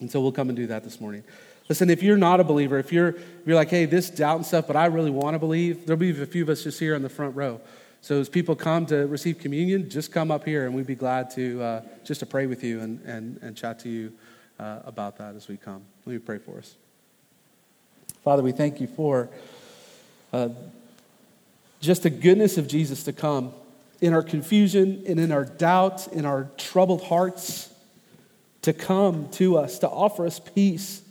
And 0.00 0.10
so 0.10 0.22
we'll 0.22 0.32
come 0.32 0.48
and 0.48 0.56
do 0.56 0.68
that 0.68 0.84
this 0.84 1.02
morning. 1.02 1.22
Listen, 1.68 1.90
if 1.90 2.02
you're 2.02 2.16
not 2.16 2.40
a 2.40 2.44
believer, 2.44 2.78
if 2.78 2.94
you're, 2.94 3.08
if 3.08 3.42
you're 3.44 3.56
like, 3.56 3.68
hey, 3.68 3.84
this 3.84 4.08
doubt 4.08 4.36
and 4.36 4.46
stuff, 4.46 4.66
but 4.66 4.76
I 4.76 4.86
really 4.86 5.10
want 5.10 5.34
to 5.34 5.38
believe, 5.38 5.84
there'll 5.84 6.00
be 6.00 6.18
a 6.18 6.24
few 6.24 6.44
of 6.44 6.48
us 6.48 6.64
just 6.64 6.80
here 6.80 6.94
in 6.94 7.02
the 7.02 7.10
front 7.10 7.36
row. 7.36 7.60
So 8.00 8.20
as 8.20 8.28
people 8.28 8.54
come 8.54 8.86
to 8.86 9.06
receive 9.06 9.38
communion, 9.38 9.90
just 9.90 10.12
come 10.12 10.30
up 10.30 10.44
here 10.44 10.66
and 10.66 10.74
we'd 10.74 10.86
be 10.86 10.94
glad 10.94 11.30
to 11.30 11.62
uh, 11.62 11.80
just 12.04 12.20
to 12.20 12.26
pray 12.26 12.46
with 12.46 12.62
you 12.62 12.80
and, 12.80 13.00
and, 13.04 13.38
and 13.42 13.56
chat 13.56 13.80
to 13.80 13.88
you 13.88 14.12
uh, 14.60 14.80
about 14.84 15.18
that 15.18 15.34
as 15.34 15.48
we 15.48 15.56
come. 15.56 15.82
Let 16.04 16.12
me 16.12 16.18
pray 16.18 16.38
for 16.38 16.58
us. 16.58 16.76
Father, 18.22 18.42
we 18.42 18.52
thank 18.52 18.80
you 18.80 18.86
for 18.86 19.28
uh, 20.32 20.48
just 21.80 22.02
the 22.02 22.10
goodness 22.10 22.58
of 22.58 22.68
Jesus 22.68 23.04
to 23.04 23.12
come 23.12 23.52
in 24.00 24.12
our 24.12 24.22
confusion 24.22 25.02
and 25.06 25.18
in 25.18 25.32
our 25.32 25.44
doubt, 25.44 26.08
in 26.08 26.24
our 26.24 26.50
troubled 26.56 27.02
hearts, 27.04 27.72
to 28.62 28.72
come 28.72 29.28
to 29.30 29.56
us, 29.56 29.78
to 29.78 29.88
offer 29.88 30.26
us 30.26 30.40
peace, 30.40 31.02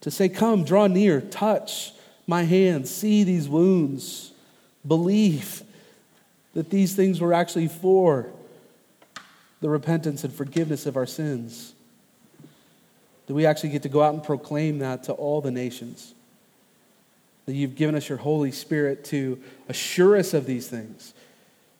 to 0.00 0.10
say, 0.10 0.28
Come, 0.28 0.64
draw 0.64 0.86
near, 0.86 1.20
touch 1.20 1.92
my 2.26 2.44
hands, 2.44 2.90
see 2.90 3.24
these 3.24 3.48
wounds, 3.48 4.32
believe 4.86 5.62
that 6.54 6.70
these 6.70 6.94
things 6.94 7.20
were 7.20 7.32
actually 7.32 7.68
for 7.68 8.30
the 9.60 9.68
repentance 9.68 10.24
and 10.24 10.32
forgiveness 10.32 10.86
of 10.86 10.96
our 10.96 11.06
sins. 11.06 11.74
That 13.26 13.34
we 13.34 13.46
actually 13.46 13.70
get 13.70 13.82
to 13.82 13.88
go 13.88 14.02
out 14.02 14.14
and 14.14 14.22
proclaim 14.22 14.78
that 14.80 15.04
to 15.04 15.12
all 15.12 15.40
the 15.40 15.50
nations. 15.50 16.14
That 17.46 17.54
you've 17.54 17.76
given 17.76 17.94
us 17.94 18.08
your 18.08 18.18
Holy 18.18 18.52
Spirit 18.52 19.04
to 19.06 19.40
assure 19.68 20.16
us 20.16 20.34
of 20.34 20.46
these 20.46 20.68
things, 20.68 21.14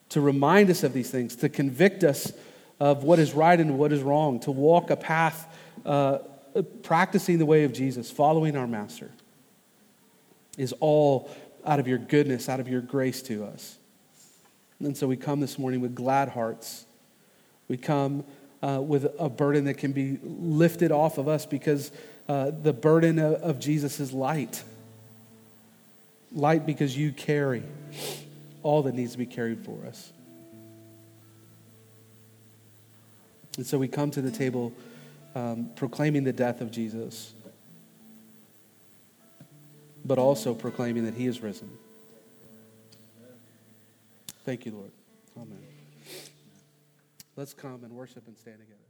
to 0.09 0.21
remind 0.21 0.69
us 0.69 0.83
of 0.83 0.93
these 0.93 1.09
things, 1.09 1.35
to 1.37 1.49
convict 1.49 2.03
us 2.03 2.31
of 2.79 3.03
what 3.03 3.19
is 3.19 3.33
right 3.33 3.59
and 3.59 3.77
what 3.77 3.91
is 3.91 4.01
wrong, 4.01 4.39
to 4.41 4.51
walk 4.51 4.89
a 4.89 4.95
path 4.95 5.47
uh, 5.85 6.19
practicing 6.83 7.37
the 7.37 7.45
way 7.45 7.63
of 7.63 7.73
Jesus, 7.73 8.09
following 8.11 8.55
our 8.55 8.67
Master, 8.67 9.09
is 10.57 10.73
all 10.79 11.29
out 11.65 11.79
of 11.79 11.87
your 11.87 11.97
goodness, 11.97 12.49
out 12.49 12.59
of 12.59 12.67
your 12.67 12.81
grace 12.81 13.21
to 13.23 13.45
us. 13.45 13.77
And 14.83 14.97
so 14.97 15.07
we 15.07 15.15
come 15.15 15.39
this 15.39 15.59
morning 15.59 15.79
with 15.79 15.93
glad 15.93 16.29
hearts. 16.29 16.85
We 17.67 17.77
come 17.77 18.23
uh, 18.61 18.81
with 18.81 19.07
a 19.19 19.29
burden 19.29 19.65
that 19.65 19.75
can 19.75 19.91
be 19.91 20.19
lifted 20.23 20.91
off 20.91 21.17
of 21.17 21.27
us 21.27 21.45
because 21.45 21.91
uh, 22.27 22.51
the 22.51 22.73
burden 22.73 23.19
of, 23.19 23.33
of 23.35 23.59
Jesus 23.59 23.99
is 23.99 24.11
light. 24.11 24.63
Light 26.33 26.65
because 26.65 26.97
you 26.97 27.11
carry 27.11 27.63
all 28.63 28.83
that 28.83 28.95
needs 28.95 29.13
to 29.13 29.17
be 29.17 29.25
carried 29.25 29.63
for 29.65 29.85
us. 29.85 30.11
And 33.57 33.65
so 33.65 33.77
we 33.77 33.87
come 33.87 34.11
to 34.11 34.21
the 34.21 34.31
table 34.31 34.73
um, 35.35 35.69
proclaiming 35.75 36.23
the 36.23 36.33
death 36.33 36.61
of 36.61 36.71
Jesus, 36.71 37.33
but 40.05 40.17
also 40.17 40.53
proclaiming 40.53 41.05
that 41.05 41.13
he 41.13 41.27
is 41.27 41.41
risen. 41.41 41.69
Thank 44.51 44.65
you, 44.65 44.73
Lord. 44.73 44.91
Amen. 45.37 45.63
Let's 47.37 47.53
come 47.53 47.85
and 47.85 47.93
worship 47.93 48.27
and 48.27 48.37
stand 48.37 48.59
together. 48.59 48.80